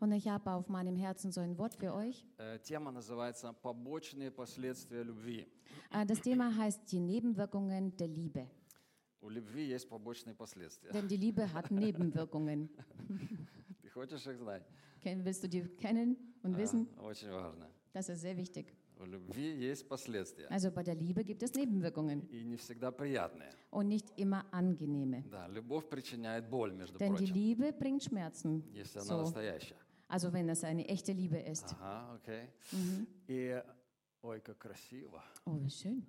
Und 0.00 0.12
ich 0.12 0.28
habe 0.28 0.50
auf 0.50 0.68
meinem 0.68 0.96
Herzen 0.96 1.30
so 1.32 1.40
ein 1.40 1.56
Wort 1.58 1.74
für 1.74 1.94
euch. 1.94 2.24
Э, 2.38 2.58
Тема 2.62 2.90
называется 2.90 3.52
«Побочные 3.62 4.30
последствия 4.30 5.02
любви». 5.02 5.46
Äh, 5.90 6.06
Das 6.06 6.20
Thema 6.20 6.54
heißt 6.56 6.90
die 6.92 7.00
Nebenwirkungen 7.00 7.96
der 7.96 8.08
Liebe. 8.08 8.48
У 9.20 9.28
любви 9.30 9.66
есть 9.68 9.88
побочные 9.88 10.34
последствия. 10.34 10.90
Denn 10.92 11.08
die 11.08 11.16
Liebe 11.16 11.50
hat 11.52 11.70
Nebenwirkungen. 11.70 12.68
Ты 13.82 13.88
хочешь 13.90 14.26
их 14.26 14.38
знать? 14.38 14.62
Ken- 15.02 15.24
Willst 15.24 15.42
du 15.42 15.48
die 15.48 15.62
kennen 15.76 16.16
und 16.42 16.56
wissen? 16.58 16.88
А, 16.98 17.04
Очень 17.04 17.30
важно. 17.30 17.68
Das 17.92 18.08
ist 18.08 18.20
sehr 18.20 18.36
wichtig. 18.36 18.74
У 19.00 19.04
любви 19.06 19.54
есть 19.56 19.88
последствия. 19.88 20.46
Also 20.48 20.70
bei 20.70 20.82
der 20.84 20.94
Liebe 20.94 21.24
gibt 21.24 21.42
es 21.42 21.52
Nebenwirkungen 21.54 22.22
И 22.30 22.44
не 22.44 22.56
всегда 22.56 22.90
приятные. 22.92 23.50
und 23.70 23.88
nicht 23.88 24.06
immer 24.16 24.44
angenehme. 24.52 25.24
Да, 25.30 25.48
любовь 25.48 25.88
причиняет 25.88 26.48
боль, 26.48 26.72
между 26.72 26.98
Denn 26.98 27.14
die 27.16 27.24
прочим, 27.26 27.34
Liebe 27.34 27.72
bringt 27.72 28.04
Schmerzen. 28.04 28.62
если 28.72 29.00
она 29.00 29.06
So. 29.08 29.20
настоящая. 29.22 29.76
Also 30.08 30.32
wenn 30.32 30.48
es 30.48 30.62
eine 30.64 30.86
echte 30.88 31.12
Liebe 31.12 31.38
ist. 31.38 31.74
Ага, 31.80 32.14
окей. 32.22 32.48
И, 33.26 33.60
ой, 34.22 34.40
как 34.40 34.58
красиво. 34.58 35.22
Oh, 35.44 35.56
wie 35.60 35.70
schön. 35.70 36.06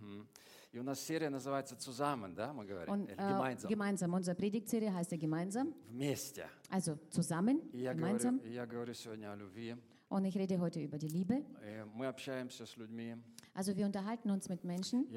Мгм. 0.00 0.26
И 0.72 0.78
у 0.78 0.82
нас 0.84 1.00
серия 1.00 1.30
называется 1.30 1.74
«Zusammen», 1.76 2.34
да, 2.34 2.52
мы 2.52 2.64
говорим? 2.64 2.92
Und 2.92 3.08
Или 3.08 3.16
äh, 3.18 3.28
«Gemeinsam». 3.32 3.68
gemeinsam. 3.68 4.14
Unsere 4.14 4.36
Predigtserie 4.36 4.92
heißt 4.92 5.10
ja 5.12 5.18
gemeinsam. 5.18 5.74
Вместе. 5.88 6.46
Also 6.70 6.96
zusammen, 7.10 7.60
И 7.72 7.80
я 7.82 7.92
gemeinsam. 7.92 8.36
говорю, 8.38 8.50
и 8.50 8.54
я 8.54 8.66
говорю 8.66 8.94
сегодня 8.94 9.32
о 9.32 9.36
любви. 9.36 9.76
Und 10.14 10.24
ich 10.24 10.36
rede 10.36 10.58
heute 10.58 10.80
über 10.80 10.98
die 10.98 11.08
Liebe. 11.08 11.42
И 11.62 11.84
мы 11.94 12.06
общаемся 12.06 12.66
с 12.66 12.76
людьми. 12.76 13.16
Also 13.57 13.75
wir 13.77 13.85
unterhalten 13.85 14.29
uns 14.31 14.49
mit 14.49 14.65
Menschen. 14.65 15.07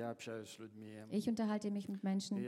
Ich 1.11 1.29
unterhalte 1.29 1.73
mich 1.73 1.89
mit 1.89 2.05
Menschen. 2.05 2.39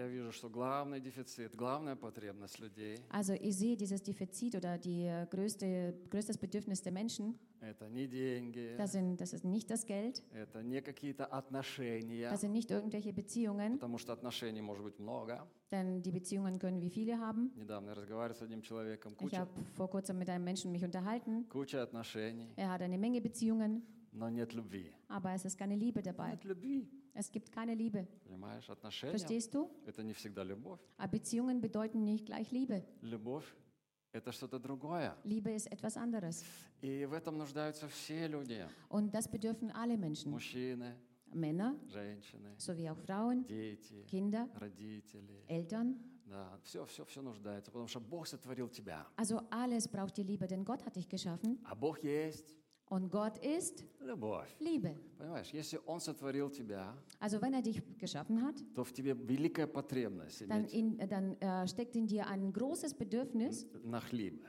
Also 3.10 3.32
ich 3.32 3.56
sehe 3.56 3.76
dieses 3.76 4.00
Defizit 4.02 4.54
oder 4.54 4.78
die 4.78 5.06
äh, 5.06 5.26
größte, 5.28 5.92
größtes 6.10 6.38
Bedürfnis 6.38 6.80
der 6.82 6.92
Menschen. 6.92 7.36
Das, 8.78 8.92
sind, 8.92 9.20
das 9.20 9.32
ist 9.32 9.44
nicht 9.44 9.68
das 9.68 9.84
Geld. 9.84 10.22
Das 12.30 12.40
sind 12.40 12.52
nicht 12.52 12.70
irgendwelche 12.70 13.12
Beziehungen. 13.12 13.78
Denn 15.72 16.02
die 16.02 16.12
Beziehungen 16.12 16.58
können 16.60 16.80
wie 16.80 16.88
viele 16.90 17.18
haben. 17.18 17.50
Ich 19.32 19.38
habe 19.40 19.50
vor 19.74 19.90
kurzem 19.90 20.18
mit 20.18 20.28
einem 20.30 20.44
Menschen 20.44 20.70
mich 20.70 20.84
unterhalten. 20.84 21.46
Er 22.56 22.70
hat 22.70 22.80
eine 22.80 22.96
Menge 22.96 23.20
Beziehungen. 23.20 23.82
aber 25.07 25.33
es 25.33 25.45
ist 25.45 25.57
keine 25.57 25.75
Liebe 25.75 26.01
dabei. 26.01 26.31
Нет 26.31 26.43
любви, 26.45 26.89
Es 27.13 27.31
gibt 27.31 27.51
keine 27.51 27.75
Liebe. 27.75 28.07
понимаешь? 28.23 28.69
Отношения 28.69 29.11
Verstehst 29.17 29.53
du? – 29.53 29.85
это 29.85 30.03
не 30.03 30.13
всегда 30.13 30.43
любовь. 30.43 30.79
Aber 30.97 31.11
Beziehungen 31.11 31.61
bedeuten 31.61 32.03
nicht 32.03 32.25
gleich 32.25 32.51
Liebe. 32.51 32.83
Любовь – 33.01 34.11
это 34.11 34.31
что-то 34.31 34.59
другое. 34.59 35.15
Liebe 35.23 35.51
ist 35.51 35.67
etwas 35.71 35.97
anderes. 35.97 36.43
И 36.81 37.05
в 37.05 37.13
этом 37.13 37.37
нуждаются 37.37 37.87
все 37.87 38.27
люди. 38.27 38.65
Und 38.89 39.13
das 39.13 39.27
bedürfen 39.29 39.71
alle 39.71 39.97
Menschen. 39.97 40.31
Мужчины, 40.31 40.95
Männer 41.33 41.75
женщины, 41.87 42.53
sowie 42.57 42.89
auch 42.89 42.97
Frauen, 42.97 43.45
дети, 43.47 44.03
Kinder, 44.07 44.47
родители. 44.55 45.43
Eltern. 45.47 45.97
Да, 46.27 46.59
все, 46.63 46.85
все, 46.85 47.05
все 47.05 47.21
нуждается, 47.21 47.71
потому 47.71 47.87
что 47.87 47.99
Бог 47.99 48.25
сотворил 48.27 48.67
тебя. 48.67 49.05
Also 49.15 49.41
alles 49.51 49.87
braucht 49.87 50.17
die 50.17 50.23
Liebe, 50.23 50.47
denn 50.47 50.63
Gott 50.65 50.83
hat 50.85 50.95
dich 50.95 51.07
geschaffen. 51.07 51.59
А 51.65 51.75
Бог 51.75 51.99
есть 52.03 52.55
Und 52.89 53.09
Gott 53.09 53.37
ist 53.39 53.83
любовь. 53.99 54.47
Liebe. 54.59 54.95
Понимаешь, 55.17 55.49
если 55.51 55.79
Он 55.87 55.99
сотворил 55.99 56.49
тебя, 56.51 56.95
Also 57.19 57.41
wenn 57.41 57.53
er 57.53 57.61
dich 57.63 57.81
geschaffen 57.97 58.41
hat, 58.43 58.55
то 58.75 58.83
в 58.83 58.93
тебе 58.93 59.13
великая 59.13 59.65
потребность 59.67 60.47
dann, 60.47 60.65
иметь 60.65 60.73
in, 60.73 60.97
dann 61.09 61.33
äh, 61.41 61.67
steckt 61.67 61.95
in 61.95 62.05
dir 62.05 62.27
ein 62.27 62.53
großes 62.53 62.93
Bedürfnis. 62.93 63.65
на 63.83 63.99
хлеб. 63.99 64.45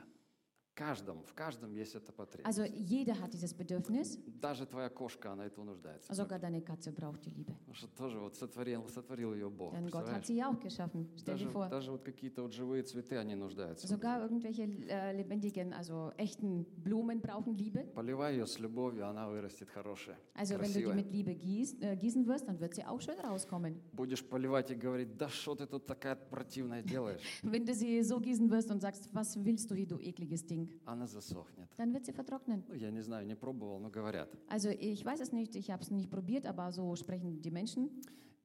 Каждом, 0.74 1.22
в 1.24 1.34
каждом 1.34 1.74
есть 1.74 1.94
эта 1.94 2.12
потребность. 2.12 2.46
Also 2.58 2.64
jeder 2.64 3.14
hat 3.20 3.34
dieses 3.34 3.52
Bedürfnis. 3.54 4.18
Даже 4.40 4.64
твоя 4.64 4.88
кошка, 4.88 5.32
она 5.32 5.44
этого 5.44 5.64
нуждается. 5.64 6.10
Sogar 6.14 6.38
deine 6.38 6.62
Katze 6.62 6.90
braucht 6.92 7.26
die 7.26 7.30
Liebe. 7.30 7.52
Потому 7.58 7.74
что 7.74 7.88
тоже 7.88 8.18
вот 8.18 8.36
сотворил, 8.36 8.88
сотворил 8.88 9.34
ее 9.34 9.50
Бог. 9.50 9.74
Denn 9.74 9.88
Gott 9.90 10.08
hat 10.10 10.24
sie 10.24 10.36
ja 10.36 10.48
auch 10.50 10.58
geschaffen. 10.58 11.10
Stell 11.18 11.36
dir 11.36 11.44
Даже, 11.44 11.50
vor. 11.50 11.68
даже 11.68 11.90
вот 11.90 12.02
какие-то 12.02 12.42
вот 12.42 12.54
живые 12.54 12.84
цветы, 12.84 13.16
они 13.18 13.34
нуждаются. 13.34 13.86
Sogar 13.86 14.22
irgendwelche 14.22 14.62
äh, 14.88 15.12
lebendigen, 15.14 15.74
also 15.74 16.12
echten 16.16 16.64
Blumen 16.82 17.20
brauchen 17.20 17.54
Liebe. 17.54 17.84
Поливай 17.94 18.32
ее 18.36 18.46
с 18.46 18.58
любовью, 18.58 19.06
она 19.06 19.28
вырастет 19.28 19.68
хорошая, 19.68 20.16
Also 20.34 20.58
wenn 20.58 20.72
du 20.72 20.78
die 20.78 20.84
красивая. 20.84 20.94
mit 20.94 21.12
Liebe 21.12 21.34
gießt, 21.34 21.82
äh, 21.82 21.96
gießen 21.96 22.26
wirst, 22.26 22.48
dann 22.48 22.58
wird 22.60 22.74
sie 22.74 22.84
auch 22.86 23.00
schön 23.02 23.18
rauskommen. 23.20 23.78
Будешь 23.92 24.24
поливать 24.24 24.70
и 24.70 24.74
говорить, 24.74 25.18
да 25.18 25.28
что 25.28 25.54
ты 25.54 25.66
тут 25.66 25.84
такая 25.84 26.16
противная 26.16 26.82
делаешь? 26.82 27.40
Wenn 27.42 27.66
du 27.66 27.74
sie 27.74 28.02
so 28.02 28.18
gießen 28.18 28.50
wirst 28.50 28.70
und 28.70 28.80
sagst, 28.80 29.14
was 29.14 29.36
willst 29.44 29.70
du 29.70 29.74
hier, 29.74 29.86
du 29.86 29.98
ekliges 29.98 30.46
Ding, 30.46 30.61
Она 30.85 31.07
засохнет. 31.07 31.69
dann 31.77 31.93
wird 31.93 32.05
sie 32.05 32.13
vertrocknen. 32.13 32.63
Ну, 32.67 32.73
я 32.75 32.91
не 32.91 33.01
знаю, 33.01 33.25
не 33.25 33.35
пробовал, 33.35 33.79
но 33.79 33.89
говорят. 33.89 34.29
Also 34.49 34.69
ich 34.69 35.03
weiß 35.05 35.19
es 35.21 35.31
nicht, 35.31 35.55
ich 35.55 35.69
habe 35.71 35.81
es 35.83 35.89
nicht 35.91 36.09
probiert, 36.09 36.45
aber 36.45 36.71
so 36.71 36.95
sprechen 36.95 37.41
die 37.41 37.51
Menschen. 37.51 37.89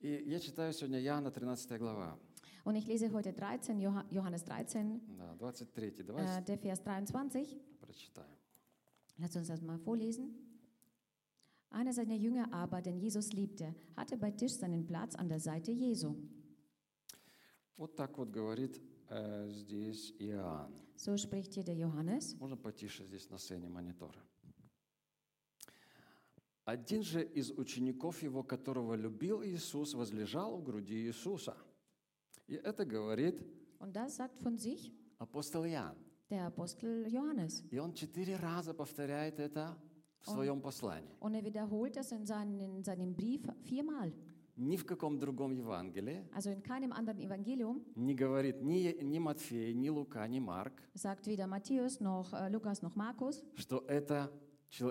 И 0.00 0.22
я 0.26 0.40
читаю 0.40 0.72
сегодня 0.72 1.00
Иоанна 1.00 1.30
13 1.30 1.78
глава, 1.78 2.18
Und 2.64 2.76
ich 2.76 2.86
lese 2.86 3.10
heute 3.12 3.32
13, 3.32 3.78
Joha- 3.80 4.04
Johannes 4.10 4.44
13, 4.44 5.00
да, 5.18 5.34
23. 5.36 6.04
Давай 6.06 6.24
äh, 6.38 6.42
der 6.42 6.58
Vers 6.58 6.80
23. 6.82 7.58
прочитаем. 7.80 8.28
Lass 9.18 9.34
uns 9.36 9.48
das 9.48 9.60
mal 9.60 9.78
vorlesen. 9.78 10.34
Einer 11.70 11.92
seiner 11.92 12.14
Jünger 12.16 12.52
aber, 12.52 12.82
den 12.82 12.98
Jesus 12.98 13.32
liebte, 13.32 13.74
hatte 13.96 14.16
bei 14.16 14.30
Tisch 14.30 14.52
seinen 14.52 14.84
Platz 14.86 15.14
an 15.14 15.28
der 15.28 15.40
Seite 15.40 15.72
Jesu. 15.72 16.14
Вот 17.76 17.96
так 17.96 18.16
вот 18.18 18.30
говорит 18.30 18.80
э, 19.09 19.49
здесь 19.49 20.13
Иоанн. 20.19 20.73
So 20.95 21.15
spricht 21.17 21.53
hier 21.53 21.63
der 21.63 21.75
Johannes. 21.75 22.35
Можно 22.39 22.57
потише 22.57 23.03
здесь 23.05 23.29
на 23.29 23.37
сцене 23.37 23.69
монитора. 23.69 24.19
Один 26.65 27.01
же 27.01 27.23
из 27.23 27.51
учеников 27.51 28.21
его, 28.21 28.43
которого 28.43 28.95
любил 28.95 29.41
Иисус, 29.41 29.93
возлежал 29.93 30.57
в 30.57 30.63
груди 30.63 31.05
Иисуса. 31.07 31.55
И 32.47 32.55
это 32.55 32.85
говорит 32.85 33.41
Und 33.79 33.93
das 33.95 34.17
sagt 34.17 34.41
von 34.41 34.57
sich 34.57 34.91
апостол 35.17 35.65
Иоанн. 35.65 35.95
der 36.29 36.45
Apostel 36.47 37.07
Johannes. 37.07 37.63
И 37.71 37.79
он 37.79 37.93
четыре 37.93 38.35
раза 38.35 38.73
повторяет 38.73 39.39
это 39.39 39.77
в 40.19 40.29
своем 40.29 40.59
послании. 40.61 41.15
Und 41.21 41.35
er 41.35 41.43
wiederholt 41.45 41.95
das 41.95 42.11
in, 42.11 42.25
seinen, 42.25 42.59
in 42.59 42.83
seinem 42.83 43.15
Brief 43.15 43.47
viermal. 43.63 44.11
Ни 44.57 44.75
в 44.75 44.85
каком 44.85 45.19
другом 45.19 45.51
Евангелии 45.53 46.25
Also 46.35 46.51
in 46.51 46.61
keinem 46.63 46.91
anderen 46.91 47.19
Evangelium 47.19 47.81
не 47.95 48.15
говорит 48.15 48.61
ни, 48.63 48.95
ни 49.03 49.19
Матфей, 49.19 49.73
ни 49.73 49.89
Лука, 49.89 50.27
ни 50.27 50.39
Марк, 50.39 50.73
sagt 50.95 51.27
weder 51.27 51.47
Matthäus 51.47 51.99
noch 51.99 52.33
äh, 52.33 52.49
Lukas 52.49 52.81
noch 52.81 52.95
Markus, 52.95 53.43
что 53.55 53.83
это 53.87 54.31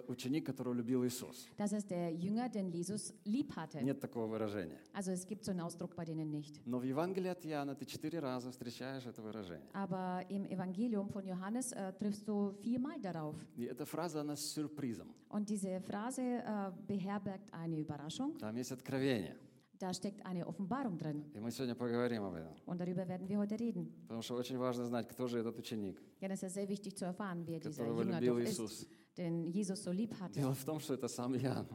ученик, 0.08 0.46
которого 0.46 0.72
любил 0.72 1.04
Иисус. 1.04 1.46
dass 1.58 1.72
es 1.72 1.84
der 1.86 2.10
Jünger, 2.14 2.48
den 2.48 2.70
Jesus 2.70 3.12
lieb 3.24 3.54
hatte. 3.56 3.82
Нет 3.82 4.00
такого 4.00 4.26
выражения. 4.26 4.78
Also 4.94 5.10
es 5.12 5.26
gibt 5.26 5.44
so 5.44 5.50
einen 5.50 5.60
Ausdruck 5.60 5.94
bei 5.94 6.04
denen 6.04 6.30
nicht. 6.30 6.60
Но 6.64 6.78
в 6.78 6.84
Евангелии 6.84 7.28
от 7.28 7.44
Иоанна 7.44 7.74
ты 7.74 7.84
четыре 7.84 8.20
раза 8.20 8.50
встречаешь 8.52 9.04
это 9.04 9.20
выражение. 9.20 9.68
Aber 9.74 10.24
im 10.30 10.46
Evangelium 10.46 11.08
von 11.10 11.26
Johannes 11.26 11.72
äh, 11.72 11.92
triffst 11.98 12.26
du 12.26 12.52
viermal 12.62 12.98
darauf. 13.00 13.34
И 13.56 13.64
эта 13.64 13.84
фраза, 13.84 14.20
она 14.22 14.34
с 14.36 14.46
сюрпризом. 14.54 15.12
Und 15.28 15.48
diese 15.50 15.80
Phrase 15.82 16.22
äh, 16.22 16.72
beherbergt 16.86 17.52
eine 17.52 17.78
Überraschung. 17.78 18.38
Там 18.38 18.56
есть 18.56 18.72
откровение. 18.72 19.36
Da 19.79 19.91
steckt 19.93 20.23
eine 20.25 20.45
Offenbarung 20.47 20.97
drin. 20.97 21.23
И 21.33 21.39
мы 21.39 21.49
сегодня 21.51 21.73
поговорим 21.75 22.23
об 22.23 22.35
этом. 22.35 22.53
Und 22.67 22.77
darüber 22.79 23.07
werden 23.07 23.27
wir 23.27 23.37
heute 23.39 23.59
reden. 23.59 23.87
Потому 24.07 24.21
что 24.21 24.35
очень 24.35 24.57
важно 24.57 24.85
знать, 24.85 25.07
кто 25.09 25.27
же 25.27 25.39
этот 25.39 25.57
ученик. 25.57 25.99
Denn 26.21 26.31
es 26.31 26.43
ist 26.43 26.53
sehr 26.53 26.69
wichtig 26.69 26.95
zu 26.95 27.05
erfahren, 27.05 27.43
wer 27.47 27.59
dieser 27.59 27.83
Которого 27.83 28.03
Jünger 28.03 28.19
любил 28.21 28.35
doch 28.35 28.41
Иисус. 28.51 28.71
ist, 28.83 28.89
den 29.17 29.47
Jesus 29.51 29.83
so 29.83 29.91
lieb 29.91 30.13
hatte. 30.19 30.39
Дело 30.39 30.53
в 30.53 30.63
том, 30.63 30.79
что 30.79 30.93
это 30.93 31.07
сам 31.07 31.33
Иоанн. 31.35 31.67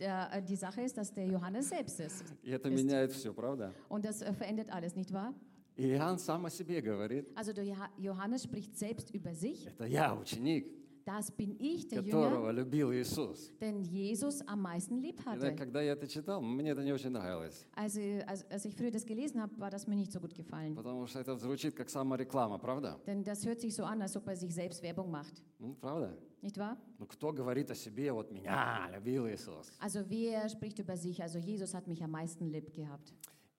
Der, 0.00 0.28
äh, 0.32 0.42
die 0.42 0.56
Sache 0.56 0.80
ist, 0.82 0.96
dass 0.96 1.12
der 1.12 1.26
Johannes 1.26 1.68
selbst 1.68 2.00
ist. 2.00 2.24
И 2.42 2.50
это 2.50 2.68
Ist. 2.68 2.74
меняет 2.82 3.12
все, 3.12 3.32
правда? 3.32 3.72
Und 3.88 4.04
das 4.04 4.22
äh, 4.22 4.32
verändert 4.32 4.70
alles, 4.72 4.96
nicht 4.96 5.12
wahr? 5.12 5.34
И 5.76 5.86
Иоанн 5.90 6.18
сам 6.18 6.46
о 6.46 6.50
себе 6.50 6.80
говорит, 6.80 7.28
Also 7.36 7.52
der 7.52 7.64
Joha- 7.64 7.90
Johannes 7.98 8.42
spricht 8.44 8.76
selbst 8.76 9.10
über 9.14 9.34
sich. 9.34 9.66
это 9.66 9.84
я, 9.86 10.14
ученик, 10.16 10.66
Das 11.08 11.30
bin 11.30 11.54
ich, 11.60 11.86
der 11.88 12.02
которого 12.02 12.48
Jünger, 12.48 12.52
любил 12.54 12.90
Иисус. 12.92 13.52
den 13.60 13.82
Jesus 13.82 14.40
am 14.48 14.62
meisten 14.62 14.96
lieb 15.02 15.20
И 15.20 15.24
да, 15.24 15.32
hatte. 15.32 15.54
когда 15.54 15.82
я 15.82 15.92
это 15.92 16.06
читал, 16.08 16.40
мне 16.40 16.70
это 16.70 16.82
не 16.82 16.92
очень 16.94 17.10
нравилось. 17.10 17.66
Also, 17.76 18.00
als, 18.26 18.44
als 18.50 18.64
ich 18.64 18.74
früher 18.74 18.90
das 18.90 19.04
gelesen 19.04 19.42
habe, 19.42 19.52
war 19.60 19.68
das 19.70 19.86
mir 19.86 19.96
nicht 19.96 20.10
so 20.12 20.18
gut 20.18 20.34
gefallen. 20.34 20.74
Потому 20.74 21.06
что 21.06 21.20
это 21.20 21.36
звучит 21.36 21.74
как 21.74 21.90
самореклама, 21.90 22.58
правда? 22.58 22.98
Denn 23.06 23.22
das 23.22 23.44
hört 23.44 23.60
sich 23.60 23.74
so 23.74 23.84
an, 23.84 24.00
als 24.00 24.16
ob 24.16 24.26
er 24.28 24.36
sich 24.36 24.54
selbst 24.54 24.82
Werbung 24.82 25.10
macht. 25.10 25.42
Ну, 25.58 25.74
правда? 25.74 26.16
Nicht 26.40 26.56
wahr? 26.58 26.78
Ну, 26.98 27.04
кто 27.06 27.32
говорит 27.32 27.70
о 27.70 27.74
себе, 27.74 28.10
вот 28.12 28.30
меня 28.32 28.88
любил 28.94 29.26
Иисус? 29.28 29.70
Also 29.80 30.08
wer 30.08 30.48
spricht 30.48 30.78
über 30.78 30.96
sich? 30.96 31.22
Also 31.22 31.38
Jesus 31.38 31.74
hat 31.74 31.86
mich 31.86 32.02
am 32.02 32.12
meisten 32.12 32.48
lieb 32.50 32.72
gehabt. 32.72 33.12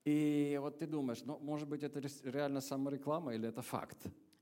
И 0.04 0.58
вот 0.62 0.80
ты 0.80 0.88
думаешь, 0.88 1.24
ну, 1.26 1.38
может 1.40 1.68
быть, 1.68 1.84
это 1.84 2.00
рес- 2.00 2.24
реально 2.24 2.62
самореклама 2.62 3.34
или 3.36 3.48
это 3.48 3.62
факт? 3.62 3.98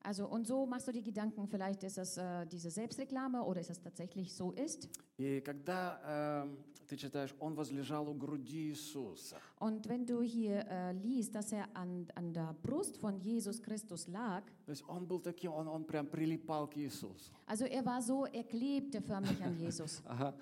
Also 0.06 0.28
und 0.28 0.46
so 0.46 0.66
machst 0.66 0.88
du 0.88 0.92
die 0.92 1.02
Gedanken, 1.02 1.48
vielleicht 1.48 1.84
ist 1.84 1.98
das 1.98 2.18
äh, 2.18 2.46
diese 2.46 2.70
Selbstreklame 2.70 3.42
oder 3.42 3.62
ist 3.62 3.70
es 3.70 3.80
tatsächlich 3.80 4.34
so 4.34 4.52
ist. 4.52 4.90
И 5.18 5.40
когда 5.40 6.44
э, 6.46 6.48
ты 6.90 6.98
читаешь, 6.98 7.34
он 7.40 7.56
возлежал 7.56 8.10
у 8.10 8.14
груди 8.14 8.72
Иисуса, 8.72 9.38
Und 9.60 9.88
wenn 9.88 10.06
du 10.06 10.22
hier 10.22 10.66
äh, 10.70 10.92
liest, 10.92 11.34
dass 11.36 11.54
er 11.54 11.68
an, 11.74 12.08
an 12.16 12.34
der 12.34 12.54
Brust 12.62 12.98
von 12.98 13.22
Jesus 13.22 13.62
Christus 13.62 14.08
lag, 14.08 14.44
То 14.69 14.73
есть 14.73 14.85
он 14.87 15.07
был 15.07 15.19
таким, 15.19 15.55
он, 15.55 15.67
он 15.67 15.83
прям 15.85 16.07
прилипал 16.07 16.69
к 16.69 16.77
Иисусу. 16.77 17.33
Also 17.47 17.65
er 17.65 17.83
war 17.87 18.03
so, 18.03 18.27
er 18.27 18.45
klebte 18.45 19.01
förmlich 19.01 19.43
an 19.43 19.57
Jesus. 19.59 20.03
Ага. 20.05 20.35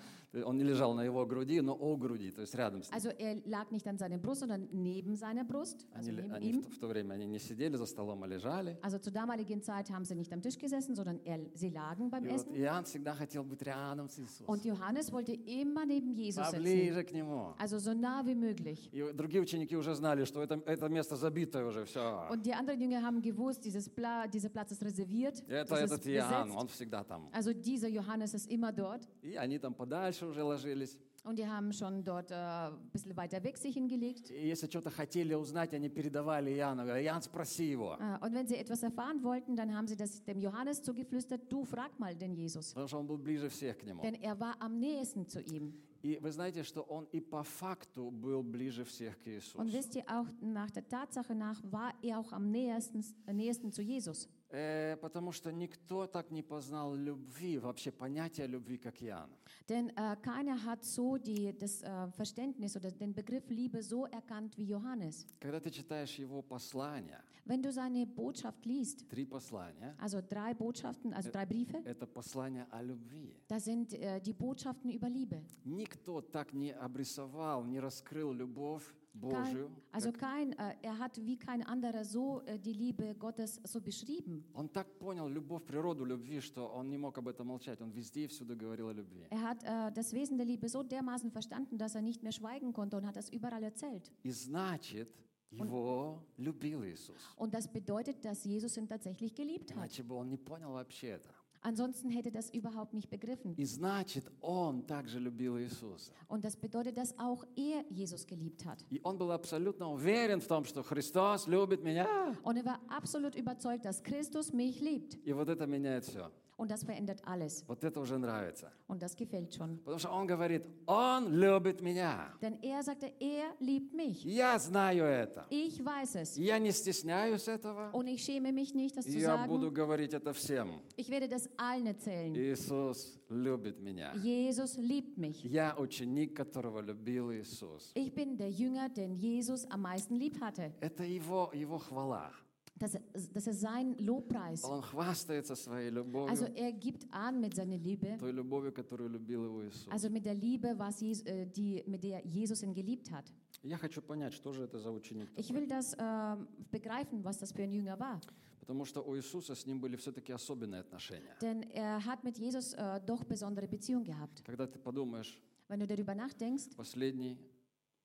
Он 0.44 0.58
не 0.58 0.64
лежал 0.64 0.92
на 0.92 1.02
его 1.02 1.24
груди, 1.24 1.62
но 1.62 1.72
о 1.74 1.96
груди, 1.96 2.30
то 2.30 2.42
есть 2.42 2.54
рядом 2.56 2.82
с 2.82 2.90
ним. 2.90 2.98
Also 2.98 3.10
er 3.16 3.40
lag 3.46 3.70
nicht 3.70 3.86
an 3.86 3.96
seiner 3.96 4.18
Brust, 4.18 4.40
sondern 4.40 4.68
neben 4.72 5.14
seiner 5.16 5.44
Brust, 5.44 5.86
also 5.94 6.10
Они, 6.10 6.20
neben 6.20 6.32
они 6.32 6.50
ihm. 6.50 6.62
в, 6.62 6.74
в 6.74 6.78
то 6.78 6.88
время 6.88 7.14
они 7.14 7.24
не 7.26 7.38
сидели 7.38 7.76
за 7.76 7.86
столом, 7.86 8.22
а 8.24 8.26
лежали. 8.26 8.76
Also 8.82 8.98
zur 8.98 9.12
damaligen 9.12 9.62
Zeit 9.62 9.88
haben 9.90 10.04
sie 10.04 10.14
nicht 10.16 10.30
am 10.32 10.42
Tisch 10.42 10.58
gesessen, 10.58 10.94
sondern 10.94 11.20
er, 11.24 11.38
sie 11.54 11.70
lagen 11.70 12.10
beim 12.10 12.24
И 12.24 12.28
вот 12.28 12.34
Essen. 12.40 12.54
Иоанн 12.56 12.84
всегда 12.84 13.14
хотел 13.14 13.44
быть 13.44 13.62
рядом 13.62 14.10
с 14.10 14.18
Иисусом, 14.18 14.46
Und 14.48 14.64
Johannes 14.66 15.10
wollte 15.12 15.32
immer 15.32 15.86
neben 15.86 16.12
Jesus 16.12 16.44
sitzen. 16.50 16.56
поближе 16.58 17.04
к 17.04 17.12
Нему. 17.12 17.54
Also 17.58 17.78
so 17.78 17.94
nah 17.94 18.26
wie 18.26 18.34
möglich. 18.34 18.90
И 18.92 19.12
другие 19.14 19.40
ученики 19.40 19.74
уже 19.76 19.94
знали, 19.94 20.24
что 20.24 20.42
это, 20.42 20.60
это 20.66 20.88
место 20.90 21.16
забитое 21.16 21.64
уже, 21.64 21.86
все. 21.86 22.26
Und 22.28 22.44
die 22.44 22.52
anderen 22.52 22.78
Jünger 22.80 23.00
haben 23.02 23.22
gewusst, 23.22 23.64
dieses 23.64 23.88
Pla 23.88 24.15
dieser 24.33 24.49
Platz 24.49 24.71
ist 24.71 24.83
reserviert. 24.83 25.41
Это 25.47 25.65
das 25.65 25.81
ist 25.83 25.91
этот 25.91 26.07
Иоанн, 26.07 26.43
besetzt. 26.47 26.61
он 26.61 26.67
всегда 26.67 27.03
там. 27.03 27.29
Also 27.31 27.53
dieser 27.53 27.87
Johannes 27.87 28.33
ist 28.33 28.49
immer 28.51 28.71
dort. 28.71 29.07
И 29.21 29.35
они 29.35 29.57
там 29.59 29.73
подальше 29.73 30.25
уже 30.25 30.43
ложились. 30.43 30.97
Und 31.23 31.37
die 31.37 31.45
haben 31.45 31.71
schon 31.71 32.03
dort 32.03 32.31
äh, 32.31 32.33
ein 32.35 32.89
bisschen 32.91 33.15
weiter 33.15 33.43
weg 33.43 33.55
sich 33.55 33.75
hingelegt. 33.75 34.31
И 34.31 34.47
если 34.47 34.65
что-то 34.65 34.89
хотели 34.89 35.35
узнать, 35.35 35.71
они 35.73 35.87
передавали 35.87 36.49
Иоанну. 36.55 36.83
Говорят, 36.83 37.03
Иоанн, 37.05 37.21
спроси 37.21 37.69
его. 37.69 37.95
Äh, 37.99 38.25
Und 38.25 38.33
wenn 38.33 38.47
sie 38.47 38.55
etwas 38.57 38.81
erfahren 38.81 39.23
wollten, 39.23 39.55
dann 39.55 39.71
haben 39.75 39.87
sie 39.87 39.95
das 39.95 40.23
dem 40.23 40.39
Johannes 40.39 40.81
zugeflüstert, 40.81 41.41
du 41.51 41.63
frag 41.63 41.99
mal 41.99 42.15
den 42.15 42.33
Jesus. 42.33 42.69
Потому 42.73 42.87
что 42.87 42.97
он 42.99 43.05
был 43.07 43.17
ближе 43.19 43.49
всех 43.49 43.77
к 43.77 43.83
нему. 43.85 44.01
Denn 44.01 44.15
er 44.15 44.39
war 44.39 44.55
am 44.59 44.79
nächsten 44.79 45.27
zu 45.27 45.39
ihm. 45.41 45.73
И 46.05 46.17
вы 46.19 46.31
знаете, 46.31 46.63
что 46.63 46.81
он 46.81 47.05
и 47.11 47.19
по 47.19 47.43
факту 47.43 48.09
был 48.09 48.41
ближе 48.43 48.83
всех 48.83 49.21
к 49.21 49.27
Иисусу. 49.27 49.57
Und 49.59 49.71
wisst 49.71 49.95
ihr, 49.95 50.03
auch 50.07 50.27
nach 50.41 50.71
der 50.71 50.87
Tatsache 50.87 51.35
nach 51.35 51.61
war 51.63 51.93
er 52.01 52.19
auch 52.19 52.31
am 52.31 52.49
nähersten, 52.49 53.05
äh, 53.27 53.33
nächsten 53.33 53.71
zu 53.71 53.81
Jesus. 53.81 54.27
Э, 54.50 54.96
потому 55.00 55.32
что 55.32 55.50
никто 55.50 56.06
так 56.06 56.30
не 56.30 56.42
познал 56.42 56.94
любви, 56.94 57.58
вообще 57.58 57.90
понятия 57.90 58.46
любви, 58.46 58.78
как 58.78 59.02
Иоанн. 59.02 59.30
Denn 59.68 59.90
äh, 59.96 60.16
keiner 60.22 60.64
hat 60.64 60.84
so 60.84 61.16
die, 61.16 61.52
das 61.52 61.82
äh, 61.82 62.08
Verständnis 62.12 62.76
oder 62.76 62.92
den 62.92 63.12
Begriff 63.12 63.50
Liebe 63.50 63.82
so 63.82 64.06
erkannt 64.06 64.56
wie 64.56 64.64
Johannes. 64.64 65.26
Когда 65.40 65.58
ты 65.58 65.70
читаешь 65.70 66.16
его 66.18 66.42
послания, 66.42 67.20
Wenn 67.44 67.62
du 67.62 67.72
seine 67.72 68.06
Botschaft 68.06 68.64
liest, 68.64 69.08
три 69.08 69.24
послания, 69.24 69.96
also 69.98 70.20
drei 70.20 70.54
Botschaften, 70.54 71.12
also 71.12 71.30
drei 71.30 71.46
Briefe, 71.46 71.78
это 71.84 72.06
послания 72.06 72.66
о 72.70 72.82
любви. 72.82 73.34
da 73.48 73.58
sind 73.58 73.94
äh, 73.94 74.20
die 74.20 74.32
Botschaften 74.32 74.90
über 74.90 75.08
Liebe. 75.08 75.42
Никто 75.64 76.20
так 76.20 76.52
не 76.52 76.72
обрисовал, 76.72 77.64
не 77.64 77.80
раскрыл 77.80 78.32
любовь. 78.32 78.94
Kein, 79.29 79.67
also 79.91 80.11
kein, 80.11 80.53
äh, 80.53 80.75
er 80.81 80.97
hat 80.97 81.17
wie 81.23 81.37
kein 81.37 81.63
anderer 81.63 82.05
so 82.05 82.41
äh, 82.45 82.57
die 82.57 82.71
Liebe 82.73 83.13
Gottes 83.15 83.59
so 83.65 83.81
beschrieben. 83.81 84.45
Он 84.53 84.69
так 84.69 84.87
понял 84.97 85.27
любовь, 85.27 85.63
природу 85.65 86.05
любви, 86.05 86.39
что 86.39 86.67
он 86.67 86.89
не 86.89 86.97
мог 86.97 87.17
об 87.17 87.27
этом 87.27 87.47
молчать. 87.47 87.81
Он 87.81 87.91
везде 87.91 88.23
и 88.23 88.27
всюду 88.27 88.55
говорил 88.55 88.87
о 88.87 88.93
любви. 88.93 89.27
Er 89.29 89.41
hat 89.41 89.63
äh, 89.63 89.91
das 89.91 90.13
Wesen 90.13 90.37
der 90.37 90.45
Liebe 90.45 90.69
so 90.69 90.81
dermaßen 90.81 91.29
verstanden, 91.29 91.77
dass 91.77 91.93
er 91.95 92.01
nicht 92.01 92.23
mehr 92.23 92.31
schweigen 92.31 92.71
konnte 92.73 92.95
und 92.97 93.05
hat 93.05 93.15
das 93.17 93.29
überall 93.29 93.63
erzählt. 93.63 94.11
И 94.23 94.31
значит, 94.31 95.09
его 95.51 96.23
любил 96.37 96.83
Иисус. 96.85 97.21
Und 97.35 97.53
das 97.53 97.67
bedeutet, 97.67 98.23
dass 98.23 98.45
Jesus 98.45 98.77
ihn 98.77 98.87
tatsächlich 98.87 99.35
geliebt 99.35 99.71
hat. 99.75 99.89
Иначе 99.89 100.03
бы 100.03 100.15
он 100.15 100.29
не 100.29 100.37
понял 100.37 100.71
вообще 100.71 101.19
это. 101.19 101.29
Ansonsten 101.65 102.09
hätte 102.09 102.31
das 102.31 102.49
überhaupt 102.49 102.93
nicht 102.93 103.09
begriffen. 103.11 103.53
И 103.55 103.65
значит, 103.65 104.25
он 104.41 104.87
также 104.87 105.19
любил 105.19 105.59
Иисуса. 105.59 106.11
Und 106.27 106.43
das 106.43 106.55
bedeutet, 106.55 106.97
dass 106.97 107.17
auch 107.19 107.45
er 107.55 107.85
Jesus 107.91 108.25
geliebt 108.25 108.65
hat. 108.65 108.83
И 108.89 108.99
он 109.03 109.19
был 109.19 109.31
абсолютно 109.31 109.91
уверен 109.91 110.41
в 110.41 110.47
том, 110.47 110.65
что 110.65 110.81
Христос 110.81 111.47
любит 111.47 111.83
меня. 111.83 112.07
Und 112.43 112.57
er 112.57 112.65
war 112.65 112.79
absolut 112.89 113.35
überzeugt, 113.35 113.85
dass 113.85 114.01
Christus 114.01 114.51
mich 114.51 114.81
liebt. 114.81 115.19
И 115.23 115.33
вот 115.33 115.49
это 115.49 115.67
меняет 115.67 116.05
все. 116.05 116.31
Und 116.58 116.70
das 116.70 116.84
verändert 116.84 117.20
alles. 117.26 117.64
Вот 117.68 117.84
это 117.84 118.00
уже 118.00 118.16
нравится. 118.18 118.72
Und 118.88 119.02
das 119.02 119.14
gefällt 119.14 119.52
schon. 119.54 119.78
Потому 119.84 119.98
что 119.98 120.10
он 120.10 120.26
говорит, 120.26 120.64
он 120.86 121.30
любит 121.34 121.82
меня. 121.82 122.32
Denn 122.40 122.58
er 122.62 122.82
sagte, 122.82 123.12
er 123.20 123.54
liebt 123.60 123.92
mich. 123.94 124.24
Я 124.24 124.58
знаю 124.58 125.04
это. 125.04 125.44
Ich 125.50 125.84
weiß 125.84 126.16
es. 126.16 126.36
Я 126.38 126.58
не 126.58 126.72
стесняюсь 126.72 127.46
этого. 127.46 127.90
Und 127.92 128.06
ich 128.06 128.24
schäme 128.24 128.52
mich 128.52 128.74
nicht, 128.74 128.96
das 128.96 129.04
zu 129.04 129.18
Я 129.18 129.46
буду 129.46 129.66
sagen. 129.66 129.74
говорить 129.74 130.14
это 130.14 130.32
всем. 130.32 130.80
Ich 130.96 131.10
werde 131.10 131.28
das 131.28 131.46
allen 131.58 131.86
erzählen. 131.88 132.34
Иисус 132.34 133.18
любит 133.28 133.78
меня. 133.80 134.14
Jesus 134.14 134.78
liebt 134.78 135.18
mich. 135.18 135.44
Я 135.44 135.74
ученик, 135.76 136.34
которого 136.34 136.80
любил 136.80 137.32
Иисус. 137.32 137.90
Ich 137.94 138.14
bin 138.14 138.38
der 138.38 138.50
Jünger, 138.50 138.88
den 138.88 139.14
Jesus 139.14 139.70
am 139.70 139.82
meisten 139.82 140.16
lieb 140.16 140.40
hatte. 140.40 140.72
Это 140.80 141.04
его, 141.04 141.50
его 141.52 141.76
хвала. 141.78 142.30
Das, 142.79 142.97
das 143.33 143.45
ist 143.45 143.61
sein 143.61 143.95
Lobpreis. 143.99 144.63
Он 144.63 144.81
хвастается 144.81 145.55
своей 145.55 145.91
любовью, 145.91 146.31
Also 146.31 146.45
er 146.55 146.71
gibt 146.71 147.05
an 147.13 147.39
mit 147.39 147.53
seiner 147.53 147.77
Liebe, 147.77 148.17
той 148.17 148.31
любовью, 148.31 148.71
которую 148.73 149.09
любил 149.09 149.45
его 149.45 149.67
Иисус. 149.67 149.87
also 149.91 150.09
mit 150.09 150.25
der 150.25 150.33
Liebe, 150.33 150.73
was 150.79 150.99
Jesus, 150.99 151.23
äh, 151.27 151.45
die, 151.45 151.83
mit 151.85 152.03
der 152.03 152.25
Jesus 152.25 152.63
ihn 152.63 152.73
geliebt 152.73 153.11
hat. 153.11 153.25
Я 153.61 153.77
хочу 153.77 154.01
понять, 154.01 154.33
что 154.33 154.51
же 154.51 154.63
это 154.63 154.79
за 154.79 154.89
ученик. 154.91 155.29
Ich 155.35 155.47
такой. 155.49 155.61
will 155.61 155.67
das 155.67 155.95
ähm, 155.99 156.47
begreifen, 156.71 157.23
was 157.23 157.37
das 157.37 157.51
für 157.51 157.61
ein 157.61 157.71
Jünger 157.71 157.99
war. 157.99 158.19
Потому 158.61 158.85
что 158.85 159.01
у 159.03 159.15
Иисуса 159.15 159.53
с 159.53 159.67
ним 159.67 159.79
были 159.79 159.95
все-таки 159.97 160.31
особенные 160.31 160.79
отношения. 160.81 161.35
Denn 161.39 161.61
er 161.73 162.03
hat 162.03 162.23
mit 162.23 162.39
Jesus 162.39 162.73
äh, 162.73 162.99
doch 163.05 163.23
besondere 163.25 163.67
Beziehung 163.67 164.03
gehabt. 164.03 164.41
Когда 164.43 164.65
ты 164.65 164.79
подумаешь, 164.79 165.39
Wenn 165.67 165.79
du 165.81 165.85
darüber 165.85 166.15
nachdenkst, 166.15 166.75
последний, 166.75 167.37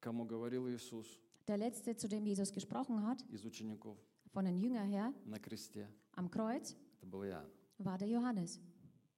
кому 0.00 0.26
говорил 0.26 0.68
Иисус 0.68 1.06
der 1.48 1.56
letzte, 1.56 1.96
zu 1.96 2.08
dem 2.08 2.26
Jesus 2.26 2.52
gesprochen 2.52 3.02
hat, 3.06 3.24
из 3.30 3.42
учеников 3.46 3.96
von 4.32 4.44
den 4.44 4.56
Jüngern 4.58 4.88
her 4.88 5.12
на 5.26 5.38
кресте, 5.38 5.88
am 6.16 6.30
Kreuz, 6.30 6.76
это 7.00 7.06
был 7.06 7.24
Иоанн. 7.24 7.46
war 7.78 7.98
der 7.98 8.08
Johannes. 8.08 8.60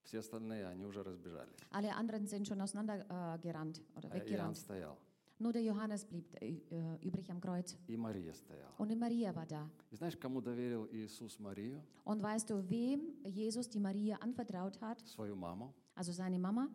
Все 0.05 0.21
остальные, 0.21 0.67
они 0.67 0.85
уже 0.87 1.03
разбежались. 1.03 1.55
Alle 1.71 1.95
anderen 1.95 2.27
sind 2.27 2.47
schon 2.49 2.61
auseinandergerannt 2.61 3.09
äh, 3.11 3.39
gerannt 3.41 3.83
oder 3.95 4.09
А 4.11 4.17
Иоанн 4.17 4.27
weggerannt. 4.27 4.57
стоял, 4.57 4.97
Nur 5.41 5.53
der 5.53 5.63
Johannes 5.63 6.05
blieb 6.05 6.25
äh, 6.43 6.55
äh, 6.71 6.97
übrig 7.07 7.31
am 7.31 7.41
Kreuz. 7.41 7.77
и 7.87 7.97
Мария 7.97 8.33
стояла. 8.33 8.73
Und 8.79 8.89
die 8.91 8.97
Maria 8.97 9.35
war 9.35 9.47
da. 9.47 9.69
И 9.91 9.97
знаешь, 9.97 10.17
кому 10.17 10.41
доверил 10.41 10.89
Иисус 10.91 11.39
Марию, 11.39 11.81
Und 12.05 12.23
weißt 12.23 12.49
du, 12.51 12.69
wem 12.71 13.15
Jesus 13.25 13.69
die 13.69 13.79
Maria 13.81 14.17
anvertraut 14.17 14.81
hat? 14.81 15.01
свою 15.07 15.37
маму? 15.37 15.75
Also 15.95 16.13
seine 16.13 16.39
Mama? 16.39 16.69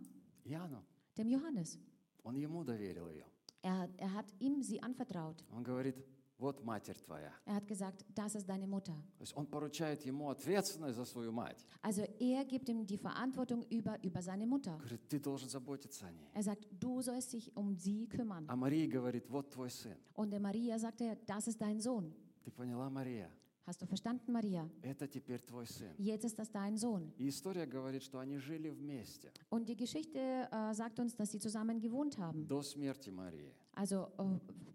Иоанну. 0.45 0.83
Dem 1.17 1.27
Johannes. 1.29 1.77
Он 2.23 2.35
ему 2.35 2.63
доверил 2.63 3.09
ее. 3.09 3.25
Er, 3.63 3.89
er 3.97 4.13
hat 4.13 4.25
ihm 4.39 4.61
sie 4.61 4.81
anvertraut. 4.81 5.43
Он 5.51 5.63
говорит, 5.63 5.95
вот 6.38 6.62
матерь 6.64 6.96
твоя. 7.04 7.32
Er 7.46 7.56
hat 7.56 7.66
gesagt, 7.66 8.04
das 8.14 8.34
ist 8.34 8.48
deine 8.48 8.66
Mutter. 8.66 8.94
То 9.18 9.22
есть 9.22 9.36
он 9.36 9.46
поручает 9.46 10.02
ему 10.06 10.30
ответственность 10.30 10.96
за 10.96 11.04
свою 11.04 11.32
мать. 11.32 11.64
Also 11.82 12.02
er 12.20 12.44
gibt 12.44 12.68
ihm 12.68 12.86
die 12.86 12.96
Verantwortung 12.98 13.64
über, 13.70 13.98
über 14.02 14.22
seine 14.22 14.46
Mutter. 14.46 14.76
Говорит, 14.78 15.08
ты 15.08 15.18
должен 15.18 15.48
заботиться 15.48 16.06
о 16.06 16.12
ней. 16.12 16.28
Er 16.34 16.42
sagt, 16.42 16.66
du 16.70 17.00
sollst 17.02 17.32
dich 17.32 17.54
um 17.56 17.74
sie 17.76 18.06
kümmern. 18.08 18.44
А 18.48 18.56
Мария 18.56 18.86
говорит, 18.88 19.28
вот 19.28 19.50
твой 19.50 19.70
сын. 19.70 19.96
Und 20.14 20.30
der 20.30 20.40
Maria 20.40 20.78
sagt 20.78 21.00
er, 21.00 21.16
das 21.26 21.48
ist 21.48 21.60
dein 21.60 21.80
Sohn. 21.80 22.12
Ты 22.44 22.50
поняла, 22.52 22.88
Мария? 22.88 23.30
Hast 23.66 23.82
du 23.82 23.86
verstanden, 23.86 24.32
Maria? 24.32 24.66
Это 24.80 25.06
теперь 25.06 25.40
твой 25.40 25.66
сын. 25.66 25.92
Jetzt 25.98 26.24
ist 26.24 26.38
das 26.38 26.50
dein 26.50 26.76
Sohn. 26.78 27.12
И 27.18 27.28
история 27.28 27.66
говорит, 27.66 28.02
что 28.02 28.18
они 28.18 28.38
жили 28.38 28.70
вместе 28.70 29.30
Und 29.50 29.68
die 29.68 29.76
Geschichte 29.76 30.48
äh, 30.50 30.72
sagt 30.72 30.98
uns, 31.00 31.14
dass 31.16 31.32
sie 31.32 31.38
zusammen 31.38 31.78
gewohnt 31.80 32.16
haben. 32.16 32.46
до 32.46 32.62
смерти 32.62 33.10
Марии. 33.10 33.52
Also 33.77 34.07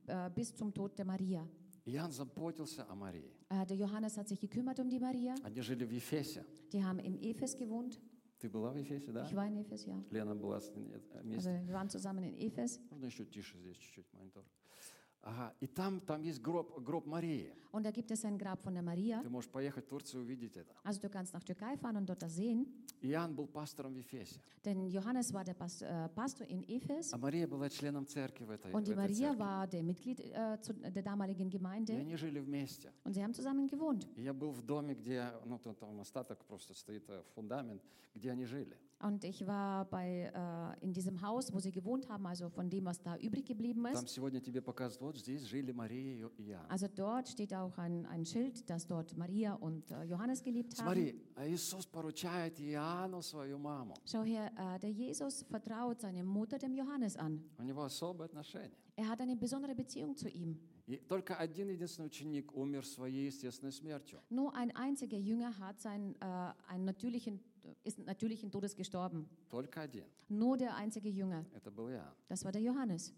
äh, 0.09 0.27
äh, 0.27 0.31
bis 0.35 0.55
zum 0.55 0.73
Tod 0.73 0.99
der 0.99 1.05
Maria. 1.05 1.47
Иоанн 1.87 2.13
заботился 2.13 2.85
о 2.91 2.95
Марии. 2.95 3.31
Äh, 3.49 3.65
der 3.67 3.77
Johannes 3.77 4.17
hat 4.19 4.29
sich 4.29 4.39
gekümmert 4.41 4.79
um 4.81 4.91
die 4.91 4.99
Maria. 5.01 5.35
Они 5.43 5.61
жили 5.63 5.85
в 5.87 5.91
Ефесе. 5.93 6.45
Die 6.73 6.85
haben 6.85 6.99
im 6.99 7.17
Ephes 7.17 7.57
gewohnt. 7.57 7.99
Ты 8.41 8.49
была 8.49 8.71
в 8.73 8.77
Ефесе, 8.77 9.11
да? 9.11 9.25
Ich 9.25 9.35
war 9.35 9.47
in 9.47 9.57
Ephes, 9.57 9.85
ja. 9.87 9.97
Лена 10.11 10.35
была 10.35 10.61
с 10.61 10.71
ней 10.75 10.93
Also 10.93 11.23
вместе. 11.23 11.65
wir 11.67 11.73
waren 11.75 11.89
zusammen 11.89 12.25
in 12.25 12.37
Ephes. 12.37 12.79
Можно 12.91 13.07
еще 13.07 13.25
тише 13.25 13.57
здесь 13.59 13.77
чуть-чуть 13.79 14.13
монитор. 14.13 14.45
Ага, 15.26 15.54
и 15.62 15.68
там, 15.68 16.02
там 16.02 16.22
есть 16.22 16.42
гроб, 16.42 16.80
гроб 16.84 17.06
Марии. 17.06 17.54
Und 17.72 17.84
da 17.84 17.92
gibt 17.92 18.12
es 18.12 18.24
ein 18.26 18.38
Grab 18.38 18.62
von 18.62 18.74
der 18.74 18.84
Maria. 18.84 19.22
Ты 19.24 19.30
можешь 19.30 19.50
поехать 19.50 19.86
в 19.86 19.88
Турцию 19.88 20.22
и 20.22 20.26
увидеть 20.26 20.58
это. 20.58 20.76
Also 20.84 21.00
du 21.00 21.10
kannst 21.10 21.34
nach 21.34 21.44
Türkei 21.44 21.78
fahren 21.78 21.96
und 21.98 22.06
dort 22.10 22.22
das 22.22 22.36
sehen. 22.36 22.68
Иоанн 23.02 23.34
был 23.34 23.48
пастором 23.48 23.94
в 23.94 23.98
Ефесе, 23.98 24.40
Denn 24.66 24.86
Johannes 24.88 25.34
war 25.34 25.46
der 25.46 25.56
äh, 25.56 26.10
Pastor 26.10 26.46
in 26.48 26.62
Ephes. 26.68 27.14
а 27.14 27.18
Мария 27.18 27.48
была 27.48 27.70
членом 27.70 28.06
церкви 28.06 28.44
в 28.44 28.52
этой, 28.52 28.72
Und 28.74 28.86
die 28.86 28.94
Maria 28.96 29.30
церкви. 29.34 29.40
war 29.40 29.68
der 29.68 29.82
Mitglied 29.84 30.20
äh, 30.20 30.60
zu, 30.62 30.74
der 30.74 31.02
damaligen 31.02 31.48
И 31.48 31.52
Gemeinde. 31.58 31.94
они 31.94 32.16
жили 32.18 32.40
вместе. 32.42 32.92
Und 33.06 33.14
sie 33.14 33.24
haben 33.24 33.34
zusammen 33.34 33.68
gewohnt. 33.68 34.06
И 34.18 34.24
я 34.24 34.34
был 34.34 34.52
в 34.52 34.62
доме, 34.62 34.94
где, 34.94 35.32
ну, 35.46 35.58
там, 35.58 35.74
там 35.76 36.00
остаток 36.02 36.44
просто 36.46 36.74
стоит, 36.74 37.10
э, 37.10 37.24
фундамент, 37.34 37.82
где 38.14 38.30
они 38.30 38.44
жили. 38.46 38.78
Und 39.03 39.23
ich 39.23 39.47
war 39.47 39.85
bei, 39.85 40.33
äh, 40.35 40.85
in 40.85 40.93
diesem 40.93 41.23
Haus, 41.23 41.53
wo 41.53 41.61
sie 41.61 41.71
gewohnt 41.71 42.09
haben, 42.09 42.27
also 42.27 42.49
von 42.49 42.69
dem, 42.69 42.85
was 42.85 43.01
da 43.01 43.17
übrig 43.17 43.47
geblieben 43.47 43.85
Там 43.85 44.05
ist. 44.05 44.09
сегодня 44.09 44.41
тебе 44.41 44.61
показывают, 44.61 45.01
вот 45.01 45.19
здесь 45.19 45.43
жили 45.45 45.71
Мария 45.71 46.29
и 46.37 46.51
Иоанн. 46.51 46.67
Also 46.69 46.89
dort 46.89 47.29
steht 47.29 47.55
auch 47.55 47.79
ein, 47.79 48.07
ein 48.07 48.25
Schild, 48.25 48.69
dass 48.69 48.87
dort 48.89 49.17
Maria 49.17 49.55
und 49.55 49.89
äh, 49.93 50.03
Johannes 50.03 50.43
gelebt 50.43 50.77
haben. 50.81 50.87
Смотри, 50.87 51.15
а 51.37 51.47
Иисус 51.47 51.87
поручает 51.87 52.59
Иоанну 52.61 53.23
свою 53.23 53.59
маму. 53.59 53.95
Schau 54.05 54.25
her, 54.25 54.51
äh, 54.57 54.81
der 54.81 54.91
Jesus 54.91 55.45
vertraut 55.49 56.01
seine 56.01 56.25
Mutter 56.25 56.59
dem 56.59 56.75
Johannes 56.75 57.17
an. 57.17 57.41
У 57.59 57.63
него 57.63 57.85
особые 57.85 58.27
отношения. 58.27 58.73
Er 58.97 59.09
hat 59.09 59.21
eine 59.21 59.37
besondere 59.37 59.77
Beziehung 59.77 60.17
zu 60.17 60.29
ihm. 60.29 60.59
И 60.89 60.97
только 60.97 61.37
один 61.37 61.69
единственный 61.69 62.07
ученик 62.07 62.53
умер 62.57 62.85
своей 62.85 63.27
естественной 63.27 63.73
смертью. 63.73 64.21
Nur 64.31 64.55
ein 64.57 64.75
einziger 64.75 65.19
Jünger 65.19 65.57
hat 65.59 65.79
seinen, 65.81 66.15
äh, 66.15 66.53
einen 66.67 66.85
natürlichen, 66.87 67.39
ist 67.85 67.99
natürlichen 67.99 68.51
Todes 68.51 68.75
gestorben. 68.75 69.29
Только 69.51 69.81
один. 69.83 70.05
Nur 70.29 70.57
der 70.57 70.75
einzige 70.77 71.09
Jünger. 71.09 71.45
Это 71.55 71.71
был 71.71 71.89
Иоанн, 71.91 72.15
Das 72.29 72.45
war 72.45 72.53
der 72.53 72.63
Johannes, 72.63 73.13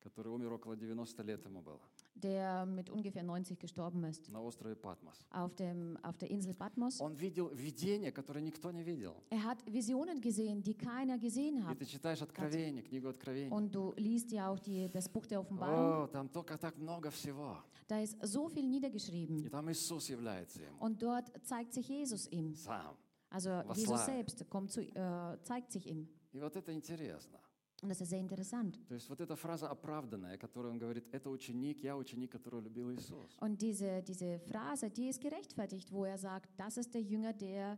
который 0.00 0.28
умер 0.32 0.52
около 0.52 0.74
90 0.76 1.18
лет 1.24 1.44
ему 1.44 1.60
было. 1.62 1.80
der 2.14 2.64
mit 2.64 2.88
ungefähr 2.88 3.22
90 3.22 3.58
gestorben 3.58 4.02
ist. 4.04 4.30
На 4.30 4.40
острове 4.40 4.74
Патмос. 4.74 5.26
Auf, 5.30 5.54
dem, 5.56 5.98
auf 6.02 6.16
der 6.16 6.30
Insel 6.30 6.54
Patmos. 6.54 6.98
Он 7.00 7.14
видел 7.14 7.50
видение, 7.52 8.10
которое 8.12 8.40
никто 8.40 8.70
не 8.72 8.82
видел. 8.82 9.14
Er 9.30 9.42
hat 9.44 9.58
Visionen 9.66 10.20
gesehen, 10.22 10.62
die 10.62 10.74
keiner 10.74 11.18
gesehen 11.18 11.58
И 11.58 11.62
hat. 11.62 11.78
ты 11.78 11.84
читаешь 11.84 12.22
Откровение, 12.22 12.82
книгу 12.82 13.08
Откровения. 13.08 13.50
Und 13.52 13.74
du 13.74 13.92
liest 13.98 14.30
ja 14.32 14.48
auch 14.48 14.58
die, 14.58 14.88
das 14.88 15.08
Buch 15.10 15.26
der 15.26 15.40
Offenbarung. 15.40 16.04
О, 16.04 16.06
там 16.06 16.28
только 16.30 16.56
так 16.56 16.78
много 16.78 17.10
всего. 17.10 17.58
Da 17.88 18.00
ist 18.00 18.16
so 18.26 18.48
viel 18.48 18.66
niedergeschrieben. 18.66 19.44
И 19.44 19.48
там 19.50 19.70
Иисус 19.70 20.08
является 20.08 20.62
ему 20.62 20.76
Und 20.80 21.02
dort 21.02 21.30
zeigt 21.44 21.74
sich 21.74 21.86
Jesus 21.88 22.26
ihm. 22.32 22.54
сам. 22.54 22.96
Also 23.30 23.50
Was 23.66 23.78
Jesus 23.78 23.90
war? 23.98 24.06
selbst 24.06 24.48
kommt 24.48 24.70
zu, 24.70 24.80
äh, 24.82 25.38
zeigt 25.42 25.72
sich 25.72 25.86
ihm. 25.86 26.08
И 26.32 26.40
вот 26.40 26.54
это 26.56 26.72
интересно. 26.72 27.38
Und 27.82 27.90
das 27.90 28.00
ist 28.00 28.08
sehr 28.10 28.20
interessant. 28.20 28.78
То 28.88 28.94
есть 28.94 29.08
вот 29.10 29.20
эта 29.20 29.36
фраза 29.36 29.68
оправданная, 29.68 30.38
которую 30.38 30.72
он 30.72 30.78
говорит, 30.78 31.06
это 31.12 31.28
ученик, 31.28 31.82
я 31.82 31.96
ученик, 31.96 32.32
который 32.32 32.62
любил 32.62 32.90
Иисус. 32.92 33.36
Und 33.40 33.60
diese, 33.60 34.02
diese 34.02 34.38
Phrase, 34.40 34.90
die 34.90 35.08
ist 35.08 35.20
gerechtfertigt, 35.20 35.92
wo 35.92 36.04
er 36.06 36.16
sagt, 36.18 36.48
das 36.56 36.78
ist 36.78 36.94
der 36.94 37.02
Jünger, 37.02 37.32
der 37.34 37.76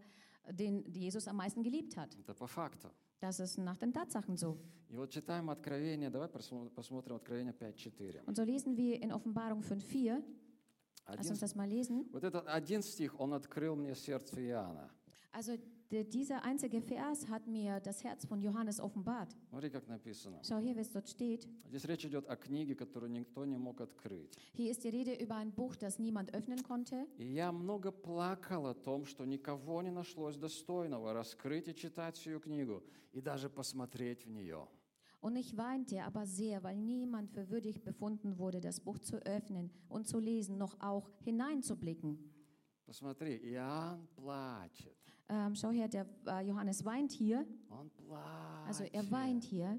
den 0.50 0.84
Jesus 0.92 1.26
am 1.28 1.36
meisten 1.36 1.62
geliebt 1.64 1.96
hat. 1.96 2.16
Это 2.20 2.34
по 2.34 2.46
факту. 2.46 2.90
Das 3.20 3.40
ist 3.40 3.58
nach 3.58 3.76
den 3.76 3.92
Tatsachen 3.92 4.36
so. 4.36 4.56
И 4.88 4.96
вот 4.96 5.10
читаем 5.10 5.50
Откровение, 5.50 6.08
давай 6.10 6.28
просмо- 6.28 6.70
посмотрим 6.70 7.16
Откровение 7.16 7.52
5.4. 7.52 8.22
Und 8.24 8.36
so 8.36 8.44
lesen 8.44 8.76
wir 8.76 9.02
in 9.02 9.12
Offenbarung 9.12 9.62
5,4. 9.62 10.22
Lass 11.08 11.18
Один, 11.18 11.30
uns 11.32 11.40
das 11.40 11.54
mal 11.56 11.68
lesen. 11.68 12.06
вот 12.12 12.22
этот 12.22 12.46
один 12.46 12.82
стих, 12.82 13.18
он 13.18 13.34
открыл 13.34 13.74
мне 13.74 13.94
сердце 13.96 14.40
Иоанна. 14.46 14.90
Also 15.32 15.56
der, 15.90 16.04
dieser 16.04 16.44
einzige 16.44 16.82
Vers 16.82 17.28
hat 17.28 17.46
mir 17.46 17.80
das 17.80 18.04
Herz 18.04 18.26
von 18.26 18.42
Johannes 18.42 18.78
offenbart. 18.80 19.34
Смотри, 19.48 19.70
как 19.70 19.88
написано. 19.88 20.40
Schau 20.42 20.58
hier, 20.58 20.76
wie 20.76 20.80
es 20.80 20.90
dort 20.90 21.08
steht. 21.08 21.48
Здесь 21.68 21.84
речь 21.84 22.04
идет 22.04 22.28
о 22.28 22.36
книге, 22.36 22.74
которую 22.74 23.10
никто 23.10 23.44
не 23.44 23.56
мог 23.56 23.80
открыть. 23.80 24.36
Hier 24.52 24.70
ist 24.70 24.84
die 24.84 24.90
Rede 24.90 25.14
über 25.14 25.36
ein 25.36 25.52
Buch, 25.52 25.76
das 25.76 25.98
niemand 25.98 26.34
öffnen 26.34 26.62
konnte. 26.62 27.06
И 27.16 27.24
я 27.24 27.52
много 27.52 27.90
плакал 27.90 28.66
о 28.66 28.74
том, 28.74 29.06
что 29.06 29.24
никого 29.24 29.80
не 29.82 29.90
нашлось 29.90 30.36
достойного 30.36 31.12
раскрыть 31.12 31.68
и 31.68 31.74
читать 31.74 32.16
всю 32.16 32.38
книгу, 32.40 32.82
и 33.12 33.20
даже 33.20 33.48
посмотреть 33.48 34.26
в 34.26 34.30
нее. 34.30 34.68
Und 35.20 35.36
ich 35.36 35.56
weinte 35.56 36.04
aber 36.04 36.26
sehr, 36.26 36.62
weil 36.62 36.76
niemand 36.76 37.30
für 37.30 37.50
würdig 37.50 37.82
befunden 37.82 38.38
wurde, 38.38 38.60
das 38.60 38.78
Buch 38.78 38.98
zu 39.00 39.16
öffnen 39.24 39.70
und 39.88 40.06
zu 40.06 40.20
lesen, 40.20 40.58
noch 40.58 40.78
auch 40.80 41.10
hineinzublicken. 41.24 42.18
Посмотри, 42.86 43.36
Иоанн 43.52 44.06
плачет. 44.14 44.96
Ähm, 45.30 45.54
schau 45.54 45.70
her, 45.70 45.88
der 45.88 46.06
äh, 46.26 46.40
Johannes 46.46 46.84
weint 46.84 47.12
hier. 47.12 47.46
Он 47.70 47.90
плачет. 47.90 48.66
Also 48.66 48.84
er 48.84 49.10
weint 49.10 49.44
hier. 49.44 49.78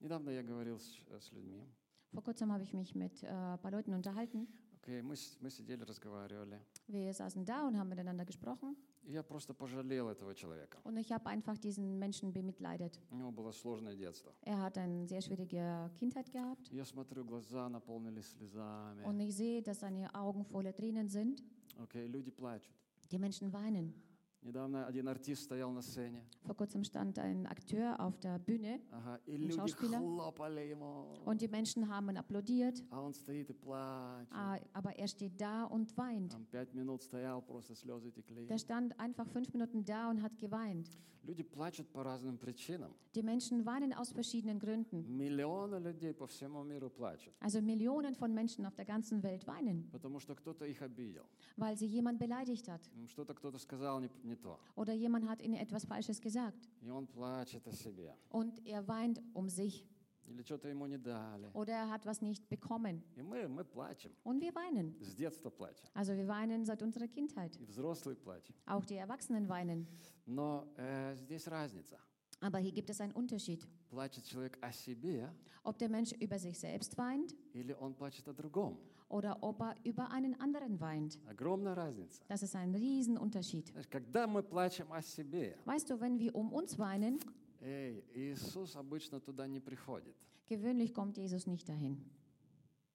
Недавно 0.00 0.30
я 0.30 0.42
говорил 0.42 0.78
с, 0.78 0.98
с 1.20 1.32
людьми. 1.32 1.64
Vor 2.12 2.22
kurzem 2.22 2.52
habe 2.52 2.62
ich 2.62 2.72
mich 2.72 2.94
mit 2.94 3.22
äh, 3.22 3.26
ein 3.28 3.58
paar 3.58 3.70
Leuten 3.70 3.92
unterhalten. 3.94 4.46
Окей, 4.82 5.02
мы, 5.02 5.16
с- 5.16 5.36
мы 5.40 5.50
сидели, 5.50 5.82
разговаривали. 5.82 6.60
Wir 6.86 7.12
saßen 7.12 7.44
da 7.44 7.66
und 7.66 7.76
haben 7.76 7.88
miteinander 7.88 8.24
gesprochen. 8.24 8.76
И 9.04 9.12
я 9.12 9.22
просто 9.22 9.54
пожалел 9.54 10.08
этого 10.08 10.34
человека. 10.34 10.78
Und 10.84 10.96
ich 10.98 11.10
habe 11.12 11.26
einfach 11.28 11.56
diesen 11.58 11.98
Menschen 11.98 12.32
bemitleidet. 12.32 13.00
У 13.10 13.16
него 13.16 13.30
было 13.32 13.50
сложное 13.52 13.96
детство. 13.96 14.32
Er 14.42 14.60
hat 14.60 14.76
eine 14.78 15.06
sehr 15.08 15.20
schwierige 15.22 15.90
Kindheit 15.98 16.30
gehabt. 16.30 16.70
Я 16.70 16.84
смотрю, 16.84 17.24
глаза 17.24 17.68
наполнились 17.68 18.28
слезами. 18.30 19.04
Und 19.04 19.18
ich 19.20 19.34
sehe, 19.34 19.62
dass 19.62 19.80
seine 19.80 20.14
Augen 20.14 20.44
voller 20.44 20.74
Tränen 20.74 21.08
sind. 21.08 21.42
Окей, 21.78 22.06
люди 22.06 22.30
плачут. 22.30 22.72
Die 23.11 23.19
Menschen 23.19 23.51
weinen. 23.51 23.93
Недавно 24.42 24.86
один 24.86 25.08
артист 25.08 25.42
стоял 25.42 25.72
на 25.72 25.82
сцене, 25.82 26.22
Vor 26.44 26.54
kurzem 26.54 26.84
stand 26.84 27.18
ein 27.18 27.46
Akteur 27.48 27.98
auf 27.98 28.16
der 28.20 28.38
Bühne 28.38 28.80
ага, 28.92 29.18
и 29.26 29.36
люди 29.36 29.56
Schauspieler. 29.56 29.98
хлопали 29.98 30.60
ему. 30.70 31.18
und 31.24 31.40
die 31.40 31.48
Menschen 31.48 31.88
haben 31.88 32.16
applaudiert. 32.16 32.80
А 32.90 33.00
он 33.00 33.12
стоит 33.12 33.50
и 33.50 33.52
плачет. 33.54 34.28
Ah, 34.30 34.58
Aber 34.72 34.96
er 34.96 35.08
steht 35.08 35.40
da 35.40 35.64
und 35.64 35.96
weint. 35.96 36.30
Там 36.32 36.46
пять 36.46 36.72
минут 36.74 37.02
стоял, 37.02 37.42
просто 37.42 37.74
слезы 37.74 38.12
текли. 38.12 38.46
Der 38.46 38.58
stand 38.58 38.96
einfach 39.00 39.26
fünf 39.26 39.52
Minuten 39.52 39.84
da 39.84 40.08
und 40.10 40.22
hat 40.22 40.38
geweint. 40.38 40.90
Люди 41.24 41.42
плачут 41.42 41.88
по 41.92 42.04
разным 42.04 42.38
причинам. 42.38 42.94
Die 43.16 43.22
Menschen 43.24 43.66
weinen 43.66 43.92
aus 43.92 44.12
verschiedenen 44.12 44.60
Gründen. 44.60 45.04
Миллионы 45.08 45.80
людей 45.80 46.14
по 46.14 46.28
всему 46.28 46.62
миру 46.62 46.88
плачут, 46.88 47.34
Also 47.40 47.60
Millionen 47.60 48.14
von 48.14 48.32
Menschen 48.32 48.64
auf 48.64 48.76
der 48.76 48.84
ganzen 48.84 49.24
Welt 49.24 49.44
weinen, 49.48 49.88
потому 49.90 50.20
что 50.20 50.36
кто-то 50.36 50.64
их 50.66 50.80
обидел. 50.82 51.24
weil 51.56 51.76
sie 51.76 51.86
jemand 51.88 52.20
beleidigt 52.20 52.68
hat 52.68 52.88
М, 52.94 53.08
Что-то 53.08 53.34
кто-то 53.34 53.58
сказал 53.58 53.98
не, 53.98 54.08
не 54.30 54.36
то. 54.36 54.58
oder 54.74 54.92
jemand 54.92 55.28
hat 55.28 55.42
ihnen 55.42 55.54
etwas 55.54 55.84
Falsches 55.84 56.20
gesagt. 56.20 56.68
И 56.82 56.88
он 56.90 57.06
плачет 57.06 57.66
о 57.66 57.72
себе. 57.72 58.14
Und 58.30 58.64
er 58.66 58.86
weint 58.88 59.20
um 59.34 59.48
sich 59.48 59.86
Или 60.28 60.42
что-то 60.42 60.68
ему 60.68 60.86
не 60.86 60.98
дали. 60.98 61.48
oder 61.52 61.72
er 61.72 61.88
hat 61.88 62.04
was 62.04 62.20
nicht 62.20 62.48
bekommen. 62.48 63.02
И 63.16 63.22
мы, 63.22 63.46
мы 63.48 63.64
плачем. 63.64 64.12
Und 64.24 64.40
wir 64.40 64.54
weinen. 64.54 64.94
С 65.00 65.14
детства 65.14 65.50
плачем. 65.50 65.86
Also 65.94 66.14
wir 66.16 66.26
weinen 66.26 66.64
seit 66.64 66.82
unserer 66.82 67.06
Kindheit. 67.08 67.56
И 67.60 67.64
взрослые 67.64 68.16
плачем. 68.16 68.54
Auch 68.66 68.84
die 68.84 68.96
Erwachsenen 68.96 69.48
weinen. 69.48 69.86
Но 70.26 70.66
э, 70.76 71.14
здесь 71.16 71.46
разница. 71.48 71.98
Aber 72.40 72.58
hier 72.58 72.72
gibt 72.72 72.90
es 72.90 73.00
einen 73.00 73.12
Unterschied. 73.12 73.66
Плачет 73.88 74.24
человек 74.24 74.58
о 74.60 74.72
себе 74.72 75.32
Ob 75.62 75.78
der 75.78 75.88
Mensch 75.88 76.12
über 76.20 76.38
sich 76.38 76.58
selbst 76.58 76.96
weint 76.98 77.34
или 77.54 77.72
он 77.72 77.94
плачет 77.94 78.26
о 78.28 78.32
другом. 78.32 78.78
oder 79.10 79.38
ob 79.42 79.60
er 79.60 79.74
über 79.84 80.10
einen 80.10 80.38
anderen 80.40 80.80
weint. 80.80 81.18
Огромная 81.28 81.74
разница. 81.74 82.22
Das 82.28 82.42
ist 82.42 82.54
ein 82.56 82.74
Riesenunterschied. 82.74 83.68
Знаешь, 83.70 83.88
когда 83.88 84.26
мы 84.26 84.42
плачем 84.42 84.92
о 84.92 85.00
себе, 85.02 85.56
Weißt 85.64 85.88
du, 85.90 86.00
wenn 86.00 86.18
wir 86.18 86.34
um 86.34 86.52
uns 86.52 86.78
weinen, 86.78 87.18
эй, 87.60 88.04
Иисус 88.14 88.76
обычно 88.76 89.20
туда 89.20 89.46
не 89.46 89.60
приходит. 89.60 90.14
gewöhnlich 90.48 90.92
kommt 90.94 91.16
Jesus 91.18 91.46
nicht 91.46 91.68
dahin. 91.68 91.98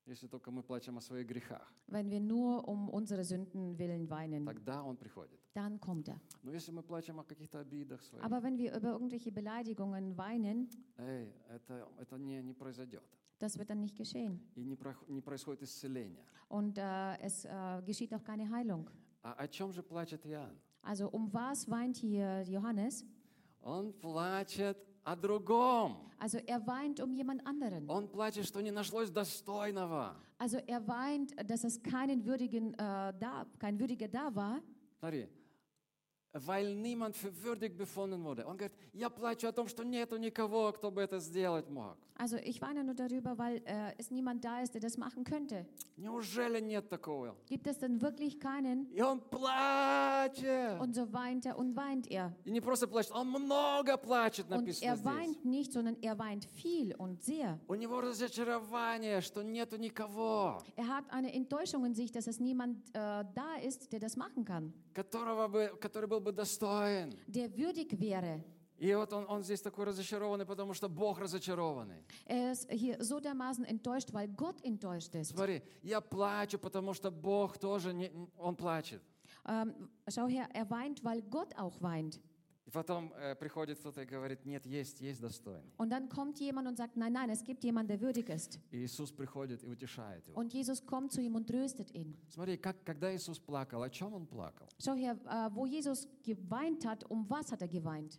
Если 0.08 0.27
только 0.27 0.50
мы 0.50 0.63
плачем 0.63 0.98
о 0.98 1.01
своих 1.01 1.27
грехах, 1.27 1.72
Wenn 1.88 2.10
wir 2.10 2.20
nur 2.20 2.67
um 2.67 2.89
unsere 2.89 3.24
Sünden 3.24 3.77
willen 3.77 4.10
weinen, 4.10 4.46
тогда 4.46 4.84
Он 4.84 4.98
приходит. 4.98 5.39
dann 5.53 5.79
kommt 5.79 6.08
er. 6.10 6.20
Но 6.43 6.51
если 6.51 6.72
мы 6.72 6.81
плачем 6.81 7.20
о 7.20 7.24
каких-то 7.24 7.60
обидах 7.60 8.01
своих, 8.01 8.24
Aber 8.24 8.41
wenn 8.41 8.58
wir 8.58 8.75
über 8.75 8.93
irgendwelche 8.93 9.31
Beleidigungen 9.31 10.17
weinen, 10.17 10.67
эй, 10.98 11.31
это, 11.50 11.88
это 12.00 12.17
не, 12.17 12.41
не 12.41 12.53
произойдет. 12.53 13.03
das 13.39 13.58
wird 13.58 13.70
dann 13.70 13.79
nicht 13.79 13.96
geschehen. 13.96 14.39
И 14.55 14.63
не, 14.63 14.75
прох- 14.75 15.08
не 15.08 15.22
происходит 15.22 15.63
исцеление. 15.63 16.24
Und 16.50 16.77
äh, 16.77 17.17
es 17.22 17.46
äh, 17.46 17.81
geschieht 17.86 18.13
auch 18.13 18.24
keine 18.24 18.50
Heilung. 18.50 18.89
А 19.24 19.34
о 19.34 19.48
чем 19.48 19.72
же 19.72 19.81
плачет 19.84 20.25
Иоанн? 20.25 20.58
Also 20.84 21.08
um 21.10 21.31
was 21.31 21.70
weint 21.70 21.98
hier 21.98 22.43
Johannes? 22.48 23.05
Он 23.62 23.93
плачет 23.93 24.77
о 25.03 25.15
другом. 25.15 26.10
Also 26.20 26.38
er 26.39 26.65
weint 26.67 27.00
um 27.00 27.13
jemand 27.13 27.46
anderen. 27.46 27.88
Он 27.89 28.08
плачет, 28.08 28.46
что 28.46 28.62
не 28.62 28.72
нашлось 28.72 29.12
достойного. 29.12 30.15
Also 30.39 30.58
er 30.67 30.88
weint, 30.88 31.34
dass 31.50 31.63
es 31.63 31.81
keinen 31.81 32.25
würdigen, 32.25 32.74
äh, 32.74 32.77
da, 33.20 33.46
kein 33.60 33.79
Würdiger 33.79 34.08
da 34.08 34.34
war. 34.34 34.62
Смотри, 35.00 35.27
weil 36.36 36.75
niemand 36.75 37.15
für 37.17 37.31
würdig 37.43 37.77
befunden 37.77 38.24
wurde. 38.24 38.46
Он 38.46 38.55
говорит, 38.58 38.72
я 38.93 39.10
плачу 39.10 39.48
о 39.48 39.51
том, 39.51 39.67
что 39.67 39.84
нету 39.84 40.17
никого, 40.17 40.72
кто 40.72 40.89
бы 40.89 41.01
это 41.01 41.20
сделать 41.20 41.70
мог. 41.70 41.98
Also 42.17 42.38
ich 42.38 42.62
weine 42.62 42.84
nur 42.84 42.93
darüber, 42.93 43.38
weil 43.39 43.63
äh, 43.65 43.96
es 43.98 44.12
niemand 44.12 44.46
da 44.46 44.62
ist, 44.62 44.74
der 44.75 44.81
das 44.81 44.96
machen 44.96 45.24
könnte. 45.24 45.65
Неужели 45.98 46.60
нет 46.62 46.88
такого? 46.88 47.36
Gibt 47.48 47.65
es 47.67 47.79
denn 47.79 48.00
wirklich 48.01 48.39
keinen? 48.39 48.86
И 48.93 49.01
он 49.01 49.20
плачет. 49.22 50.79
Und 50.79 50.93
so 50.93 51.12
weint 51.12 51.46
er 51.46 51.58
und 51.58 51.75
weint 51.75 52.08
er. 52.12 52.31
И 52.46 52.51
не 52.51 52.62
просто 52.62 52.88
плачет, 52.88 53.12
он 53.12 53.27
много 53.29 53.98
плачет, 53.98 54.46
Und 54.51 54.58
написано 54.62 54.86
er 54.88 54.96
здесь. 54.98 55.05
weint 55.05 55.46
nicht, 55.46 55.72
sondern 55.74 55.96
er 56.01 56.17
weint 56.20 56.46
viel 56.46 56.93
und 56.96 57.22
sehr. 57.24 57.60
У 57.67 57.74
него 57.75 58.01
разочарование, 58.01 59.22
что 59.22 59.41
нету 59.43 59.77
никого, 59.77 60.62
Er 60.75 60.88
hat 60.88 61.05
eine 61.10 61.34
Enttäuschung 61.34 61.86
in 61.86 61.96
sich, 61.96 62.12
dass 62.12 62.27
es 62.27 62.39
niemand 62.39 62.77
äh, 62.93 63.25
da 63.34 63.55
ist, 63.63 63.91
der 63.91 64.00
das 64.00 64.15
machen 64.15 64.46
kann, 64.46 64.74
которого 64.93 65.48
бы, 65.48 65.72
который 65.79 66.08
был 66.08 66.20
бы 66.26 66.33
достоин. 66.33 67.14
der 67.26 67.49
würdig 67.56 67.99
wäre. 68.00 68.42
И 68.78 68.92
вот 68.95 69.11
он, 69.14 69.25
он 69.28 69.42
здесь 69.42 69.62
такой 69.62 69.87
разочарованный, 69.87 70.45
потому 70.45 70.75
что 70.75 70.88
Бог 70.88 71.18
разочарованный. 71.18 72.04
Er 72.26 72.52
ist 72.52 72.71
hier 72.71 73.02
so 73.02 73.21
dermaßen 73.21 73.64
enttäuscht, 73.64 74.12
weil 74.12 74.28
Gott 74.28 74.61
enttäuscht 74.62 75.14
ist. 75.14 75.30
Смотри, 75.30 75.62
я 75.83 76.00
плачу, 76.02 76.59
потому 76.59 76.92
что 76.92 77.11
Бог 77.11 77.56
тоже, 77.56 77.95
не, 77.95 78.11
он 78.37 78.54
плачет. 78.54 79.00
Schau 80.09 80.26
her, 80.28 80.49
er 80.52 80.68
weint, 80.68 81.02
weil 81.04 81.23
Gott 81.23 81.56
auch 81.56 81.80
weint. 81.80 82.21
И 82.66 82.70
потом 82.73 83.12
э, 83.14 83.37
приходит 83.37 83.78
кто-то 83.78 84.02
и 84.02 84.04
говорит, 84.06 84.44
нет, 84.44 84.66
есть, 84.66 85.00
есть 85.00 85.20
достойный. 85.20 85.73
Und 85.78 85.88
dann 85.90 86.08
kommt 86.08 86.40
jemand 86.40 86.66
und 86.66 86.76
sagt, 86.76 86.96
nein, 86.96 87.12
nein, 87.12 87.30
es 87.30 87.44
gibt 87.44 87.62
jemanden, 87.62 87.88
der 87.88 88.00
würdig 88.00 88.28
ist. 88.28 88.58
И 88.73 88.85
Иисус 88.85 89.12
приходит 89.12 89.62
и 89.62 89.66
утешает 89.68 90.26
его. 90.26 90.37
Und 90.40 90.52
Jesus 90.52 90.85
kommt 90.85 91.12
zu 91.12 91.20
ihm 91.20 91.37
und 91.37 91.46
tröstet 91.46 91.92
ihn. 91.94 92.16
Смотри, 92.28 92.56
как, 92.56 92.82
когда 92.85 93.14
Иисус 93.14 93.38
плакал, 93.38 93.82
о 93.85 93.88
чем 93.88 94.12
Он 94.14 94.26
плакал? 94.26 94.68
Schau 94.80 94.96
her, 94.96 95.16
äh, 95.26 95.49
wo 95.54 95.64
Jesus 95.66 96.08
geweint 96.25 96.85
hat, 96.85 97.04
um 97.08 97.25
was 97.30 97.52
hat 97.52 97.62
er 97.62 97.68
geweint? 97.68 98.16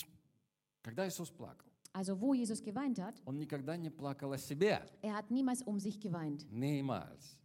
Когда 0.81 1.05
Иисус 1.05 1.29
плакал, 1.29 1.65
Also 1.91 2.17
wo 2.21 2.33
Jesus 2.33 2.61
geweint 2.61 2.99
hat, 2.99 3.15
Он 3.25 3.37
никогда 3.37 3.75
не 3.75 3.89
плакал 3.89 4.31
о 4.31 4.37
себе. 4.37 4.81
er 5.01 5.13
hat 5.17 5.29
niemals 5.29 5.61
um 5.63 5.77
sich 5.77 5.99
geweint. 5.99 6.45
Niemals. 6.49 7.37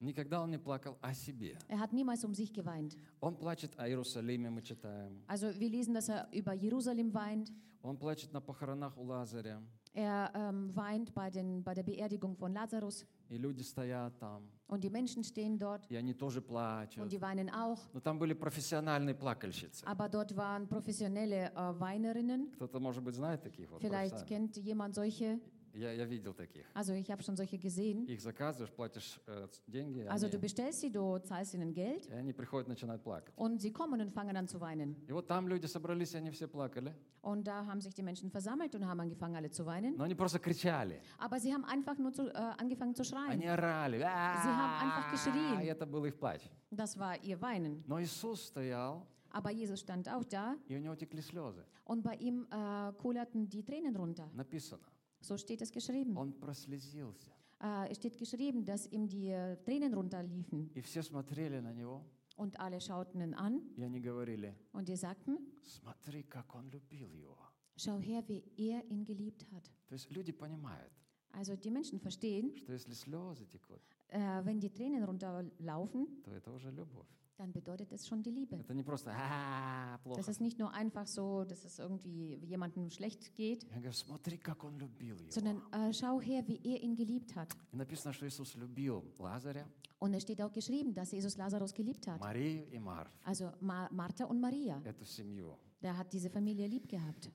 Никогда 0.00 0.40
Он 0.40 0.50
не 0.50 0.58
плакал 0.58 0.96
о 1.00 1.12
себе. 1.12 1.58
Er 1.68 1.78
hat 1.80 1.92
niemals 1.92 2.24
um 2.24 2.34
sich 2.34 2.52
geweint. 2.52 2.96
Он 3.20 3.34
плачет 3.36 3.72
о 3.76 3.88
Иерусалиме, 3.88 4.50
мы 4.50 4.62
читаем. 4.62 5.22
Also 5.26 5.48
wir 5.58 5.68
lesen, 5.68 5.94
dass 5.94 6.08
er 6.08 6.28
über 6.32 6.52
Jerusalem 6.54 7.12
weint. 7.12 7.50
Он 7.82 7.96
плачет 7.96 8.32
на 8.32 8.40
похоронах 8.40 8.96
у 8.96 9.04
Лазаря. 9.04 9.60
Er 9.94 10.30
ähm, 10.34 10.70
weint 10.76 11.12
bei, 11.14 11.30
den, 11.30 11.64
bei 11.64 11.74
der 11.74 11.82
Beerdigung 11.82 12.36
von 12.36 12.52
Lazarus. 12.52 13.04
И 13.28 13.36
люди 13.36 13.62
стоят 13.62 14.16
там, 14.20 14.48
Und 14.68 14.84
die 14.84 14.90
Menschen 14.90 15.24
stehen 15.24 15.58
dort 15.58 15.84
и 15.90 15.96
они 15.96 16.14
тоже 16.14 16.38
und 16.40 16.46
плачут. 16.46 17.10
die 17.10 17.20
weinen 17.20 17.50
auch. 17.50 17.80
Но 17.92 18.00
там 18.00 18.18
были 18.20 18.34
профессиональные 18.34 19.16
плакальщицы. 19.16 19.84
Aber 19.84 20.08
dort 20.08 20.36
waren 20.36 20.68
professionelle 20.68 21.50
äh, 21.52 21.80
Weinerinnen. 21.80 22.52
Кто-то, 22.52 22.78
может 22.78 23.02
быть, 23.02 23.16
знает 23.16 23.42
таких 23.42 23.68
вот 23.70 23.80
Vielleicht 23.80 24.26
kennt 24.28 24.56
jemand 24.58 24.94
solche. 24.94 25.40
Я, 25.77 25.91
я 25.91 26.05
видел 26.05 26.35
таких. 26.35 26.65
Also 26.75 26.93
ich 26.93 27.09
habe 27.09 27.23
schon 27.23 27.35
solche 27.35 27.57
gesehen. 27.57 28.05
Их 28.05 28.21
заказываешь, 28.21 28.71
платишь 28.71 29.19
э, 29.25 29.47
ц- 29.49 29.61
деньги, 29.65 30.01
и 30.01 30.05
Also 30.07 30.27
они, 30.27 30.33
du 30.33 30.39
bestellst 30.39 30.81
sie, 30.81 30.91
du 30.91 31.17
zahlst 31.17 31.55
ihnen 31.55 31.73
Geld 31.73 32.05
и 32.09 32.13
они 32.13 32.31
приходят, 32.31 32.67
начинают 32.67 33.01
плакать. 33.01 33.33
und 33.37 33.59
sie 33.59 33.71
kommen 33.71 33.99
und 33.99 34.11
fangen 34.11 34.37
an 34.37 34.47
zu 34.47 34.59
weinen. 34.61 34.95
И 35.07 35.11
вот 35.11 35.27
там 35.27 35.47
люди 35.47 35.65
собрались, 35.65 36.13
и 36.13 36.17
они 36.17 36.29
все 36.29 36.47
плакали. 36.47 36.93
Und 37.23 37.47
da 37.47 37.65
haben 37.65 37.81
sich 37.81 37.95
die 37.95 38.03
Menschen 38.03 38.29
versammelt 38.29 38.75
und 38.75 38.85
haben 38.85 38.99
angefangen 38.99 39.35
alle 39.35 39.49
zu 39.49 39.65
weinen. 39.65 39.95
Но 39.97 40.03
они 40.03 40.13
просто 40.13 40.37
кричали. 40.37 40.99
Aber 41.17 41.39
sie 41.39 41.51
haben 41.51 41.65
einfach 41.65 41.97
nur 41.97 42.13
zu, 42.13 42.27
äh, 42.29 42.33
angefangen 42.35 42.93
zu 42.93 43.01
Они 43.01 43.41
schreien. 43.41 43.49
орали. 43.49 43.99
haben 44.03 44.87
einfach 44.89 45.11
geschrien. 45.11 45.59
И 45.61 45.65
это 45.65 45.87
был 45.87 46.05
их 46.05 46.15
плач. 46.19 46.41
Das 46.69 46.99
war 46.99 47.15
ihr 47.23 47.41
Weinen. 47.41 47.83
Но 47.87 47.99
Иисус 47.99 48.43
стоял, 48.45 49.07
Aber 49.31 49.49
Jesus 49.49 49.79
stand 49.79 50.07
auch 50.07 50.23
da 50.25 50.55
и 50.67 50.75
у 50.75 50.79
него 50.79 50.95
текли 50.95 51.21
слезы. 51.21 51.65
und 51.85 52.03
bei 52.03 52.13
ihm 52.17 52.45
äh, 52.51 52.91
kullerten 53.01 53.49
die 53.49 53.63
Tränen 53.63 53.95
runter. 53.95 54.29
Написано. 54.35 54.83
So 55.21 55.37
steht 55.37 55.61
es 55.61 55.71
geschrieben. 55.71 56.17
Он 56.17 56.33
прослезился. 56.33 57.31
Äh, 57.61 57.89
es 57.91 57.97
steht 57.97 58.17
geschrieben, 58.17 58.65
dass 58.65 58.85
ihm 58.87 59.07
die 59.07 59.29
äh, 59.29 59.55
Tränen 59.63 59.93
runterliefen. 59.93 60.69
И 60.75 60.81
все 60.81 61.01
смотрели 61.01 61.59
на 61.61 61.71
него, 61.73 62.03
Und 62.35 62.59
alle 62.59 62.81
schauten 62.81 63.21
ihn 63.21 63.33
an 63.35 63.61
и 63.77 63.83
они 63.83 63.99
говорили, 64.01 64.55
und 64.73 64.87
die 64.87 64.95
sagten, 64.97 65.37
смотри, 65.61 66.23
как 66.23 66.53
он 66.55 66.69
любил 66.69 67.11
его. 67.13 67.37
schau 67.77 67.99
her, 67.99 68.23
wie 68.27 68.43
er 68.57 68.83
ihn 68.89 69.05
geliebt 69.05 69.45
hat. 69.51 69.69
То 69.87 69.93
есть 69.95 70.11
люди 70.11 70.31
понимают, 70.31 70.91
Also 71.31 71.55
die 71.55 71.71
Menschen 71.71 71.99
verstehen, 71.99 72.55
что 72.57 72.73
если 72.73 72.93
слезы 72.93 73.45
текут, 73.45 73.81
äh, 74.09 74.43
wenn 74.43 74.59
die 74.59 74.69
Tränen 74.71 75.03
runterlaufen, 75.03 76.21
то 76.23 76.31
это 76.31 76.51
уже 76.51 76.69
любовь. 76.71 77.07
dann 77.37 77.51
bedeutet 77.51 77.91
es 77.91 78.07
schon 78.07 78.21
die 78.21 78.29
Liebe. 78.31 78.55
Это 78.57 78.73
не 78.73 78.83
просто 78.83 79.11
«А, 79.11 79.97
плохо. 80.03 80.17
Das 80.17 80.27
ist 80.27 80.39
nicht 80.39 80.59
nur 80.59 80.71
einfach 80.71 81.07
so, 81.07 81.43
dass 81.43 81.65
es 81.65 81.79
irgendwie 81.79 82.35
jemandem 82.45 82.89
schlecht 82.89 83.33
geht, 83.35 83.63
Я 83.71 83.77
говорю, 83.77 83.91
смотри, 83.93 84.37
как 84.37 84.63
он 84.63 84.77
любил 84.77 85.17
его. 85.19 85.31
sondern 85.31 85.61
äh, 85.71 85.91
schau 85.93 86.21
her, 86.21 86.43
wie 86.47 86.59
er 86.63 86.81
ihn 86.81 86.95
geliebt 86.95 87.35
hat. 87.35 87.49
И 87.71 87.75
написано, 87.75 88.13
что 88.13 88.27
Иисус 88.27 88.55
любил 88.55 89.03
Лазаря, 89.17 89.65
Und 89.99 90.13
es 90.13 90.23
steht 90.23 90.41
auch 90.41 90.51
geschrieben, 90.51 90.93
dass 90.93 91.11
Jesus 91.11 91.37
Lazarus 91.37 91.73
geliebt 91.73 92.05
hat. 92.07 92.19
Марию 92.19 92.67
и 92.71 92.77
Марфу, 92.79 93.11
Also 93.23 93.51
Ma 93.61 93.87
Martha 93.91 94.25
und 94.25 94.39
Maria. 94.39 94.79
эту 94.85 95.03
семью. 95.05 95.57
Der 95.81 95.97
hat 95.97 96.13
diese 96.13 96.29
Familie 96.29 96.67
lieb 96.67 96.87
gehabt. 96.87 97.31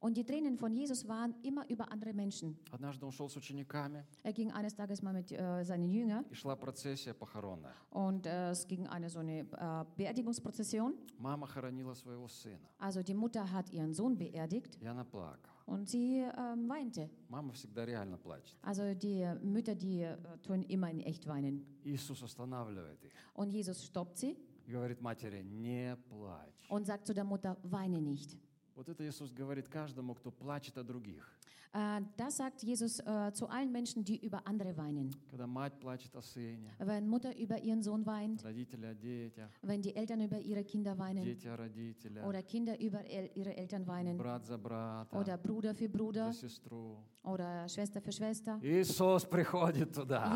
Und 0.00 0.16
die 0.16 0.24
Tränen 0.24 0.56
von 0.56 0.72
Jesus 0.72 1.06
waren 1.08 1.34
immer 1.42 1.68
über 1.68 1.90
andere 1.90 2.12
Menschen. 2.12 2.56
Er 4.22 4.32
ging 4.32 4.52
eines 4.52 4.74
Tages 4.74 5.02
mal 5.02 5.12
mit 5.12 5.32
äh, 5.32 5.64
seinen 5.64 5.90
Jüngern. 5.92 6.24
Und 7.90 8.26
äh, 8.26 8.50
es 8.50 8.66
ging 8.68 8.86
eine 8.86 9.08
so 9.10 9.18
eine 9.18 9.40
äh, 9.40 9.84
Beerdigungsprozession. 9.96 10.94
Also 12.78 13.02
die 13.02 13.14
Mutter 13.14 13.50
hat 13.50 13.72
ihren 13.72 13.92
Sohn 13.94 14.16
beerdigt. 14.16 14.78
Und 15.66 15.88
sie 15.88 16.18
ähm, 16.18 16.68
weinte. 16.68 17.08
Also 18.62 18.94
die 18.94 19.24
Mütter, 19.42 19.74
die 19.74 20.02
äh, 20.02 20.16
tun 20.42 20.62
immer 20.64 20.90
in 20.90 21.00
echt 21.00 21.26
weinen. 21.26 21.64
Und 23.34 23.50
Jesus 23.50 23.84
stoppt 23.84 24.18
sie. 24.18 24.36
Говорит 24.66 25.00
матери, 25.00 25.42
не 25.42 25.96
плачь. 26.08 26.68
und 26.68 26.86
sagt 26.86 27.06
zu 27.06 27.14
der 27.14 27.24
Mutter, 27.24 27.56
weine 27.62 28.00
nicht. 28.00 28.36
Вот 28.74 28.88
это 28.88 29.06
Иисус 29.06 29.30
говорит 29.32 29.68
каждому, 29.68 30.14
кто 30.14 30.30
плачет 30.30 30.78
о 30.78 30.82
других. 30.82 31.30
Äh, 31.74 32.02
das 32.18 32.36
sagt 32.36 32.62
Jesus 32.62 33.00
äh, 33.00 33.32
zu 33.32 33.48
allen 33.48 33.72
Menschen, 33.72 34.04
die 34.04 34.18
über 34.24 34.46
andere 34.46 34.76
weinen. 34.76 35.10
Wenn 36.78 37.08
Mutter 37.08 37.34
über 37.38 37.58
ihren 37.62 37.82
Sohn 37.82 38.04
weint, 38.04 38.44
wenn 39.62 39.80
die 39.80 39.96
Eltern 39.96 40.20
über 40.20 40.38
ihre 40.38 40.64
Kinder 40.64 40.98
weinen, 40.98 41.24
oder 42.26 42.42
Kinder 42.42 42.78
über 42.78 43.00
ihre 43.34 43.56
Eltern 43.56 43.86
weinen, 43.86 44.18
oder 44.20 45.38
Bruder 45.38 45.74
für 45.74 45.88
Bruder, 45.88 46.30
oder 47.24 47.68
Schwester 47.68 48.00
für 48.02 48.12
Schwester. 48.12 48.58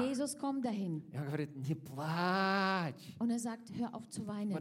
Jesus 0.01 0.39
kommt 0.39 0.65
dahin. 0.65 1.03
Und 3.19 3.31
er 3.31 3.39
sagt, 3.39 3.73
hör 3.77 3.95
auf 3.95 4.09
zu 4.09 4.27
weinen. 4.27 4.53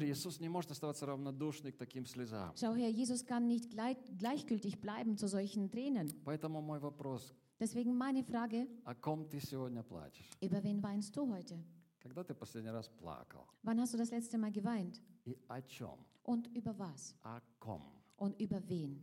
Schau 2.55 2.73
her, 2.73 2.89
Jesus 2.89 3.25
kann 3.25 3.47
nicht 3.47 3.69
gleichgültig 4.17 4.79
bleiben 4.81 5.17
zu 5.17 5.27
solchen 5.27 5.69
Tränen. 5.71 6.11
Поэтому 6.45 6.61
мой 6.61 6.77
вопрос, 6.79 7.33
Deswegen 7.59 7.95
meine 7.97 8.23
Frage, 8.23 8.67
о 8.83 8.93
ком 8.93 9.27
ты 9.27 9.39
сегодня 9.39 9.81
плачешь? 9.81 10.29
über 10.41 10.61
wen 10.61 10.79
weinst 10.83 11.15
du 11.15 11.25
heute? 11.25 11.57
Когда 11.99 12.23
ты 12.23 12.35
последний 12.35 12.69
раз 12.69 12.87
плакал? 12.87 13.47
Wann 13.63 13.79
hast 13.79 13.95
du 13.95 13.97
das 13.97 14.11
letzte 14.11 14.37
Mal 14.37 14.51
geweint? 14.51 15.01
И 15.25 15.39
о 15.47 15.59
чем? 15.63 15.97
Und 16.23 16.47
über 16.55 16.77
was? 16.77 17.15
О 17.23 17.41
ком? 17.57 17.81
Und 18.17 18.39
über 18.39 18.61
wen? 18.69 19.01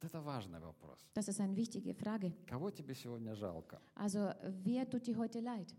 Это 0.00 0.20
важный 0.20 0.60
вопрос. 0.60 1.04
Das 1.12 1.26
ist 1.26 1.40
eine 1.40 1.56
wichtige 1.56 1.92
Frage. 1.92 2.32
Кого 2.46 2.70
тебе 2.70 2.94
сегодня 2.94 3.34
жалко? 3.34 3.80
Also, 3.96 4.32
wer 4.62 4.88
tut 4.88 5.08
dir 5.08 5.16
heute 5.16 5.40
leid? 5.40 5.74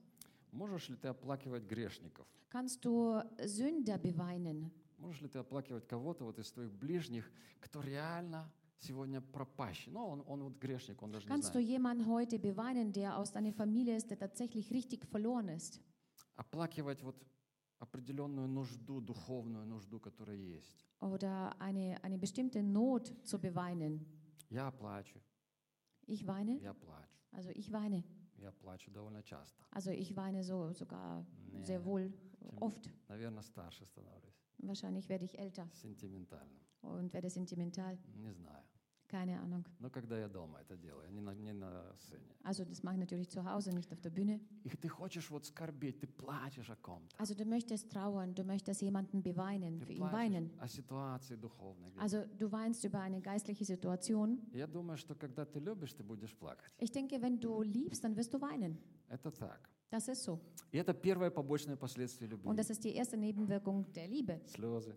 Можешь 0.51 0.89
ли 0.89 0.97
ты 0.97 1.07
оплакивать 1.07 1.63
грешников? 1.63 2.27
Kannst 2.49 2.83
du 2.83 3.21
Sünder 3.45 3.97
beweinen? 3.97 4.71
Можешь 4.97 5.21
ли 5.21 5.29
ты 5.29 5.39
оплакивать 5.39 5.87
кого-то 5.87 6.25
вот 6.25 6.37
из 6.37 6.51
твоих 6.51 6.73
ближних, 6.73 7.31
кто 7.61 7.79
реально 7.79 8.51
сегодня 8.80 9.20
пропащий? 9.20 9.90
Ну, 9.92 10.06
он, 10.06 10.22
он 10.26 10.42
вот 10.42 10.58
грешник, 10.58 11.02
он 11.02 11.10
даже 11.12 11.26
не 11.26 11.30
Kannst 11.34 11.52
du 11.54 11.60
знает. 11.60 11.68
jemanden 11.68 12.06
heute 12.06 12.38
beweinen, 12.38 12.92
der 12.92 13.16
aus 13.18 13.32
deiner 13.32 13.52
Familie 13.52 13.96
ist, 13.96 14.10
der 14.10 14.18
tatsächlich 14.18 14.70
richtig 14.72 15.06
verloren 15.06 15.48
ist? 15.48 15.80
Оплакивать 16.36 17.02
вот 17.02 17.16
определенную 17.78 18.48
нужду, 18.48 19.00
духовную 19.00 19.66
нужду, 19.66 20.00
которая 20.00 20.36
есть. 20.36 20.84
Oder 21.00 21.54
eine, 21.60 22.02
eine 22.02 22.18
bestimmte 22.18 22.62
Not 22.62 23.12
zu 23.24 23.38
beweinen? 23.38 24.04
Я 24.50 24.70
плачу, 24.70 25.20
Ich 26.06 26.26
weine? 26.26 26.58
я 26.62 26.72
плачу, 26.74 27.08
Also 27.32 27.50
ich 27.50 27.70
weine. 27.72 28.04
я 28.38 28.52
плачу 28.52 28.90
довольно 28.90 29.22
часто. 29.22 29.62
Also 29.70 29.90
ich 29.90 30.14
weine 30.16 30.42
so 30.42 30.72
sogar 30.72 31.24
Nee, 31.52 31.62
sehr 31.64 31.84
wohl 31.84 32.12
oft. 32.60 32.88
Наверное, 33.08 33.42
старше 33.42 33.84
становлюсь, 33.86 34.40
Wahrscheinlich 34.58 35.08
werde 35.08 35.24
ich 35.24 35.38
älter 35.38 35.68
сентиментальным. 35.72 36.60
und 36.82 37.12
werde 37.12 37.28
sentimental. 37.30 37.98
Не 38.14 38.32
знаю. 38.32 38.62
Keine 39.08 39.38
Ahnung. 39.40 39.64
Но 39.78 39.88
когда 39.88 40.18
я 40.18 40.26
дома 40.28 40.58
это 40.60 40.76
делаю, 40.76 41.08
не 41.12 41.20
на, 41.20 41.32
не 41.32 41.52
на 41.52 41.94
сцене. 41.96 42.34
Also 42.42 42.64
das 42.64 42.82
mache 42.82 42.94
ich 42.94 43.00
natürlich 43.00 43.28
zu 43.30 43.44
Hause, 43.44 43.70
nicht 43.72 43.92
auf 43.92 44.00
der 44.00 44.10
Bühne. 44.10 44.40
И 44.64 44.68
ты 44.70 44.88
хочешь 44.88 45.30
вот 45.30 45.46
скорбеть, 45.46 46.00
ты 46.00 46.08
плачешь 46.08 46.68
о 46.70 46.74
ком-то. 46.74 47.16
Also 47.16 47.36
du 47.36 47.44
möchtest 47.44 47.88
trauern, 47.88 48.34
du 48.34 48.42
möchtest 48.42 48.82
jemanden 48.82 49.22
beweinen, 49.22 49.78
Ты 49.78 49.86
für 49.86 49.92
ihn 49.92 49.98
плачешь 49.98 50.12
weinen. 50.12 50.50
о 50.58 50.66
ситуации 50.66 51.36
духовной. 51.36 51.90
где-то. 51.90 52.02
Also 52.02 52.26
du 52.36 52.50
weinst 52.50 52.82
über 52.84 52.98
eine 53.00 53.20
geistliche 53.20 53.64
Situation. 53.64 54.40
Я 54.52 54.66
думаю, 54.66 54.96
что 54.96 55.14
когда 55.14 55.44
ты 55.44 55.60
любишь, 55.60 55.92
ты 55.92 56.02
будешь 56.02 56.34
плакать. 56.36 56.72
Ich 56.78 56.90
denke, 56.90 57.22
wenn 57.22 57.38
du 57.38 57.62
liebst, 57.62 58.02
dann 58.02 58.16
wirst 58.16 58.34
du 58.34 58.40
weinen. 58.40 58.76
Это 59.08 59.30
так. 59.30 59.70
Das 59.91 60.07
ist 60.07 60.23
so. 60.23 60.39
И 60.71 60.77
это 60.77 60.93
первое 60.93 61.29
побочное 61.29 61.75
последствие 61.75 62.29
любви. 62.29 62.47
Und 62.47 62.57
das 62.57 62.69
ist 62.69 62.83
die 62.83 62.95
erste 62.95 63.17
Nebenwirkung 63.17 63.91
der 63.93 64.07
Liebe. 64.07 64.39
Слезы. 64.45 64.95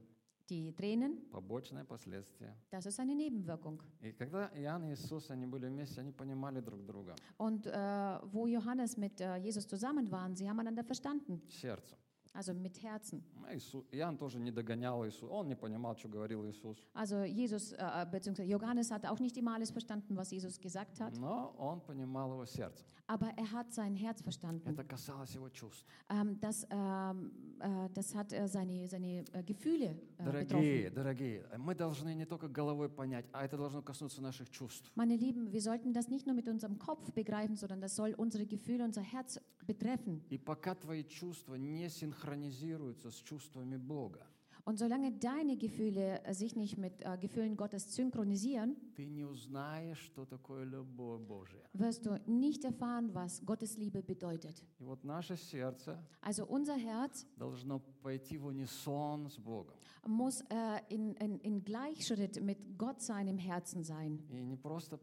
Die 0.48 0.72
Tränen, 0.72 1.18
Побочное 1.30 1.84
последствие. 1.84 2.54
das 2.70 2.84
ist 2.86 3.00
eine 3.00 3.14
Nebenwirkung. 3.14 3.80
И 4.02 4.12
когда 4.12 4.50
Иоанн 4.54 4.84
и 4.84 4.92
Иисус, 4.92 5.30
они 5.30 5.46
были 5.46 5.66
вместе, 5.68 6.00
они 6.00 6.12
понимали 6.12 6.60
друг 6.60 6.84
друга. 6.84 7.14
Und 7.38 7.66
äh, 7.66 8.20
wo 8.30 8.46
Johannes 8.46 8.96
mit 8.96 9.20
äh, 9.20 9.36
Jesus 9.36 9.66
zusammen 9.66 10.10
waren, 10.12 10.36
sie 10.36 10.48
haben 10.48 10.60
einander 10.60 10.84
verstanden. 10.84 11.42
Сердцем. 11.48 11.98
also 12.33 12.53
mit 12.53 12.81
Herzen. 12.83 13.23
Иису- 13.51 13.85
Иоанн 13.91 14.17
тоже 14.17 14.39
не 14.39 14.51
догонял 14.51 15.03
Иисуса, 15.05 15.27
он 15.33 15.47
не 15.47 15.55
понимал, 15.55 15.95
что 15.97 16.07
говорил 16.07 16.45
Иисус. 16.47 16.77
Also 16.93 17.23
Jesus, 17.23 17.73
äh, 17.73 18.05
beziehungsweise 18.09 18.47
Johannes 18.49 18.91
hat 18.91 19.05
auch 19.05 19.19
nicht 19.19 19.35
immer 19.37 19.53
alles 19.55 19.71
verstanden, 19.71 20.15
was 20.15 20.29
Jesus 20.31 20.59
gesagt 20.61 20.99
hat, 20.99 21.17
Но 21.17 21.53
он 21.57 21.81
понимал 21.81 22.31
его 22.31 22.45
сердце. 22.45 22.85
aber 23.07 23.29
er 23.35 23.51
hat 23.51 23.73
sein 23.73 23.95
Herz 23.95 24.21
verstanden. 24.21 24.69
Это 24.69 24.83
касалось 24.83 25.33
его 25.33 25.49
чувств. 25.49 25.83
Ähm, 26.09 26.39
das, 26.39 26.67
ähm, 26.69 27.31
äh, 27.59 27.89
das 27.95 28.13
hat 28.13 28.31
äh, 28.31 28.47
seine, 28.47 28.87
seine 28.87 29.25
äh, 29.33 29.41
Gefühle 29.43 29.97
äh, 30.19 30.23
Дорогие, 30.23 30.89
betroffen. 30.91 30.93
дорогие, 30.93 31.45
мы 31.57 31.73
должны 31.73 32.13
не 32.13 32.25
только 32.27 32.47
головой 32.47 32.87
понять, 32.89 33.25
а 33.33 33.43
это 33.43 33.57
должно 33.57 33.81
коснуться 33.81 34.21
наших 34.21 34.51
чувств. 34.51 34.91
Meine 34.95 35.15
Lieben, 35.15 35.51
wir 35.51 35.61
sollten 35.61 35.91
das 35.91 36.07
nicht 36.09 36.27
nur 36.27 36.35
mit 36.35 36.47
unserem 36.47 36.77
Kopf 36.77 37.11
begreifen, 37.13 37.55
sondern 37.55 37.81
das 37.81 37.95
soll 37.95 38.13
unsere 38.15 38.45
Gefühle, 38.45 38.83
unser 38.85 39.01
Herz 39.01 39.39
betreffen. 39.65 40.21
И 40.29 40.37
пока 40.37 40.75
твои 40.75 41.03
чувства 41.03 41.55
не 41.55 41.89
синхронизируются 42.23 43.11
с 43.11 43.21
чувствами 43.21 43.77
Бога, 43.77 44.25
Und 44.65 44.77
solange 44.77 45.11
deine 45.13 45.57
Gefühle 45.57 46.23
äh, 46.25 46.33
sich 46.33 46.55
nicht 46.55 46.77
mit 46.77 47.01
äh, 47.01 47.17
Gefühlen 47.17 47.55
Gottes 47.57 47.95
synchronisieren, 47.95 48.75
ты 48.95 49.05
не 49.07 49.23
узнаешь, 49.25 49.97
что 49.99 50.25
такое 50.25 50.63
любовь 50.65 51.21
Божья. 51.21 51.63
wirst 51.73 52.05
du 52.05 52.19
nicht 52.27 52.63
erfahren, 52.65 53.09
was 53.15 53.43
Gottes 53.45 53.77
Liebe 53.77 54.03
bedeutet. 54.03 54.61
И 54.79 54.83
вот 54.83 55.03
наше 55.03 55.37
сердце 55.37 55.97
Also 56.21 56.45
unser 56.45 56.75
Herz 56.77 57.25
должно 57.37 57.79
пойти 58.03 58.37
в 58.37 58.45
унисон 58.47 59.29
с 59.29 59.37
Богом. 59.39 59.73
muss 60.05 60.41
äh, 60.49 60.81
in, 60.89 61.13
in, 61.15 61.39
in 61.39 61.63
Gleichschritt 61.63 62.39
mit 62.43 62.77
Gott 62.77 63.01
seinem 63.01 63.37
Herzen 63.39 63.83
sein. 63.83 64.19
И 64.29 64.43
не 64.43 64.57
просто 64.57 64.99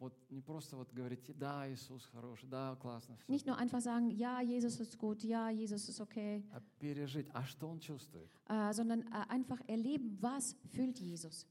Вот 0.00 0.14
не 0.30 0.40
просто 0.40 0.76
вот 0.76 0.92
говорить, 0.92 1.30
да, 1.38 1.70
Иисус 1.70 2.06
хороший, 2.06 2.48
да, 2.48 2.74
классно, 2.80 3.16
все. 3.16 3.30
Nicht 3.30 3.46
nur 3.46 3.56
einfach 3.58 3.80
sagen, 3.80 4.10
ja, 4.10 4.40
Jesus 4.40 4.80
ist 4.80 4.98
gut, 4.98 5.22
ja, 5.22 5.50
Jesus 5.50 5.88
ist 5.88 6.00
okay, 6.00 6.42
А 6.52 6.60
пережить, 6.80 7.28
а 7.32 7.44
что 7.44 7.68
он 7.68 7.78
чувствует? 7.80 8.30
äh, 8.48 8.72
sondern 8.72 9.02
äh, 9.02 9.26
einfach 9.28 9.60
erleben, 9.68 10.18
was 10.20 10.56
fühlt 10.72 10.98
Jesus. 10.98 11.46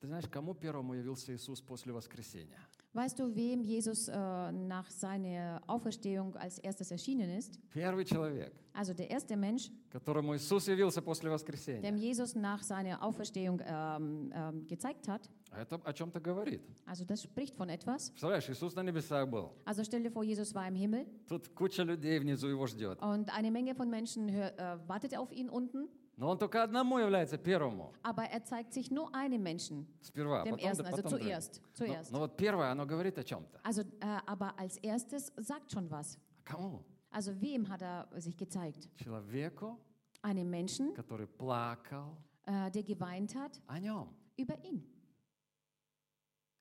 Ты 0.00 0.06
знаешь, 0.06 0.26
кому 0.30 0.54
первому 0.54 0.94
явился 0.94 1.34
Иисус 1.34 1.60
после 1.60 1.92
воскресения? 1.92 2.58
Weißt 2.93 3.19
du, 3.19 3.35
wem 3.35 3.61
Jesus 3.61 4.07
äh, 4.07 4.13
nach 4.53 4.89
seiner 4.89 5.61
Auferstehung 5.67 6.33
als 6.37 6.59
erstes 6.59 6.91
erschienen 6.91 7.29
ist? 7.29 7.59
Первый 7.73 8.05
человек, 8.05 8.53
Also 8.73 8.93
der 8.93 9.09
erste 9.09 9.35
Mensch, 9.35 9.69
которому 9.89 10.33
Иисус 10.33 10.65
явился 10.67 11.01
после 11.01 11.29
воскресения. 11.29 11.81
dem 11.81 11.97
Jesus 11.97 12.35
nach 12.35 12.63
seiner 12.63 13.03
Auferstehung 13.03 13.59
ähm, 13.67 14.31
ähm, 14.33 14.65
gezeigt 14.67 15.09
hat. 15.09 15.29
А 15.51 15.61
Это 15.61 15.75
о 15.83 15.91
чем-то 15.91 16.21
говорит. 16.21 16.61
Also 16.85 17.03
das 17.03 17.21
spricht 17.21 17.55
von 17.57 17.67
etwas. 17.67 18.11
Представляешь, 18.11 18.49
Иисус 18.49 18.73
на 18.75 18.81
небесах 18.83 19.27
был. 19.29 19.49
Also 19.65 19.83
stell 19.83 20.01
dir 20.01 20.11
vor, 20.11 20.23
Jesus 20.23 20.55
war 20.55 20.65
im 20.65 20.75
Himmel 20.75 21.05
Тут 21.27 21.49
куча 21.53 21.83
людей 21.83 22.17
внизу 22.19 22.47
его 22.47 22.65
ждет. 22.65 23.01
und 23.01 23.29
eine 23.35 23.51
Menge 23.51 23.75
von 23.75 23.89
Menschen 23.89 24.31
hör, 24.31 24.57
äh, 24.57 24.77
wartet 24.87 25.17
auf 25.17 25.33
ihn 25.33 25.49
unten, 25.49 25.89
Но 26.20 26.28
он 26.28 26.36
только 26.38 26.62
одному 26.62 26.98
является 26.98 27.38
первому. 27.38 27.94
aber 28.02 28.24
er 28.24 28.44
zeigt 28.44 28.74
sich 28.74 28.90
nur 28.90 29.08
einem 29.14 29.42
Menschen, 29.42 29.86
Сперва, 30.02 30.44
dem 30.44 30.52
потом, 30.56 30.66
ersten, 30.68 30.84
also 30.86 30.96
потом 31.02 31.10
другим. 31.12 31.28
zuerst. 31.28 31.62
Но, 31.62 31.86
zuerst. 31.86 32.12
но 32.12 32.18
вот 32.18 32.36
первое, 32.36 32.70
оно 32.70 32.84
говорит 32.84 33.16
о 33.18 33.24
чем-то. 33.24 33.58
Also, 33.64 33.80
äh, 34.00 34.20
aber 34.26 34.52
als 34.58 34.76
erstes 34.82 35.32
sagt 35.38 35.72
schon 35.72 35.90
was. 35.90 36.18
Кому? 36.44 36.84
Also 37.10 37.32
wem 37.40 37.66
hat 37.70 37.80
er 37.80 38.06
sich 38.20 38.36
gezeigt? 38.36 38.88
Человеку, 38.98 39.78
Einem 40.22 40.50
Menschen, 40.50 40.92
который 40.92 41.26
плакал 41.26 42.18
äh, 42.44 42.70
der 42.70 42.82
geweint 42.82 43.34
hat 43.34 43.58
о 43.66 43.78
нем. 43.80 44.10
über 44.36 44.62
ihn. 44.62 44.84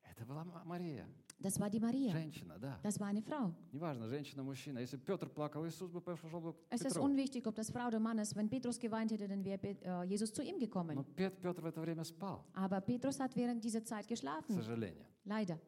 Это 0.04 0.26
была 0.26 0.46
Ма- 0.46 0.64
Мария. 0.64 1.06
Das 1.41 1.59
war 1.61 1.69
die 1.69 1.81
Maria. 1.81 2.11
Женщина, 2.13 2.59
да. 2.59 2.79
Das 2.83 2.99
war 2.99 3.09
eine 3.09 3.21
Frau. 3.21 3.53
Неважно, 3.73 4.09
женщина, 4.09 4.43
мужчина. 4.43 4.79
Если 4.79 4.97
Петр 4.97 5.29
плакал, 5.29 5.67
Иисус 5.67 5.91
бы 5.91 6.01
пошел 6.01 6.41
бы 6.41 6.53
к 6.55 6.57
Es 6.71 6.81
ist 6.81 6.95
Петру. 6.95 7.03
unwichtig, 7.05 7.47
ob 7.47 7.55
das 7.55 7.71
Frau 7.71 7.89
oder 7.89 7.99
Mann 8.01 8.19
ist. 8.19 8.35
Wenn 8.35 8.49
Petrus 8.49 8.79
geweint 8.79 9.11
hätte, 9.13 9.29
dann 9.29 9.45
wäre 9.45 9.59
Pet- 9.59 9.83
äh, 9.83 10.05
Jesus 10.05 10.33
zu 10.33 10.43
ihm 10.43 10.55
Но 10.55 10.61
gekommen. 10.61 11.05
Пет- 11.17 11.39
Петр 11.43 11.61
в 11.63 11.67
это 11.67 11.81
время 11.83 12.05
спал, 12.05 12.45
Aber 12.55 12.81
Petrus 12.81 13.21
hat 13.21 13.35
während 13.37 13.63
dieser 13.63 13.85
Zeit 13.85 14.07
к 14.07 14.11
geschlafen. 14.11 14.55
сожалению. 14.55 15.05
Leider. 15.27 15.59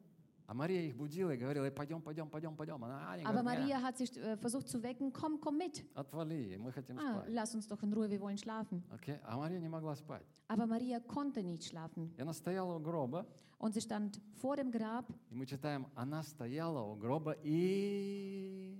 А 0.49 0.53
Мария 0.53 0.81
их 0.83 0.95
будила 0.95 1.31
и 1.31 1.37
говорила, 1.37 1.65
«Э, 1.65 1.71
пойдем, 1.71 2.01
пойдем, 2.01 2.29
пойдем, 2.29 2.55
пойдем. 2.55 2.81
Она, 2.81 3.11
они 3.11 3.23
Aber 3.25 3.41
говорят, 3.41 3.65
«Не, 3.65 3.73
Maria 3.73 3.81
hat 3.83 3.97
sich 3.97 4.15
äh, 4.17 4.37
versucht 4.37 4.69
zu 4.69 4.81
wecken, 4.81 5.11
komm, 5.11 5.41
komm 5.41 5.57
mit. 5.57 5.83
отвали, 5.93 6.55
мы 6.55 6.71
хотим 6.71 6.97
Ah, 6.97 7.19
спать. 7.23 7.29
lass 7.33 7.53
uns 7.53 7.67
doch 7.67 7.83
in 7.83 7.91
Ruhe, 7.93 8.09
wir 8.09 8.21
wollen 8.21 8.37
schlafen. 8.37 8.81
Окей? 8.89 9.19
А 9.25 9.35
Мария 9.37 9.59
не 9.59 9.67
могла 9.67 9.93
спать. 9.97 10.23
Aber 10.47 10.65
Maria 10.65 11.01
konnte 11.01 11.43
nicht 11.43 11.65
schlafen. 11.65 12.13
И 12.17 12.21
она 12.21 12.31
стояла 12.31 12.77
у 12.77 12.79
гроба, 12.79 13.27
Und 13.61 13.73
sie 13.73 13.81
stand 13.81 14.21
vor 14.39 14.55
dem 14.55 14.71
Grab. 14.71 15.05
и 15.31 15.35
мы 15.35 15.45
читаем, 15.45 15.87
она 15.95 16.21
стояла 16.23 16.81
у 16.81 16.95
гроба 16.95 17.35
и, 17.43 18.77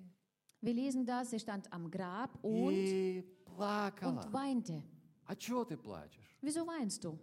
Wir 0.62 0.74
lesen 0.74 1.06
das, 1.06 1.30
sie 1.32 1.40
stand 1.40 1.72
am 1.72 1.90
Grab 1.90 2.32
und, 2.44 2.74
и 2.74 3.22
плакала. 3.46 4.22
und 4.22 4.34
weinte. 4.34 4.84
А 5.26 5.36
чего 5.36 5.66
ты 5.66 5.78
плачешь? 5.78 6.38
Wieso 6.42 6.66
weinst 6.68 7.04
du? 7.04 7.18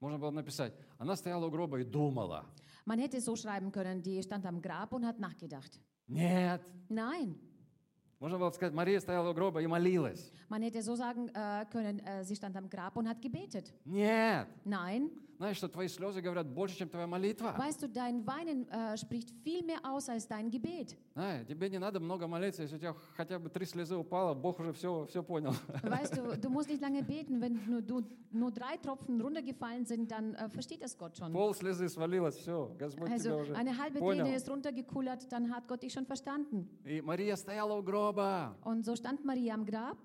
Можно 0.00 0.18
было 0.18 0.30
написать, 0.30 0.74
она 0.98 1.16
стояла 1.16 1.46
у 1.46 1.50
гроба 1.50 1.80
и 1.80 1.84
думала. 1.84 2.44
Man 2.86 2.98
hätte 2.98 3.16
es 3.16 3.24
so 3.24 3.34
schreiben 3.36 3.72
können, 3.72 4.02
die 4.02 4.22
stand 4.22 4.44
am 4.44 4.60
Grab 4.60 4.92
und 4.92 5.06
hat 5.06 5.18
nachgedacht. 5.18 5.80
Нет. 6.08 6.60
Nein, 6.88 7.34
Можно 8.20 8.38
было 8.38 8.50
сказать, 8.52 8.72
Мария 8.74 9.00
стояла 9.00 9.30
у 9.30 9.34
гроба 9.34 9.60
и 9.62 9.66
молилась. 9.66 10.30
man 10.48 10.62
hätte 10.62 10.82
so 10.82 10.94
sagen 10.94 11.28
äh, 11.34 11.66
können, 11.70 11.98
äh, 12.00 12.24
sie 12.24 12.36
stand 12.36 12.56
am 12.56 12.68
Grab 12.68 12.96
und 12.96 13.08
hat 13.08 13.20
gebetet. 13.22 13.72
Нет. 13.84 14.46
Nein, 14.64 15.10
Знаешь, 15.39 15.55
что 15.55 15.69
твои 15.69 15.87
слезы 15.87 16.19
говорят 16.21 16.47
больше, 16.47 16.75
чем 16.75 16.89
твоя 16.89 17.07
молитва. 17.07 17.55
weißt 17.57 17.81
du, 17.81 17.87
dein 17.87 18.27
Weinen 18.27 18.67
äh, 18.67 18.97
spricht 18.97 19.29
viel 19.41 19.63
mehr 19.63 19.79
aus 19.85 20.09
als 20.09 20.27
dein 20.27 20.51
Gebet. 20.51 20.97
Знаешь, 21.13 21.47
тебе 21.47 21.69
не 21.69 21.79
надо 21.79 22.01
много 22.01 22.27
молиться, 22.27 22.61
если 22.63 22.75
у 22.75 22.79
тебя 22.79 22.93
хотя 23.15 23.39
бы 23.39 23.49
три 23.49 23.65
слезы 23.65 23.95
упало, 23.95 24.33
Бог 24.33 24.59
уже 24.59 24.73
все, 24.73 25.05
все 25.05 25.23
понял. 25.23 25.53
Weißt 25.83 26.17
du, 26.17 26.37
du 26.37 26.49
musst 26.49 26.67
nicht 26.69 26.81
lange 26.81 27.03
beten, 27.03 27.39
wenn 27.39 27.57
nur, 27.69 27.81
du, 27.81 28.03
nur 28.31 28.51
drei 28.51 28.75
Tropfen 28.83 29.21
runtergefallen 29.21 29.85
sind, 29.85 30.11
dann 30.11 30.35
äh, 30.35 30.49
versteht 30.49 30.83
das 30.83 30.97
Gott 30.97 31.15
schon. 31.17 31.31
Пол 31.31 31.53
слезы 31.55 31.87
свалилось, 31.87 32.35
все, 32.35 32.75
Господь 32.77 33.05
тебя 33.07 33.13
Also 33.13 33.37
уже 33.37 33.55
eine 33.55 33.77
halbe 33.77 33.99
понял. 33.99 34.25
Träne 34.25 34.35
ist 34.35 34.49
runtergekullert, 34.49 35.31
dann 35.31 35.55
hat 35.55 35.69
Gott 35.69 35.83
dich 35.83 35.93
schon 35.93 36.05
verstanden. 36.05 36.67
И 36.83 37.01
Мария 37.01 37.37
стояла 37.37 37.75
у 37.79 37.81
гроба, 37.81 38.57
Und 38.65 38.83
so 38.83 38.93
stand 38.93 39.23
Maria 39.23 39.53
am 39.53 39.65
Grab. 39.65 39.97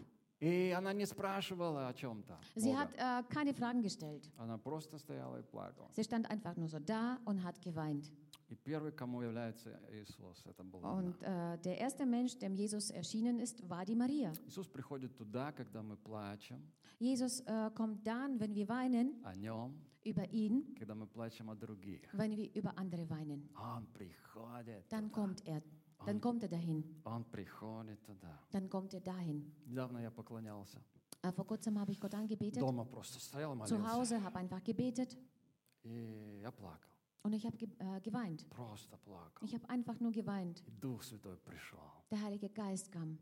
и 0.43 0.71
она 0.71 0.93
не 0.93 1.05
спрашивала 1.05 1.89
о 1.89 1.93
чем-то. 1.93 2.37
Sie 2.55 2.75
hat 2.75 2.93
äh, 2.95 3.23
keine 3.29 3.53
Fragen 3.53 3.81
gestellt. 3.81 4.29
Она 4.37 4.57
просто 4.57 4.97
стояла 4.97 5.37
и 5.39 5.43
плакала. 5.43 5.89
Sie 5.91 6.03
stand 6.03 6.29
einfach 6.29 6.55
nur 6.55 6.69
so 6.69 6.79
da 6.79 7.19
und 7.25 7.43
hat 7.43 7.61
geweint. 7.61 8.11
И 8.49 8.55
первый, 8.55 8.91
кому 8.91 9.21
является 9.21 9.79
Иисус, 9.91 10.43
это 10.45 10.63
была 10.63 10.89
она. 10.89 10.97
Und 10.99 11.21
äh, 11.23 11.57
der 11.59 11.77
erste 11.77 12.05
Mensch, 12.05 12.37
dem 12.39 12.55
Jesus 12.55 12.89
erschienen 12.89 13.39
ist, 13.39 13.67
war 13.69 13.85
die 13.85 13.95
Maria. 13.95 14.31
Иисус 14.47 14.67
приходит 14.67 15.15
туда, 15.17 15.51
когда 15.51 15.83
мы 15.83 15.97
плачем 15.97 16.61
Jesus 16.99 17.41
äh, 17.41 17.69
kommt 17.75 18.05
dann, 18.07 18.39
wenn 18.39 18.55
wir 18.55 18.67
weinen, 18.69 19.21
о 19.23 19.35
Нем, 19.35 19.73
über 20.03 20.25
ihn, 20.31 20.73
когда 20.79 20.95
мы 20.95 21.05
плачем 21.05 21.49
о 21.49 21.55
других. 21.55 22.01
wenn 22.13 22.35
wir 22.37 22.49
über 22.55 22.77
andere 22.77 23.09
weinen. 23.09 23.49
Он 23.55 23.85
приходит, 23.93 24.85
Dann 24.89 25.11
kommt 25.11 25.45
er, 25.45 25.61
dann 26.05 26.19
kommt 26.21 26.43
er 26.43 26.49
dahin, 26.49 26.83
Он 27.03 27.23
приходит 27.25 28.01
туда. 28.03 28.39
dann 28.51 28.69
kommt 28.69 28.93
er 28.93 29.01
dahin. 29.01 29.51
Недавно 29.65 29.99
я 29.99 30.11
поклонялся. 30.11 30.81
Äh, 31.21 31.31
vor 31.33 31.45
kurzem 31.45 31.77
habe 31.79 31.91
ich 31.91 31.99
Gott 31.99 32.13
angebetet, 32.15 32.61
Дома 32.61 32.85
просто 32.85 33.19
стоял, 33.19 33.51
zu 33.67 33.75
молился. 33.77 33.93
Hause, 33.93 34.23
habe 34.23 34.39
einfach 34.39 34.63
gebetet 34.63 35.17
И 35.83 36.39
я 36.41 36.51
плакал. 36.51 36.89
und 37.23 37.33
ich 37.33 37.45
habe 37.45 37.57
ge 37.57 37.67
äh, 37.79 37.99
geweint. 38.01 38.49
Просто 38.49 38.97
плакал. 38.97 39.43
Ich 39.45 39.53
habe 39.53 39.67
einfach 39.69 39.99
nur 39.99 40.11
geweint. 40.11 40.63
И 40.67 40.71
Дух 40.71 41.03
Святой 41.03 41.37
пришел. 41.37 41.79
Der 42.11 42.21
Heilige 42.21 42.49
Geist 42.49 42.91
kam. 42.91 43.17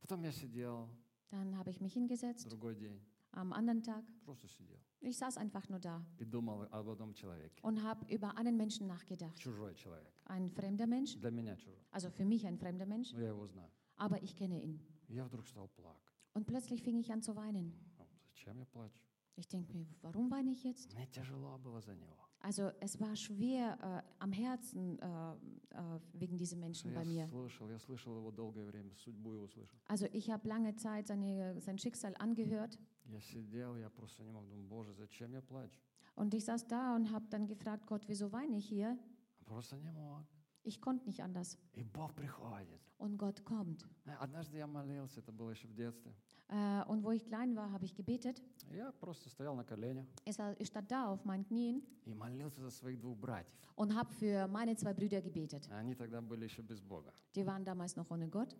Потом 0.00 0.22
я 0.22 0.32
сидел, 0.32 0.88
Dann 1.30 1.56
habe 1.56 1.70
ich 1.70 1.80
mich 1.80 1.92
hingesetzt, 1.94 2.48
другой 2.50 2.74
день, 2.76 3.00
am 3.32 3.52
anderen 3.52 3.82
Tag. 3.82 4.04
просто 4.24 4.46
сидел. 4.48 4.78
Ich 5.04 5.16
saß 5.16 5.38
einfach 5.38 5.68
nur 5.68 5.78
da 5.80 6.04
И 6.18 6.24
думал 6.24 6.66
об 6.70 6.88
одном 6.88 7.14
человеке. 7.14 7.60
und 7.62 7.82
habe 7.82 8.04
über 8.14 8.36
einen 8.36 8.56
Menschen 8.56 8.86
nachgedacht. 8.86 9.38
Чужой 9.38 9.74
человек. 9.74 10.12
Ein 10.26 10.50
fremder 10.50 10.86
Mensch, 10.86 11.16
Для 11.18 11.30
меня 11.30 11.56
чужой. 11.56 11.78
also 11.90 12.10
für 12.10 12.24
mich 12.24 12.46
ein 12.46 12.58
fremder 12.58 12.86
Mensch, 12.86 13.12
Но 13.12 13.20
я 13.20 13.28
его 13.28 13.46
знаю. 13.46 13.70
aber 13.96 14.22
ich 14.22 14.34
kenne 14.36 14.60
ihn. 14.62 14.78
И 15.08 15.14
я 15.14 15.24
вдруг 15.24 15.46
стал 15.46 15.68
плакать. 15.68 16.14
Und 16.34 16.46
plötzlich 16.46 16.82
fing 16.82 16.98
ich 16.98 17.10
an 17.12 17.22
zu 17.22 17.34
weinen. 17.34 17.72
Ну, 17.98 18.04
Зачем 18.34 18.58
я 18.58 18.66
плачу? 18.66 19.00
Ich 19.36 19.48
denke 19.48 19.72
mir, 19.72 19.86
warum 20.02 20.30
weine 20.30 20.50
ich 20.50 20.62
jetzt? 20.64 20.92
Мне 20.94 21.06
тяжело 21.06 21.56
было 21.58 21.80
за 21.80 21.94
него. 21.94 22.16
Also 22.42 22.70
es 22.80 22.98
war 23.00 23.14
schwer 23.16 23.78
äh, 23.82 24.02
am 24.18 24.32
Herzen 24.32 24.98
äh, 24.98 25.32
äh, 25.72 26.00
wegen 26.14 26.36
dieser 26.38 26.56
Что 26.56 26.60
Menschen 26.64 26.90
я 26.92 26.98
bei 27.00 27.04
mir. 27.04 27.26
слышал, 27.28 27.68
я 27.68 27.78
слышал 27.78 28.16
его 28.16 28.30
долгое 28.30 28.64
время, 28.66 28.94
судьбу 28.96 29.32
его 29.34 29.46
слышал. 29.48 29.78
Also 29.88 30.06
ich 30.12 30.30
habe 30.30 30.46
lange 30.48 30.74
Zeit 30.76 31.06
seine, 31.06 31.60
sein 31.60 31.78
Schicksal 31.78 32.14
angehört 32.18 32.78
und 36.15 36.33
ich 36.33 36.45
saß 36.45 36.67
da 36.67 36.95
und 36.95 37.11
habe 37.11 37.25
dann 37.29 37.45
gefragt, 37.47 37.85
Gott, 37.87 38.03
wieso 38.07 38.31
weine 38.31 38.57
ich 38.57 38.67
hier? 38.67 38.97
Ich 40.63 40.81
konnte 40.81 41.05
nicht 41.05 41.21
anders. 41.21 41.57
Und 42.97 43.17
Gott 43.17 43.43
kommt. 43.45 43.85
Äh, 46.47 46.83
und 46.85 47.03
wo 47.03 47.11
ich 47.11 47.25
klein 47.25 47.55
war, 47.55 47.71
habe 47.71 47.85
ich 47.85 47.93
gebetet. 47.93 48.41
Ich 50.25 50.67
stand 50.67 50.89
da 50.89 51.07
auf 51.07 51.23
meinen 51.25 51.43
Knien. 51.45 51.83
Und 53.75 53.93
habe 53.93 54.11
für 54.13 54.47
meine 54.47 54.75
zwei 54.77 54.93
Brüder 54.93 55.21
gebetet. 55.21 55.67
Die 57.35 57.45
waren 57.45 57.65
damals 57.65 57.95
noch 57.97 58.09
ohne 58.09 58.29
Gott. 58.29 58.55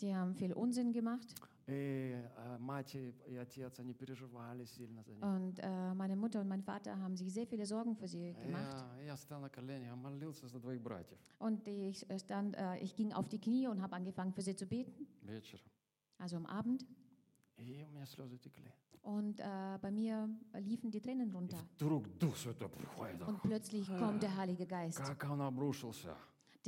Die 0.00 0.14
haben 0.14 0.34
viel 0.34 0.52
Unsinn 0.52 0.92
gemacht. 0.92 1.34
Und 5.22 5.58
äh, 5.58 5.94
meine 5.94 6.16
Mutter 6.16 6.40
und 6.40 6.48
mein 6.48 6.62
Vater 6.62 6.98
haben 6.98 7.14
sich 7.16 7.32
sehr 7.32 7.46
viele 7.46 7.66
Sorgen 7.66 7.94
für 7.94 8.08
sie 8.08 8.32
gemacht. 8.42 8.84
Und 11.38 11.66
ich, 11.68 12.08
äh, 12.10 12.18
stand, 12.18 12.56
äh, 12.56 12.78
ich 12.78 12.94
ging 12.96 13.12
auf 13.12 13.28
die 13.28 13.38
Knie 13.38 13.68
und 13.68 13.82
habe 13.82 13.94
angefangen 13.96 14.32
für 14.32 14.42
sie 14.42 14.56
zu 14.56 14.66
beten. 14.66 15.06
Also 16.18 16.36
am 16.36 16.46
Abend. 16.46 16.86
Und 19.02 19.40
äh, 19.40 19.78
bei 19.80 19.90
mir 19.90 20.28
liefen 20.60 20.90
die 20.90 21.00
Tränen 21.00 21.30
runter. 21.30 21.58
Und 23.28 23.42
plötzlich 23.42 23.86
kommt 23.98 24.22
der 24.22 24.36
Heilige 24.36 24.66
Geist. 24.66 24.98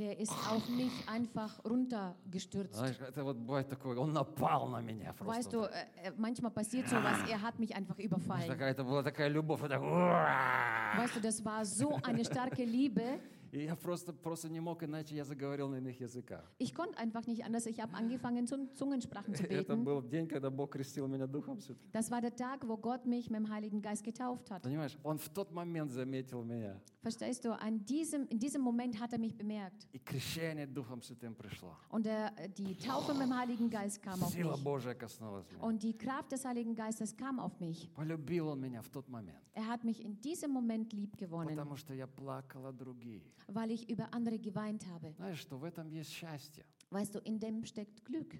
он 0.00 0.06
обрушился. 0.06 0.06
Der 0.06 0.18
ist 0.18 0.32
auf 0.50 0.68
mich 0.68 0.92
einfach 1.08 1.64
runtergestürzt. 1.64 2.74
Знаешь, 2.74 2.96
это 3.00 3.24
вот 3.24 3.36
бывает 3.38 3.68
такое, 3.68 3.96
он 3.96 4.12
напал 4.12 4.68
на 4.68 4.80
меня 4.82 5.12
просто. 5.14 5.24
Weißt 5.24 5.52
du, 5.52 5.62
äh, 5.64 6.08
äh, 6.08 6.12
manchmal 6.16 6.50
passiert 6.50 6.86
sowas, 6.88 7.18
er 7.30 7.40
hat 7.40 7.58
mich 7.58 7.74
einfach 7.74 7.94
Знаешь, 7.96 8.10
überfallen. 8.10 8.46
такая, 8.48 8.72
это 8.72 8.84
была 8.84 9.02
такая 9.02 9.28
любовь, 9.28 9.62
и 9.64 9.68
так, 9.68 9.80
«Ура!» 9.80 10.92
Weißt 10.98 11.16
du, 11.16 11.20
das 11.20 11.42
war 11.44 11.64
so 11.64 11.98
eine 12.02 12.24
starke 12.24 12.64
Liebe. 12.64 13.20
И 13.51 13.63
я 13.65 13.75
просто, 13.75 14.13
просто 14.13 14.47
не 14.49 14.61
мог, 14.61 14.81
иначе 14.83 15.13
я 15.15 15.25
заговорил 15.25 15.67
на 15.67 15.75
иных 15.77 15.99
языках. 15.99 16.43
Ich 16.57 16.73
konnte 16.73 16.97
einfach 16.97 17.27
nicht 17.27 17.43
anders. 17.43 17.65
Ich 17.65 17.81
habe 17.81 17.93
angefangen, 17.95 18.47
Zung- 18.47 18.73
Zungensprachen 18.75 19.33
zu 19.35 19.43
Это 19.43 19.73
beten. 19.75 19.83
был 19.83 20.01
день, 20.01 20.27
когда 20.27 20.49
Бог 20.49 20.71
крестил 20.71 21.07
меня 21.07 21.27
Духом 21.27 21.59
Святым. 21.59 21.89
Das 21.91 22.09
war 22.09 22.21
der 22.21 22.33
Tag, 22.35 22.65
wo 22.67 22.77
Gott 22.77 23.05
mich 23.05 23.29
mit 23.29 23.39
dem 23.41 23.49
Heiligen 23.49 23.81
Geist 23.81 24.03
getauft 24.05 24.49
hat. 24.51 24.61
Понимаешь, 24.63 24.97
он 25.03 25.17
в 25.17 25.27
тот 25.29 25.51
момент 25.51 25.91
заметил 25.91 26.43
меня. 26.43 26.79
Verstehst 27.03 27.43
du? 27.43 27.51
An 27.59 27.83
diesem, 27.85 28.27
in 28.27 28.39
diesem 28.39 28.61
Moment 28.61 28.99
hat 29.01 29.11
er 29.11 29.19
mich 29.19 29.35
bemerkt. 29.35 29.87
И 29.91 29.99
крещение 29.99 30.65
Духом 30.67 31.01
Святым 31.01 31.35
пришло. 31.35 31.75
Und 31.89 32.05
der, 32.05 32.31
die 32.57 32.77
Taufe 32.77 33.13
mit 33.13 33.23
dem 33.23 33.37
Heiligen 33.37 33.69
Geist 33.69 34.01
kam 34.01 34.21
auf 34.23 34.29
Сила 34.31 34.53
mich. 34.53 34.63
Божия 34.63 34.93
коснулась 34.93 35.45
меня. 35.51 35.61
Und 35.63 35.83
die 35.83 35.97
Kraft 35.97 36.31
des 36.31 36.45
Heiligen 36.45 36.73
Geistes 36.75 37.17
kam 37.17 37.39
auf 37.39 37.59
mich. 37.59 37.89
Полюбил 37.95 38.47
он 38.49 38.61
меня 38.61 38.81
в 38.81 38.87
тот 38.89 39.09
момент. 39.09 39.39
Er 39.53 39.67
hat 39.67 39.83
mich 39.83 40.01
in 40.01 40.21
diesem 40.21 40.51
Moment 40.51 40.93
lieb 40.93 41.17
gewonnen, 41.17 41.49
Потому 41.49 41.75
что 41.75 41.93
я 41.93 42.07
плакал 42.07 42.65
о 42.67 42.71
других. 42.71 43.23
weil 43.48 43.70
ich 43.70 43.88
über 43.88 44.12
andere 44.12 44.38
geweint 44.38 44.86
habe. 44.86 45.12
Знаешь, 45.16 45.40
что 45.40 45.58
в 45.58 45.64
этом 45.64 45.88
есть 45.90 46.10
счастье. 46.12 46.64
Weißt 46.90 47.14
du, 47.14 47.18
in 47.20 47.38
dem 47.38 47.64
steckt 47.64 48.04
Glück. 48.04 48.36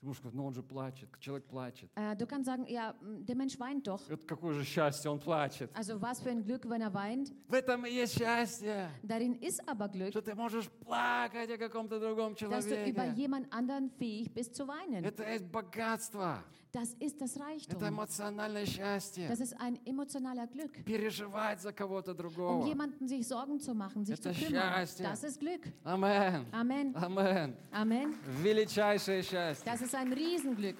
Ты 0.00 0.06
можешь 0.08 0.20
сказать, 0.20 0.34
ну 0.36 0.44
он 0.44 0.52
же 0.52 0.62
плачет, 0.62 1.08
человек 1.18 1.46
плачет. 1.46 1.90
Äh, 1.96 2.14
du 2.14 2.26
kannst 2.26 2.44
sagen, 2.44 2.66
ja, 2.66 2.94
m, 3.00 3.24
der 3.24 3.34
Mensch 3.36 3.58
weint 3.58 3.86
doch. 3.86 4.02
Это 4.10 4.26
какое 4.26 4.52
же 4.52 4.62
счастье, 4.62 5.10
он 5.10 5.18
плачет. 5.18 5.70
Also 5.74 5.98
was 6.02 6.20
für 6.20 6.28
ein 6.28 6.44
Glück, 6.44 6.68
wenn 6.68 6.82
er 6.82 6.92
weint. 6.92 7.32
В 7.48 7.54
этом 7.54 7.86
и 7.86 7.90
есть 7.90 8.18
счастье, 8.18 8.90
Darin 9.02 9.34
ist 9.40 9.66
aber 9.66 9.88
Glück, 9.88 10.10
что 10.10 10.20
ты 10.20 10.34
можешь 10.34 10.68
плакать 10.70 11.50
о 11.50 11.56
каком-то 11.56 11.98
другом 11.98 12.34
dass 12.34 12.66
du 12.66 12.74
über 12.74 13.04
человеке. 13.06 13.14
jemand 13.16 13.50
anderen 13.50 13.88
fähig 13.92 14.34
bist 14.34 14.54
zu 14.54 14.68
weinen. 14.68 15.02
Это 15.04 15.24
есть 15.24 15.46
богатство, 15.46 16.44
Das 16.72 16.92
ist 16.98 17.20
das 17.20 17.36
это 17.36 17.44
Reichtum. 17.44 17.82
эмоциональное 17.88 18.66
счастье. 18.66 19.28
Das 19.28 19.38
ist 19.38 19.54
ein 19.60 19.78
emotionaler 19.86 20.46
Glück. 20.48 20.84
Переживать 20.84 21.60
за 21.60 21.72
кого-то 21.72 22.10
Um 22.12 22.16
другого. 22.16 22.66
jemanden 22.66 23.06
sich 23.06 23.26
Sorgen 23.28 23.60
zu 23.60 23.74
machen, 23.74 24.04
sich 24.04 24.20
zu 24.20 24.30
Это 24.30 24.38
kümmern. 24.38 24.72
счастье. 24.74 25.04
Das 25.06 25.22
ist 25.22 25.38
Glück. 25.38 25.68
Амен. 25.84 26.46
Amen. 26.52 26.96
Амен. 26.96 27.56
Amen. 27.70 28.14
Величайшее 28.42 29.22
счастье. 29.22 29.64
Das 29.64 29.82
ist 29.82 29.94
ein 29.94 30.12
Riesenglück. 30.12 30.76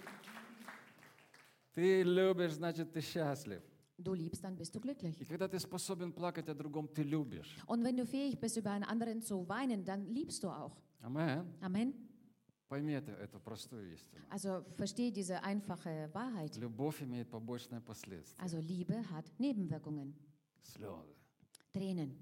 Ты 1.75 2.03
любишь, 2.03 2.53
значит, 2.55 2.93
ты 2.93 3.01
счастлив. 3.01 3.63
Du 3.97 4.13
liebst, 4.15 4.43
dann 4.43 4.57
bist 4.57 4.75
du 4.75 4.81
glücklich. 4.81 5.21
И 5.21 5.25
когда 5.25 5.47
ты 5.49 5.59
способен 5.61 6.13
плакать 6.13 6.49
о 6.49 6.55
другом, 6.55 6.89
ты 6.89 7.03
любишь. 7.05 7.57
Und 7.67 7.85
wenn 7.85 7.97
du 7.97 8.05
fähig 8.05 8.41
bist, 8.41 8.57
über 8.57 8.73
einen 8.73 8.85
anderen 8.85 9.23
zu 9.23 9.49
weinen, 9.49 9.85
dann 9.85 10.05
liebst 10.07 10.43
du 10.43 10.49
auch. 10.49 10.77
Амен. 11.03 11.45
Amen. 11.61 11.95
Пойми 12.70 12.94
это, 12.94 13.12
эту 13.12 13.40
простую 13.40 13.94
истину. 13.94 14.24
Also 14.30 14.64
versteh 14.78 15.12
diese 15.12 15.44
einfache 15.44 16.10
Wahrheit. 16.14 16.56
Любовь 16.60 17.02
имеет 17.02 17.28
побочные 17.30 17.82
последствия. 17.82 18.40
Also 18.40 18.60
Liebe 18.60 19.04
hat 19.10 19.26
Nebenwirkungen. 19.40 20.14
Слезы. 20.62 21.16
Tränen. 21.74 22.16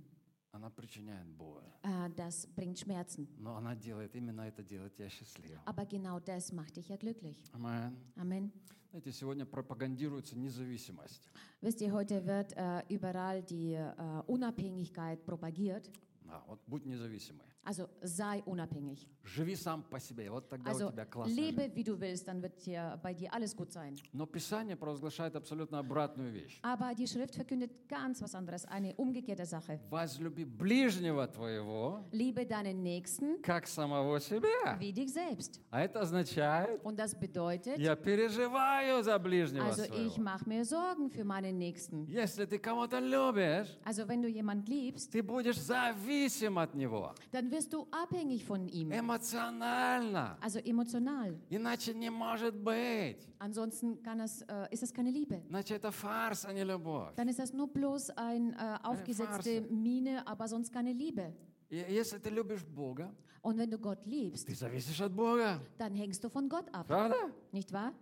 Она 0.54 0.70
причиняет 0.70 1.28
боль. 1.28 1.66
Äh, 1.84 2.10
das 2.16 2.48
bringt 2.56 2.80
Schmerzen. 2.80 3.28
Но 3.38 3.58
она 3.58 3.76
делает, 3.76 4.16
именно 4.16 4.42
это 4.42 4.64
делает 4.64 4.96
тебя 4.96 5.10
счастливым. 5.10 5.60
Aber 5.66 5.86
genau 5.86 6.20
das 6.22 6.54
macht 6.54 6.78
dich 6.78 6.88
ja 6.88 6.96
glücklich. 6.96 7.38
Амен. 7.52 7.98
Amen. 8.16 8.52
Знаете, 8.92 9.12
сегодня 9.12 9.46
пропагандируется 9.46 10.38
независимость. 10.38 11.30
Wisst 11.62 11.82
ihr, 11.82 11.92
heute 11.92 12.26
wird 12.26 12.54
äh, 12.54 12.84
überall 12.88 13.44
die 13.44 13.74
äh, 13.74 13.94
Unabhängigkeit 14.28 15.26
propagiert. 15.26 15.92
Да, 16.22 16.42
вот 16.48 16.62
будь 16.68 16.86
независимый. 16.86 17.46
Also 17.67 17.89
sei 18.03 18.43
unabhängig. 18.45 19.07
Живи 19.25 19.55
сам 19.55 19.85
по 19.85 20.01
себе, 20.01 20.29
вот 20.33 20.49
тогда 20.49 20.73
у 20.73 20.75
Also 20.75 20.91
тебя 20.91 21.05
классная 21.07 21.33
жизнь. 21.37 21.57
lebe, 21.57 21.77
wie 21.77 21.85
du 21.85 22.01
willst, 22.01 22.27
dann 22.27 22.43
wird 22.43 22.67
dir, 22.67 22.99
bei 23.05 23.15
dir 23.15 23.33
alles 23.33 23.55
gut 23.55 23.71
sein. 23.71 23.95
Но 24.13 24.27
Писание 24.27 24.75
провозглашает 24.75 25.37
абсолютно 25.37 25.79
обратную 25.79 26.33
вещь. 26.33 26.59
Aber 26.63 26.93
die 26.97 27.07
Schrift 27.07 27.37
verkündet 27.37 27.71
ganz 27.89 28.21
was 28.21 28.35
anderes, 28.35 28.65
eine 28.67 28.93
umgekehrte 28.97 29.47
Sache. 29.47 29.79
Возлюби 29.91 30.45
ближнего 30.45 31.29
твоего, 31.29 32.01
Liebe 32.11 32.45
deinen 32.45 32.83
Nächsten 32.83 33.41
как 33.43 33.69
самого 33.69 34.19
себя. 34.19 34.77
wie 34.81 34.93
dich 34.93 35.13
selbst. 35.13 35.61
А 35.71 35.83
это 35.83 36.01
означает, 36.01 36.83
Und 36.83 36.97
das 36.99 37.15
bedeutet, 37.15 37.79
я 37.79 37.95
переживаю 37.95 39.05
за 39.05 39.17
ближнего 39.21 39.67
also 39.67 39.85
ich 39.85 40.15
своего. 40.15 40.23
mache 40.23 40.49
mir 40.49 40.65
Sorgen 40.65 41.11
für 41.11 41.23
meinen 41.25 41.59
Nächsten. 41.59 42.07
Если 42.09 42.45
ты 42.45 42.59
кого-то 42.59 42.99
любишь, 42.99 43.69
Also 43.85 44.09
wenn 44.09 44.21
du 44.21 44.27
jemand 44.29 44.69
liebst, 44.69 45.13
ты 45.13 45.23
будешь 45.23 45.61
зависим 45.61 46.59
от 46.59 46.75
него. 46.75 47.15
dann 47.31 47.51
wirst 47.57 47.73
du 47.73 47.87
abhängig 47.91 48.45
von 48.45 48.69
ihm. 48.69 48.93
Эмоционально. 48.93 50.37
Also 50.41 50.59
emotional. 50.59 51.35
Иначе 51.51 51.95
не 51.95 52.11
может 52.11 52.55
быть. 52.55 53.27
Ansonsten 53.39 54.03
kann 54.03 54.21
es, 54.21 54.43
äh, 54.43 54.69
ist 54.71 54.83
es 54.83 54.93
keine 54.93 55.11
Liebe. 55.11 55.43
Иначе 55.49 55.75
это 55.77 55.91
фарс, 55.91 56.45
а 56.45 56.53
не 56.53 56.63
любовь. 56.65 57.15
Dann 57.17 57.29
ist 57.29 57.39
das 57.39 57.53
nur 57.53 57.69
bloß 57.69 58.11
eine 58.11 58.53
äh, 58.53 58.87
aufgesetzte 58.87 59.63
Farce. 59.63 59.71
Mine, 59.71 60.27
aber 60.27 60.47
sonst 60.47 60.71
keine 60.73 60.93
Liebe. 60.93 61.33
И 61.71 61.77
если 61.77 62.19
ты 62.19 62.29
любишь 62.31 62.65
Бога, 62.65 63.11
Und 63.43 63.59
wenn 63.59 63.71
du 63.71 63.79
Gott 63.79 64.05
liebst, 64.07 64.47
ты 64.47 64.55
зависишь 64.55 65.01
от 65.01 65.13
Бога. 65.15 65.61
dann 65.79 65.95
hängst 65.95 66.23
du 66.23 66.29
von 66.29 66.49
Gott 66.49 66.67
ab. 66.73 66.87
Правда? 66.87 67.17
Nicht 67.51 67.73
wahr? 67.73 67.93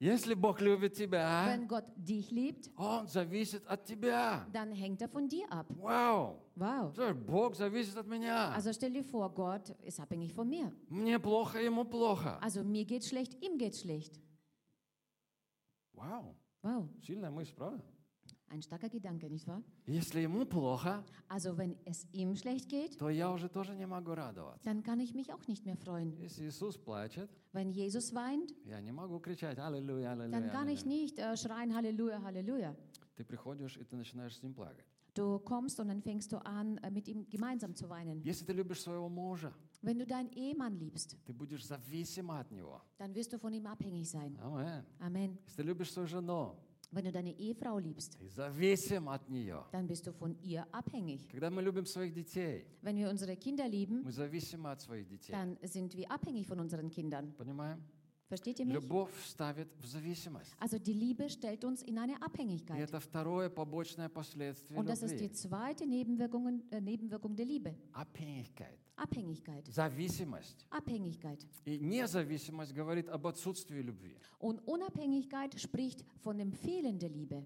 Если 0.00 0.34
Бог 0.34 0.60
любит 0.60 0.92
тебя, 0.94 1.46
Wenn 1.46 1.66
Gott 1.68 1.84
dich 1.96 2.30
liebt, 2.30 2.70
Он 2.76 3.06
зависит 3.08 3.64
от 3.66 3.84
тебя. 3.86 4.44
dann 4.52 4.72
hängt 4.72 5.00
er 5.00 5.08
von 5.08 5.28
dir 5.28 5.46
ab. 5.50 5.66
Вау! 5.70 6.40
Wow. 6.56 6.92
Слушай, 6.94 7.14
Бог 7.14 7.54
зависит 7.54 7.96
от 7.96 8.06
меня. 8.06 8.52
Also 8.54 8.72
stell 8.72 8.92
dir 8.92 9.04
vor, 9.04 9.30
Gott 9.32 9.70
ist 9.82 9.98
abhängig 10.00 10.32
von 10.34 10.48
mir. 10.48 10.72
Мне 10.90 11.18
плохо, 11.18 11.58
ему 11.62 11.84
плохо. 11.84 12.38
Also 12.42 12.62
mir 12.64 12.84
geht's 12.84 13.08
schlecht, 13.08 13.34
ihm 13.42 13.56
geht's 13.56 13.80
schlecht. 13.80 14.20
Вау! 15.94 16.36
Wow. 16.62 16.88
Сильная 17.02 17.30
мысль, 17.30 17.54
правда? 17.54 17.82
Ein 18.48 18.62
starker 18.62 18.88
Gedanke, 18.88 19.28
nicht 19.28 19.46
wahr? 19.48 19.62
Если 19.86 20.20
ему 20.20 20.44
плохо, 20.46 21.02
Also 21.28 21.56
wenn 21.58 21.76
es 21.84 22.06
ihm 22.12 22.36
schlecht 22.36 22.68
geht, 22.68 22.96
то 22.98 23.08
я 23.10 23.32
уже 23.32 23.48
тоже 23.48 23.74
не 23.74 23.86
могу 23.86 24.12
радоваться. 24.14 24.62
dann 24.64 24.82
kann 24.82 25.00
ich 25.00 25.12
mich 25.14 25.32
auch 25.32 25.46
nicht 25.48 25.64
mehr 25.66 25.76
freuen. 25.76 26.16
Если 26.20 26.46
Иисус 26.46 26.76
плачет, 26.78 27.28
Wenn 27.52 27.70
Jesus 27.72 28.12
weint, 28.14 28.54
я 28.64 28.80
не 28.80 28.92
могу 28.92 29.18
кричать 29.20 29.58
«Аллилуйя, 29.58 30.14
dann 30.14 30.32
аллилуйя». 30.32 30.50
kann 30.52 30.68
ich 30.68 30.82
аллилуйя». 30.84 31.02
nicht 31.02 31.18
äh, 31.18 31.36
schreien 31.36 31.74
Halleluja, 31.74 32.22
Halleluja. 32.22 32.76
Ты 33.16 33.24
приходишь, 33.24 33.76
и 33.76 33.84
ты 33.84 33.96
начинаешь 33.96 34.36
с 34.36 34.42
ним 34.42 34.54
плакать. 34.54 34.84
Du 35.16 35.38
kommst 35.38 35.78
und 35.78 35.86
dann 35.88 36.02
fängst 36.02 36.32
du 36.32 36.38
an, 36.44 36.76
äh, 36.78 36.90
mit 36.90 37.06
ihm 37.08 37.28
gemeinsam 37.30 37.74
zu 37.74 37.88
weinen. 37.88 38.20
Если 38.24 38.44
ты 38.44 38.52
любишь 38.52 38.82
своего 38.82 39.08
мужа, 39.08 39.52
Wenn 39.82 39.98
du 39.98 40.06
deinen 40.06 40.30
Ehemann 40.32 40.76
liebst, 40.78 41.16
ты 41.26 41.32
будешь 41.32 41.64
зависима 41.66 42.40
от 42.40 42.50
него. 42.52 42.80
dann 42.98 43.14
wirst 43.14 43.32
du 43.32 43.38
von 43.38 43.52
ihm 43.52 43.66
abhängig 43.66 44.08
sein. 44.10 44.36
Амен. 44.40 44.84
Amen. 45.00 45.38
Если 45.46 45.56
ты 45.56 45.62
любишь 45.62 45.92
свою 45.92 46.06
жену, 46.08 46.56
Wenn 46.92 47.04
du 47.04 47.10
deine 47.10 47.32
Ehefrau 47.36 47.78
liebst, 47.78 48.16
ты 48.20 48.28
зависим 48.28 49.08
от 49.08 49.28
нее. 49.28 49.64
dann 49.72 49.88
bist 49.88 50.06
du 50.06 50.12
von 50.12 50.36
ihr 50.42 50.64
abhängig. 50.72 51.28
Когда 51.28 51.50
мы 51.50 51.60
любим 51.60 51.86
своих 51.86 52.12
детей, 52.14 52.64
Wenn 52.82 52.96
wir 52.96 53.10
unsere 53.10 53.36
Kinder 53.36 53.66
lieben, 53.68 54.02
мы 54.04 54.12
зависимы 54.12 54.70
от 54.70 54.80
своих 54.80 55.08
детей. 55.08 55.32
dann 55.32 55.56
sind 55.62 55.96
wir 55.96 56.08
abhängig 56.10 56.46
von 56.46 56.60
unseren 56.60 56.88
Kindern. 56.90 57.34
Понимаем? 57.36 57.82
Versteht 58.28 58.58
ihr 58.58 58.64
mich? 58.66 58.74
Любовь 58.74 59.12
ставит 59.26 59.68
в 59.80 59.86
зависимость. 59.86 60.50
Also 60.58 60.78
die 60.78 60.94
Liebe 60.94 61.28
stellt 61.28 61.62
uns 61.64 61.82
in 61.82 61.98
eine 61.98 62.12
И 62.14 62.22
Abhängigkeit. 62.22 62.78
это 62.80 62.98
второе 62.98 63.50
побочное 63.50 64.08
последствие 64.08 64.78
Und 64.80 64.88
das 64.88 65.02
ist 65.02 65.20
die 65.20 65.24
любви. 65.26 65.34
zweite 65.34 65.86
Nebenwirkung, 65.86 66.62
äh, 66.70 66.80
Nebenwirkung 66.80 67.36
der 67.36 67.44
Liebe. 67.44 67.76
Abhängigkeit, 67.92 68.78
Abhängigkeit. 68.96 69.66
зависимость. 69.68 70.66
Abhängigkeit. 70.70 71.44
И 71.66 71.78
независимость 71.78 72.72
говорит 72.72 73.08
об 73.10 73.26
отсутствии 73.26 73.82
любви. 73.82 74.16
Und 74.38 74.60
Unabhängigkeit 74.66 75.60
spricht 75.60 76.04
von 76.22 76.38
dem 76.38 76.52
Fehlen 76.52 76.98
der 76.98 77.10
Liebe. 77.10 77.44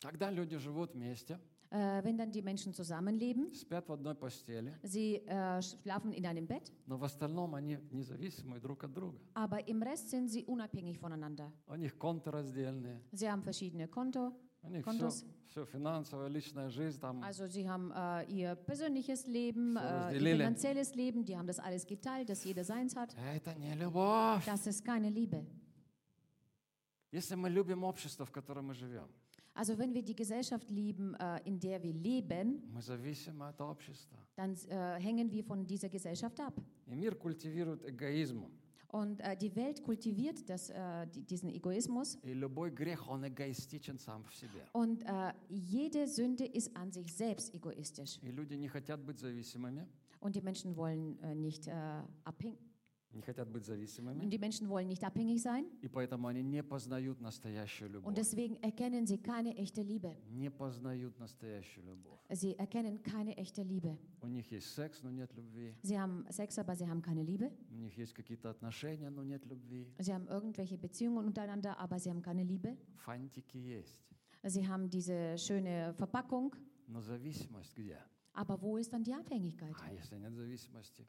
Когда 0.00 0.30
люди 0.30 0.56
живут 0.58 0.94
вместе, 0.94 1.40
Äh, 1.72 2.02
wenn 2.02 2.16
dann 2.16 2.32
die 2.32 2.40
Menschen 2.40 2.72
zusammenleben, 2.72 3.52
спят 3.52 3.86
в 3.88 3.92
одной 3.92 4.14
постели, 4.14 4.72
sie 4.84 5.16
äh, 5.26 5.60
schlafen 5.60 6.12
in 6.12 6.24
einem 6.24 6.46
Bett, 6.46 6.72
но 6.86 6.96
в 6.96 7.04
остальном 7.04 7.54
они 7.54 7.76
независимые 7.90 8.58
друг 8.58 8.84
от 8.84 8.94
друга. 8.94 9.18
aber 9.34 9.68
im 9.68 9.82
Rest 9.82 10.08
sind 10.08 10.28
sie 10.28 10.44
unabhängig 10.46 10.98
voneinander. 10.98 11.52
У 11.66 11.74
них 11.74 11.98
конты 11.98 12.30
раздельные, 12.30 13.02
Sie 13.12 13.28
haben 13.30 13.42
verschiedene 13.42 13.86
Konto, 13.86 14.32
у 14.62 14.70
них 14.70 14.80
все, 14.82 14.90
Контос. 14.98 15.24
все 15.48 15.66
финансовая, 15.66 16.28
личная 16.28 16.70
жизнь 16.70 16.98
там. 17.00 17.22
also 17.22 17.46
sie 17.46 17.68
haben 17.68 17.92
äh, 17.94 18.24
ihr 18.32 18.54
persönliches 18.54 19.26
Leben, 19.26 19.74
So, 19.74 19.80
äh, 19.80 19.82
ihr 19.82 19.90
разделили. 20.06 20.36
finanzielles 20.38 20.94
Leben, 20.94 21.26
die 21.26 21.36
haben 21.36 21.46
das 21.46 21.58
alles 21.58 21.84
geteilt, 21.86 22.30
dass 22.30 22.44
jeder 22.44 22.64
seins 22.64 22.96
hat. 22.96 23.14
Это 23.34 23.54
не 23.58 23.74
любовь. 23.74 24.42
Das 24.46 24.66
ist 24.66 24.82
keine 24.86 25.10
Liebe. 25.10 25.44
Если 27.10 27.34
мы 27.34 27.48
любим 27.50 27.84
общество, 27.84 28.24
в 28.24 28.30
котором 28.32 28.68
мы 28.68 28.74
живем, 28.74 29.08
also 29.55 29.77
wenn 29.77 29.93
wir 29.93 30.01
die 30.01 30.15
Gesellschaft 30.15 30.69
lieben, 30.71 31.13
äh, 31.15 31.39
in 31.45 31.59
der 31.59 31.81
wir 31.83 31.93
leben, 31.93 32.63
dann 34.35 34.55
äh, 34.67 34.99
hängen 34.99 35.31
wir 35.31 35.43
von 35.43 35.65
dieser 35.65 35.89
Gesellschaft 35.89 36.39
ab. 36.39 36.59
Und 38.87 39.19
äh, 39.21 39.37
die 39.37 39.55
Welt 39.55 39.83
kultiviert 39.83 40.47
das, 40.49 40.71
diesen 41.29 41.49
Egoismus. 41.49 42.17
Und 44.71 45.03
jede 45.49 46.07
Sünde 46.07 46.45
ist 46.45 46.75
an 46.75 46.91
sich 46.91 47.13
selbst 47.13 47.53
egoistisch. 47.53 48.19
Und 50.19 50.35
die 50.35 50.41
Menschen 50.41 50.75
wollen 50.75 51.41
nicht 51.41 51.67
abhängen. 52.23 52.72
не 53.12 53.22
хотят 53.22 53.48
быть 53.50 53.64
зависимыми, 53.64 54.22
Und 54.22 54.30
die 54.30 54.38
Menschen 54.38 54.68
wollen 54.68 54.86
nicht 54.86 55.02
abhängig 55.02 55.40
sein. 55.40 55.64
и 55.80 55.88
поэтому 55.88 56.28
они 56.28 56.42
не 56.42 56.62
познают 56.62 57.20
настоящую 57.22 57.90
любовь. 57.90 58.06
Und 58.06 58.18
deswegen 58.18 58.56
erkennen 58.62 59.06
sie 59.06 59.16
keine 59.18 59.56
echte 59.56 59.80
Liebe. 59.82 60.14
Не 60.30 60.50
познают 60.50 61.18
настоящую 61.18 61.86
любовь. 61.86 62.20
Sie 62.30 62.54
erkennen 62.58 63.02
keine 63.02 63.34
echte 63.38 63.62
Liebe. 63.62 63.96
У 64.20 64.26
них 64.28 64.50
есть 64.52 64.74
секс, 64.74 65.02
но 65.02 65.10
нет 65.10 65.32
любви. 65.34 65.74
Sie 65.82 65.98
haben 65.98 66.26
Sex, 66.30 66.58
aber 66.58 66.76
sie 66.76 66.86
haben 66.86 67.00
keine 67.00 67.22
Liebe. 67.22 67.50
У 67.70 67.76
них 67.76 67.96
есть 67.96 68.12
какие-то 68.12 68.50
отношения, 68.50 69.08
но 69.08 69.22
нет 69.24 69.44
любви. 69.46 69.86
Sie 69.98 70.12
haben 70.12 70.28
irgendwelche 70.28 70.76
Beziehungen 70.76 71.24
untereinander, 71.26 71.78
aber 71.78 71.98
sie 71.98 72.10
haben 72.10 72.20
keine 72.22 72.44
Liebe. 72.44 72.76
Фантики 72.96 73.56
есть. 73.56 74.02
Sie 74.44 74.68
haben 74.68 74.88
diese 74.90 75.36
schöne 75.38 75.94
Verpackung, 75.94 76.54
Но 76.86 77.00
зависимость 77.00 77.74
где? 77.74 77.96
aber 78.34 78.60
wo 78.60 78.76
ist 78.76 78.92
dann 78.92 79.02
die 79.02 79.14
Abhängigkeit? 79.14 79.74
А 79.82 79.90
если 79.92 80.16
нет 80.18 80.34
зависимости, 80.34 81.06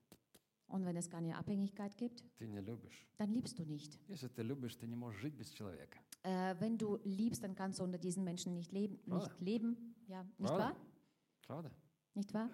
Und 0.68 0.86
wenn 0.86 0.96
es 0.98 1.10
keine 1.10 1.36
Abhängigkeit 1.36 1.98
gibt, 1.98 2.24
ты 2.38 2.48
не 2.48 2.62
любишь. 2.62 3.08
dann 3.18 3.32
liebst 3.32 3.58
du 3.58 3.66
nicht. 3.66 4.00
Если 4.08 4.28
ты 4.28 4.44
любишь, 4.44 4.76
ты 4.76 4.86
не 4.88 4.96
можешь 4.96 5.20
жить 5.22 5.34
без 5.36 5.50
человека. 5.52 6.00
Äh, 6.24 6.56
wenn 6.60 6.78
du 6.78 7.00
liebst, 7.04 7.44
dann 7.44 7.56
kannst 7.56 7.80
du 7.80 7.84
unter 7.84 7.98
diesen 7.98 8.24
Menschen 8.24 8.54
nicht 8.54 8.72
leben. 8.72 9.00
Правда? 9.06 9.28
Nicht 9.30 9.42
leben. 9.42 9.96
Ja, 10.08 10.24
nicht 10.38 10.48
Правда? 10.48 10.64
wahr? 10.66 10.76
Правда? 11.48 11.72
Nicht 12.14 12.34
wahr? 12.34 12.50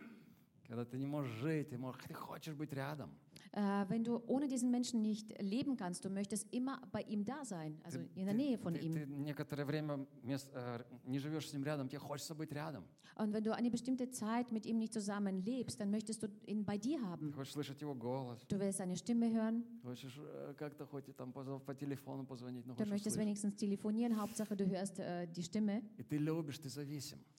Когда 0.68 0.86
ты 0.86 0.98
не 0.98 1.06
можешь 1.06 1.32
жить, 1.42 1.70
ты, 1.70 1.78
можешь, 1.78 2.02
ты 2.08 2.14
хочешь 2.14 2.56
быть 2.56 2.72
рядом. 2.74 3.12
Äh, 3.53 3.85
wenn 3.89 4.05
du 4.05 4.23
ohne 4.29 4.47
diesen 4.47 4.71
Menschen 4.71 5.03
nicht 5.03 5.41
leben 5.43 5.77
kannst, 5.77 6.05
du 6.05 6.09
möchtest 6.09 6.47
immer 6.53 6.81
bei 6.93 7.03
ihm 7.03 7.25
da 7.25 7.45
sein, 7.45 7.81
also 7.83 7.99
in 8.15 8.25
der 8.27 8.35
Nähe 8.35 8.57
von 8.59 8.75
ihm. 8.77 8.93
Und 13.17 13.33
wenn 13.33 13.43
du 13.43 13.53
eine 13.55 13.71
bestimmte 13.71 14.09
Zeit 14.11 14.53
mit 14.53 14.67
ihm 14.67 14.79
nicht 14.79 14.93
zusammen 14.95 15.45
lebst, 15.45 15.81
dann 15.81 15.91
möchtest 15.91 16.23
du 16.23 16.29
ihn 16.47 16.65
bei 16.65 16.79
dir 16.79 17.03
haben. 17.03 17.33
Du 18.49 18.59
willst 18.61 18.79
seine 18.79 18.97
Stimme 18.97 19.31
hören. 19.33 19.65
Du 22.77 22.85
möchtest 22.89 23.19
wenigstens 23.19 23.57
telefonieren, 23.57 24.17
Hauptsache 24.17 24.57
du 24.57 24.65
hörst 24.69 25.01
äh, 25.01 25.27
die 25.27 25.43
Stimme. 25.43 25.83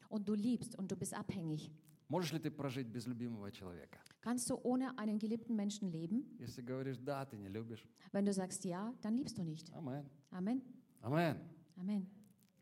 Und 0.10 0.28
du 0.28 0.34
liebst 0.34 0.78
und 0.78 0.92
du 0.92 0.96
bist 0.98 1.14
abhängig. 1.14 1.72
Можешь 2.11 2.33
ли 2.33 2.39
ты 2.39 2.51
прожить 2.51 2.87
без 2.87 3.07
любимого 3.07 3.51
человека? 3.51 3.99
Kannst 4.23 4.49
du 4.51 4.57
ohne 4.63 4.97
einen 4.99 5.19
geliebten 5.19 5.57
Menschen 5.57 5.91
leben? 5.91 6.25
Если 6.39 6.63
говоришь 6.63 6.99
«да», 6.99 7.25
ты 7.25 7.37
не 7.37 7.49
любишь. 7.49 7.85
Wenn 8.13 8.25
du 8.25 8.33
sagst 8.33 8.65
ja, 8.65 8.93
dann 9.03 9.17
liebst 9.17 9.37
du 9.39 9.43
nicht. 9.43 9.73
Амен. 9.75 10.05
Amen. 10.31 10.63
Амен. 11.03 11.37
Amen. 11.77 12.07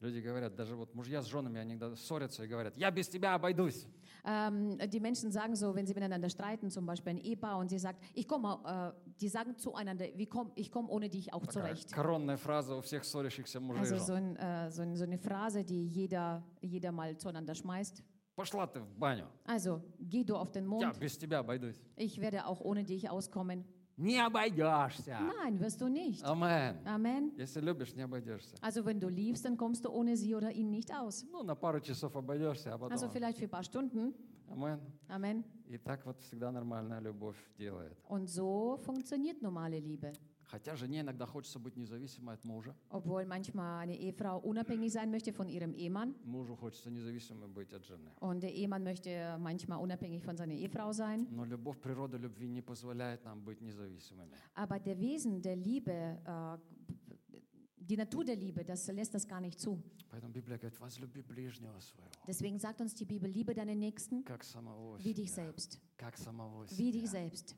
Люди 0.00 0.18
говорят, 0.20 0.54
даже 0.54 0.76
вот 0.76 0.94
мужья 0.94 1.22
с 1.22 1.26
женами, 1.26 1.58
они 1.60 1.74
иногда 1.74 1.94
ссорятся 1.96 2.44
и 2.44 2.46
говорят, 2.46 2.76
я 2.76 2.90
без 2.90 3.08
тебя 3.08 3.34
обойдусь. 3.34 3.87
Ähm, 4.26 4.78
die 4.90 5.00
Menschen 5.00 5.30
sagen 5.30 5.54
so, 5.54 5.74
wenn 5.74 5.87
sie 5.87 5.94
miteinander 5.94 6.28
streiten, 6.30 6.70
zum 6.70 6.84
Beispiel 6.87 7.10
ein 7.12 7.18
Ehepaar, 7.18 7.58
und 7.58 7.68
sie 7.68 7.78
sagt, 7.78 8.02
ich 8.14 8.26
komme, 8.26 8.58
äh, 8.64 8.92
die 9.20 9.28
sagen 9.28 9.56
zueinander, 9.56 10.06
wie 10.16 10.26
komm, 10.26 10.52
ich 10.56 10.70
komme 10.70 10.88
ohne 10.88 11.08
dich 11.10 11.32
auch 11.32 11.44
Такая 11.46 11.74
zurecht. 11.74 11.92
коронная 11.92 12.37
фраза 12.38 12.74
у 12.76 12.80
всех 12.80 13.04
ссорящихся 13.04 13.60
мужей 13.60 13.82
и 13.82 13.84
Also 13.84 13.96
жен. 13.96 14.04
so, 14.06 14.12
ein, 14.14 14.37
äh, 14.37 14.70
so, 14.70 14.82
ein, 14.82 14.96
so 14.96 15.04
eine 15.04 15.18
Phrase, 15.18 15.64
die 15.64 15.87
jeder, 15.87 16.42
jeder 16.62 16.90
mal 16.92 17.16
zueinander 17.18 17.54
schmeißt. 17.54 18.02
Пошла 18.38 18.66
ты 18.66 18.80
в 18.80 18.90
баню, 18.96 19.26
Also, 19.46 19.80
geh 20.00 20.24
du 20.24 20.34
auf 20.37 20.50
den 20.50 20.64
я 20.64 20.88
Mond, 20.90 20.98
без 20.98 21.16
тебя 21.16 21.38
обойдусь. 21.38 21.80
ich 21.96 22.20
werde 22.20 22.46
auch 22.46 22.60
ohne 22.60 22.82
dich 22.84 23.08
auskommen. 23.08 23.64
Не 23.96 24.18
обойдешься. 24.18 25.16
Nein, 25.40 25.60
wirst 25.60 25.80
du 25.80 25.88
nicht. 25.88 26.24
Амен. 26.24 26.84
Amen. 26.84 27.32
Если 27.37 27.60
любишь, 27.60 27.94
не 27.94 28.02
обойдешься. 28.02 28.56
Also, 28.60 28.84
wenn 28.84 28.98
du 28.98 29.08
liebst, 29.08 29.44
dann 29.44 29.56
kommst 29.56 29.84
du 29.84 29.90
ohne 29.90 30.16
sie 30.16 30.34
oder 30.34 30.50
ihn 30.50 30.68
nicht 30.70 30.92
aus. 30.92 31.24
Ну, 31.30 31.44
на 31.44 31.54
пару 31.54 31.78
часов 31.80 32.16
обойдешься, 32.16 32.74
а 32.74 32.78
потом... 32.78 32.90
Also, 32.92 33.08
vielleicht 33.08 33.38
für 33.38 33.44
ein 33.44 33.50
paar 33.50 33.62
Stunden. 33.62 34.12
Амен. 34.48 34.80
Amen. 35.08 35.44
И 35.68 35.78
так 35.78 36.04
вот 36.04 36.20
всегда 36.20 36.50
нормальная 36.50 36.98
любовь 37.00 37.37
делает. 37.56 37.96
Und 38.08 38.26
so 38.28 38.78
funktioniert 38.84 39.40
normale 39.42 39.78
Liebe. 39.78 40.12
Хотя 40.48 40.76
жене 40.76 41.00
иногда 41.00 41.26
хочется 41.26 41.58
быть 41.58 41.74
независимой 41.76 42.34
от 42.34 42.44
мужа. 42.44 42.76
Obwohl 42.90 43.24
manchmal 43.26 43.80
eine 43.80 43.96
Ehefrau 43.98 44.38
unabhängig 44.38 44.92
sein 44.92 45.10
möchte 45.10 45.32
von 45.32 45.48
ihrem 45.48 45.72
Ehemann. 45.74 46.14
Mужу 46.24 46.54
хочется 46.54 46.90
независимой 46.90 47.48
быть 47.48 47.72
от 47.72 47.84
жены. 47.84 48.10
Und 48.20 48.40
der 48.42 48.52
Ehemann 48.54 48.84
möchte 48.84 49.37
manchmal 49.40 49.80
unabhängig 49.80 50.22
von 50.22 50.37
seiner 50.37 50.54
Ehefrau 50.54 50.92
sein. 50.92 51.26
Но 51.30 51.44
любовь, 51.44 51.80
природа 51.80 52.18
любви 52.18 52.48
не 52.48 52.62
позволяет 52.62 53.24
нам 53.24 53.42
быть 53.42 53.60
независимыми. 53.62 54.30
Aber 54.54 54.78
der 54.78 55.00
Wesen 55.00 55.40
der 55.42 55.56
Liebe, 55.56 55.90
äh, 56.24 56.58
die 57.78 57.96
Natur 57.96 58.24
der 58.24 58.37
Liebe, 58.37 58.64
das 58.64 58.87
lässt 58.88 59.14
das 59.14 59.26
gar 59.26 59.40
nicht 59.40 59.58
zu. 59.58 59.82
Поэтому 60.10 60.32
Библия 60.32 60.56
говорит, 60.58 60.78
возлюби 60.78 61.22
ближнего 61.22 61.80
своего, 61.80 62.08
Deswegen 62.28 62.58
sagt 62.58 62.80
uns 62.80 62.94
die 62.94 63.04
Bibel, 63.04 63.28
liebe 63.28 63.52
deinen 63.54 63.78
Nächsten 63.80 64.24
как 64.24 64.44
самого 64.44 64.98
wie 65.02 65.12
dich 65.14 65.30
себя. 65.32 65.46
selbst. 65.46 65.80
Как 65.96 66.16
самого 66.16 66.64
Wie 66.78 66.92
dich 66.92 67.08
себя. 67.08 67.10
selbst. 67.22 67.56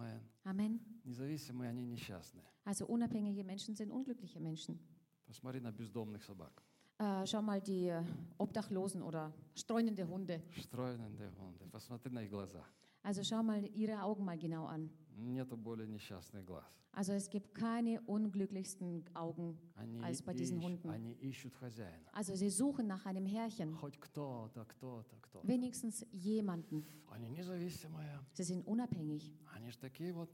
Амен. 0.00 0.20
Amen. 0.44 0.80
Независимые, 1.04 1.70
они 1.70 1.84
несчастные. 1.84 2.44
Also 2.64 2.86
unabhängige 2.86 3.44
Menschen 3.44 3.74
sind 3.74 3.90
unglückliche 3.90 4.40
Menschen. 4.40 4.78
Посмотри 5.26 5.60
на 5.60 5.72
бездомных 5.72 6.22
собак. 6.22 6.62
Äh, 6.98 7.26
schau 7.26 7.42
mal 7.42 7.60
die 7.60 7.88
äh, 7.88 8.02
Obdachlosen 8.38 9.02
oder 9.02 9.32
streunende 9.54 10.06
Hunde. 10.08 10.42
Стройные 10.62 11.30
хунды. 11.32 11.66
Посмотри 11.70 12.10
на 12.10 12.22
их 12.22 12.30
глаза. 12.30 12.64
Also 13.02 13.22
schau 13.22 13.42
mal 13.42 13.64
ihre 13.74 14.02
Augen 14.02 14.24
mal 14.24 14.36
genau 14.38 14.66
an. 14.66 14.90
Нету 15.16 15.56
более 15.56 15.86
несчастных 15.86 16.44
глаз. 16.44 16.64
Also 16.92 17.12
es 17.12 17.28
gibt 17.28 17.54
keine 17.54 18.00
unglücklichsten 18.06 19.04
Augen 19.14 19.58
Они, 19.74 20.02
als 20.02 20.22
bei 20.22 20.32
diesen 20.32 20.58
ищ- 20.58 20.64
Hunden. 20.64 20.88
они 20.90 21.12
ищут 21.12 21.54
хозяина. 21.54 22.08
Also 22.12 22.34
sie 22.34 22.48
suchen 22.50 22.86
nach 22.86 23.04
einem 23.06 23.26
Herrchen. 23.26 23.74
Хоть 23.76 23.98
кто-то, 24.00 24.64
кто-то, 24.64 25.16
кто-то. 25.20 25.46
Wenigstens 25.46 26.04
jemanden. 26.10 26.84
Они 27.08 27.28
независимые. 27.28 28.18
Sie 28.32 28.44
sind 28.44 28.66
unabhängig. 28.66 29.34
Они 29.54 29.70
же 29.70 29.78
такие 29.78 30.12
вот 30.14 30.30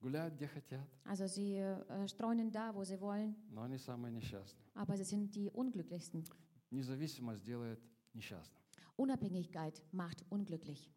гуляют, 0.00 0.34
где 0.34 0.46
хотят. 0.48 0.88
Also 1.04 1.26
sie 1.26 1.56
äh, 1.56 2.08
streunen 2.08 2.50
da, 2.50 2.74
wo 2.74 2.84
sie 2.84 2.98
wollen, 2.98 3.36
Но 3.50 3.62
они 3.62 3.76
самые 3.78 4.12
несчастные. 4.12 4.64
aber 4.74 4.96
sie 4.96 5.04
sind 5.04 5.34
die 5.34 5.50
unglücklichsten. 5.50 6.24
Независимость 6.70 7.44
делает 7.44 7.80
несчастным. 8.14 8.58
Unabhängigkeit 8.96 9.82
macht 9.92 10.24
unglücklich. 10.30 10.90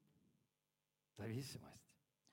Зависимость 1.20 1.82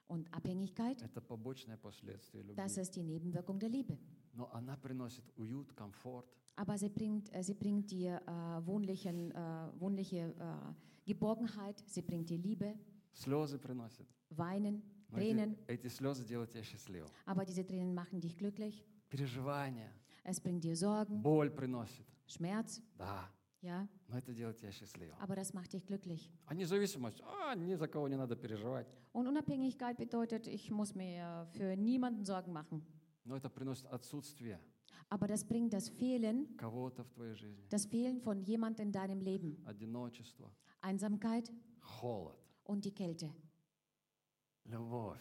Und 0.09 0.29
Abhängigkeit, – 0.33 1.03
это 1.03 1.21
побочное 1.23 1.77
последствие 1.79 2.43
любви. 2.43 2.57
das 2.57 2.77
ist 2.77 2.95
die 2.97 3.03
Nebenwirkung 3.03 3.59
der 3.59 3.69
Liebe. 3.71 3.99
Но 4.35 4.51
она 4.53 4.77
приносит 4.77 5.25
уют, 5.37 5.73
комфорт, 5.73 6.27
Aber 6.57 6.77
sie 6.77 6.89
bringt, 6.91 7.33
äh, 7.35 7.43
sie 7.43 7.55
bringt 7.55 7.91
dir 7.91 8.21
äh, 8.27 8.67
wohnlichen, 8.67 9.31
äh, 9.33 9.69
wohnliche 9.81 10.35
äh, 10.39 10.75
Geborgenheit, 11.07 11.83
sie 11.87 12.03
bringt 12.03 12.29
dir 12.29 12.39
Liebe, 12.39 12.75
слезы 13.15 13.59
приносит. 13.59 14.07
Weinen, 14.31 14.83
Но 15.09 15.17
Tränen. 15.19 15.57
эти, 15.67 15.87
эти 15.87 15.89
слезы 15.89 16.25
делают 16.27 16.51
тебя 16.51 16.63
счастливым. 16.63 17.09
Aber 17.27 17.45
diese 17.47 17.65
Tränen 17.67 17.95
machen 17.95 18.21
dich 18.21 18.37
glücklich. 18.37 18.85
Переживания, 19.09 19.93
Es 20.25 20.41
bringt 20.41 20.63
dir 20.65 20.77
Sorgen, 20.77 21.23
боль 21.23 21.51
приносит. 21.51 22.07
Schmerz, 22.27 22.81
Да, 22.99 23.31
ja, 23.61 23.89
но 24.09 24.19
это 24.19 24.33
делает 24.35 24.57
тебя 24.59 24.73
счастливым. 24.73 25.17
aber 25.21 25.37
das 25.37 25.53
macht 25.55 25.73
dich 25.73 25.87
glücklich. 25.87 26.31
А 26.47 26.55
независимость, 26.55 27.21
а, 27.23 27.55
ни 27.55 27.75
за 27.75 27.89
кого 27.89 28.09
не 28.09 28.17
надо 28.17 28.37
переживать. 28.37 28.87
Und 29.13 29.27
Unabhängigkeit 29.29 29.97
bedeutet, 29.99 30.47
ich 30.47 30.71
muss 30.71 30.95
mir 30.95 31.47
für 31.53 31.77
niemanden 31.77 32.25
Sorgen 32.25 32.53
machen. 32.53 32.83
Но 33.25 33.37
это 33.37 33.49
приносит 33.49 33.87
отсутствие 33.87 34.59
Aber 35.11 35.27
das 35.29 35.45
bringt 35.45 35.73
das 35.75 35.91
Fehlen, 35.91 36.57
кого-то 36.57 37.05
в 37.05 37.11
твоей 37.11 37.35
жизни. 37.35 37.67
das 37.69 37.87
Fehlen 37.87 38.21
von 38.21 38.41
jemand 38.43 38.81
in 38.81 38.91
deinem 38.93 39.21
Leben. 39.21 39.63
Одиночество, 39.67 40.51
Einsamkeit 40.81 41.53
холод, 41.81 42.39
und 42.65 42.85
die 42.85 42.93
Kälte. 42.95 43.31
любовь 44.65 45.21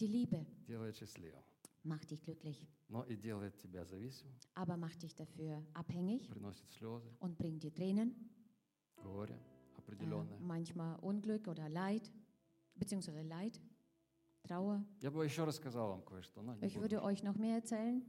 Die 0.00 0.06
Liebe 0.06 0.46
делает 0.66 0.96
счастливым. 0.96 1.42
macht 1.86 2.10
dich 2.10 2.22
glücklich, 2.22 2.66
Но 2.88 3.04
и 3.04 3.16
делает 3.16 3.56
тебя 3.58 3.84
зависимым, 3.84 4.34
aber 4.54 4.76
macht 4.76 5.02
dich 5.02 5.14
dafür 5.14 5.62
abhängig 5.74 6.28
приносит 6.28 6.70
слезы, 6.70 7.08
und 7.20 7.36
bringt 7.38 7.62
dir 7.62 7.72
Tränen, 7.74 8.14
горе, 8.96 9.34
äh, 9.34 9.78
определенное. 9.78 10.38
manchmal 10.40 10.98
Unglück 11.00 11.48
oder 11.48 11.68
Leid, 11.68 12.10
beziehungsweise 12.76 13.22
Leid, 13.22 13.60
Trauer. 14.42 14.84
Я 15.00 15.10
бы 15.10 15.24
еще 15.24 15.44
рассказал 15.44 15.88
вам 15.90 16.02
кое-что, 16.02 16.42
но 16.42 16.54
не 16.54 16.66
Ich 16.66 16.74
буду. 16.74 16.82
würde 16.82 17.02
euch 17.02 17.22
noch 17.22 17.36
mehr 17.36 17.56
erzählen. 17.56 18.02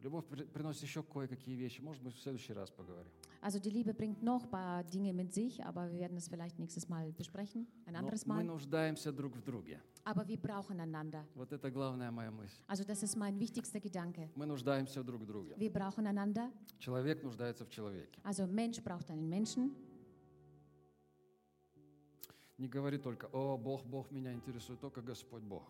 Любовь 0.00 0.26
при- 0.26 0.44
приносит 0.44 0.82
еще 0.84 1.02
кое-какие 1.02 1.56
вещи. 1.56 1.80
Может 1.80 2.02
быть, 2.04 2.14
в 2.14 2.20
следующий 2.20 2.52
раз 2.52 2.70
поговорим. 2.70 3.10
Also 3.42 3.60
die 3.60 3.70
Liebe 3.70 3.94
bringt 3.94 4.20
noch 4.22 4.42
ein 4.44 4.50
paar 4.50 4.82
Dinge 4.84 5.12
mit 5.12 5.32
sich, 5.32 5.64
aber 5.64 5.88
wir 5.92 6.00
werden 6.00 6.16
es 6.16 6.26
vielleicht 6.28 6.58
nächstes 6.58 6.88
Mal 6.88 7.12
besprechen, 7.12 7.68
ein 7.86 7.92
Но 7.92 8.00
anderes 8.00 8.26
мы 8.26 8.34
Mal. 8.34 8.44
нуждаемся 8.44 9.12
друг 9.12 9.36
в 9.36 9.42
друге. 9.44 9.80
Aber 10.04 10.26
wir 10.26 10.38
brauchen 10.38 10.80
einander. 10.80 11.24
Вот 11.36 11.52
это 11.52 11.70
главная 11.70 12.10
моя 12.10 12.30
мысль. 12.32 12.60
Also 12.66 12.82
das 12.84 13.02
ist 13.04 13.16
mein 13.16 13.38
wichtigster 13.38 13.78
Gedanke. 13.80 14.28
Мы 14.34 14.44
нуждаемся 14.46 15.04
друг 15.04 15.22
в 15.22 15.26
друге. 15.26 15.54
Wir 15.56 15.70
brauchen 15.72 16.06
einander. 16.06 16.50
Человек 16.80 17.22
нуждается 17.22 17.64
в 17.64 17.68
человеке. 17.70 18.20
Also 18.24 18.46
Mensch 18.48 18.82
braucht 18.82 19.08
einen 19.10 19.28
Menschen. 19.28 19.70
Не 22.58 22.66
говори 22.66 22.98
только, 22.98 23.28
о, 23.32 23.56
Бог, 23.56 23.84
Бог 23.84 24.10
меня 24.10 24.32
интересует, 24.32 24.80
только 24.80 25.00
Господь 25.00 25.42
Бог. 25.42 25.62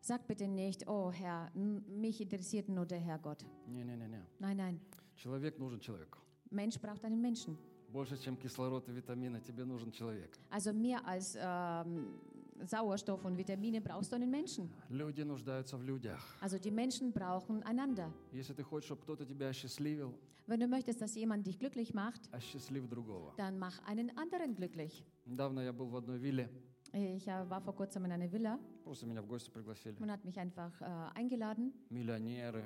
Sag 0.00 0.26
bitte 0.28 0.46
nicht, 0.46 0.86
oh 0.86 1.10
Herr, 1.10 1.50
n- 1.56 1.82
mich 2.00 2.20
interessiert 2.20 2.68
nur 2.68 2.86
der 2.86 3.00
Herr 3.00 3.18
Gott. 3.18 3.44
Не-не-не-не. 3.66 4.22
Nein, 4.38 4.56
nein. 4.56 4.80
Человек 5.16 5.58
нужен 5.58 5.80
человеку. 5.80 6.18
Mensch 6.52 6.78
braucht 6.80 7.04
einen 7.04 7.20
Menschen. 7.20 7.56
Больше, 7.92 8.16
чем 8.18 8.36
кислород 8.36 8.88
и 8.88 8.92
витамины, 8.92 9.40
тебе 9.40 9.64
нужен 9.64 9.90
человек. 9.92 10.38
Also 10.50 10.72
mehr 10.72 11.04
als 11.06 11.36
ähm, 11.40 12.18
Sauerstoff 12.66 13.24
und 13.24 13.36
Vitamine 13.38 13.80
brauchst 13.80 14.12
du 14.12 14.16
einen 14.16 14.30
Menschen. 14.30 14.68
Люди 14.90 15.22
нуждаются 15.22 15.76
в 15.78 15.82
людях. 15.82 16.20
Also 16.40 16.58
die 16.58 16.70
Menschen 16.70 17.12
brauchen 17.12 17.62
einander. 17.62 18.12
Если 18.32 18.52
ты 18.54 18.62
хочешь, 18.62 18.86
чтобы 18.86 19.02
кто-то 19.02 19.24
тебя 19.24 19.48
осчастливил, 19.48 20.12
Wenn 20.46 20.60
du 20.60 20.66
möchtest, 20.66 21.00
dass 21.02 21.14
jemand 21.14 21.46
dich 21.46 21.58
glücklich 21.58 21.92
macht, 21.94 22.28
осчастлив 22.32 22.88
другого. 22.88 23.32
dann 23.36 23.58
mach 23.58 23.78
einen 23.86 24.10
anderen 24.16 24.54
glücklich. 24.54 25.04
Недавно 25.26 25.60
я 25.60 25.72
был 25.72 25.86
в 25.88 25.96
одной 25.96 26.18
вилле, 26.18 26.48
Ich 26.92 27.26
äh, 27.28 27.48
war 27.50 27.60
vor 27.60 27.74
kurzem 27.74 28.04
in 28.06 28.12
einer 28.12 28.30
Villa. 28.32 28.58
просто 28.84 29.06
меня 29.06 29.20
в 29.22 29.26
гости 29.26 29.50
пригласили. 29.50 29.96
Man 30.00 30.10
hat 30.10 30.24
mich 30.24 30.38
einfach 30.38 30.72
äh, 30.80 30.84
eingeladen. 31.14 31.72
Миллионеры, 31.90 32.64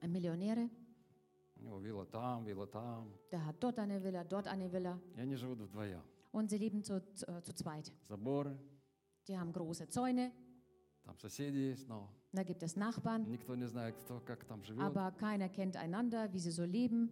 Ein 0.00 0.12
Millionäre. 0.12 0.68
У 1.59 1.63
него 1.63 1.79
вилла 1.79 2.05
там, 2.05 2.43
вилла 2.45 2.67
там. 2.67 3.11
Der 3.31 3.45
hat 3.45 3.55
dort 3.61 3.77
eine 3.79 4.01
Villa, 4.03 4.23
dort 4.23 4.47
eine 4.47 4.71
Villa. 4.71 4.99
И 5.15 5.21
они 5.21 5.35
живут 5.35 5.59
вдвоем. 5.59 6.01
Und 6.31 6.49
sie 6.49 6.57
leben 6.57 6.83
zu, 6.83 7.01
zu, 7.13 7.25
äh, 7.27 7.41
zu 7.43 7.53
zweit. 7.55 7.91
Заборы, 8.07 8.57
Die 9.27 9.37
haben 9.37 9.51
große 9.51 9.87
Zäune. 9.89 10.31
там 11.03 11.17
соседи 11.19 11.57
есть, 11.57 11.87
но 11.87 12.09
Da 12.33 12.43
gibt 12.43 12.61
es 12.63 12.75
Nachbarn. 12.75 13.25
никто 13.29 13.55
не 13.55 13.65
знает, 13.67 13.95
кто 13.97 14.19
как 14.19 14.43
там 14.45 14.63
живет. 14.63 14.81
Aber 14.83 15.11
keiner 15.17 15.49
kennt 15.49 15.75
einander, 15.77 16.31
wie 16.33 16.39
sie 16.39 16.51
so 16.51 16.63
leben. 16.65 17.09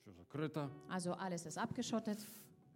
Все 0.00 0.12
закрыто. 0.12 0.70
Also 0.88 1.14
alles 1.14 1.46
ist 1.46 1.58
abgeschottet. 1.58 2.18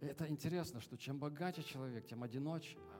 Это 0.00 0.26
интересно, 0.28 0.80
что 0.80 0.96
чем 0.96 1.18
богаче 1.18 1.62
человек, 1.62 2.06
тем 2.06 2.22
одиноч, 2.22 2.74
а, 2.98 2.99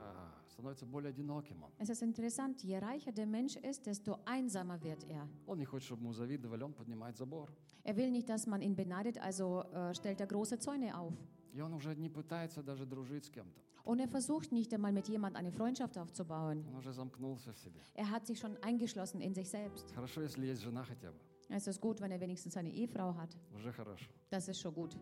становится 0.60 0.86
более 0.86 1.10
одиноким 1.10 1.62
он. 1.62 1.70
Es 1.78 1.88
ist 1.88 2.02
interessant, 2.02 2.62
je 2.62 2.78
reicher 2.78 3.12
der 3.12 3.26
Mensch 3.26 3.56
ist, 3.56 3.86
desto 3.86 4.18
einsamer 4.24 4.82
wird 4.82 5.04
er. 5.04 5.28
Он 5.46 5.58
не 5.58 5.64
хочет, 5.64 5.86
чтобы 5.86 6.02
ему 6.02 6.12
завидовали, 6.12 6.62
он 6.62 6.72
поднимает 6.72 7.16
забор. 7.16 7.50
Er 7.84 7.96
will 7.96 8.10
nicht, 8.10 8.28
dass 8.28 8.46
man 8.46 8.62
ihn 8.62 8.74
beneidet, 8.74 9.18
also 9.18 9.62
äh, 9.72 9.94
stellt 9.94 10.20
er 10.20 10.26
große 10.26 10.58
Zäune 10.58 10.96
auf. 10.98 11.12
И 11.52 11.60
он 11.60 11.72
уже 11.72 11.94
не 11.94 12.10
пытается 12.10 12.62
даже 12.62 12.84
дружить 12.86 13.24
с 13.24 13.30
кем-то. 13.30 13.60
Und 13.84 14.00
er 14.00 14.08
versucht 14.08 14.50
nicht 14.50 14.74
einmal 14.74 14.92
mit 14.92 15.06
jemand 15.08 15.36
eine 15.36 15.52
Freundschaft 15.52 15.96
aufzubauen. 15.96 16.64
Он 16.68 16.76
уже 16.76 16.92
замкнулся 16.92 17.52
в 17.52 17.58
себе. 17.58 17.80
Er 17.94 18.10
hat 18.10 18.26
sich 18.26 18.38
schon 18.38 18.56
eingeschlossen 18.62 19.20
in 19.20 19.32
sich 19.34 19.48
selbst. 19.48 19.94
Хорошо, 19.94 20.22
если 20.22 20.46
есть 20.46 20.62
жена 20.62 20.84
хотя 20.84 21.12
бы. 21.12 21.18
Es 21.48 21.68
ist 21.68 21.80
gut, 21.80 22.00
wenn 22.00 22.10
er 22.10 22.20
wenigstens 22.20 22.56
eine 22.56 22.70
Ehefrau 22.70 23.14
hat. 23.14 23.36
Уже 23.54 23.72
хорошо. 23.72 24.10
Das 24.30 24.48
ist 24.48 24.60
schon 24.60 24.74
gut. 24.74 24.96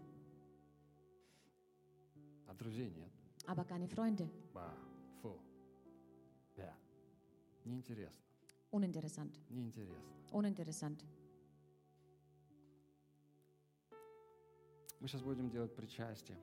А 2.47 2.55
друзей 2.55 2.91
нет. 2.91 3.11
Aber 3.47 3.65
keine 3.65 3.89
Freunde. 3.89 4.29
Ба, 4.53 4.71
фу. 4.71 4.85
Да. 4.85 4.88
Неинтересно. 7.65 8.23
Uninteressant. 8.71 9.41
Неинтересно. 9.51 10.13
Uninteressant. 10.33 11.05
Мы 15.01 15.09
сейчас 15.09 15.23
будем 15.23 15.51
делать 15.51 15.75
причастие. 15.75 16.39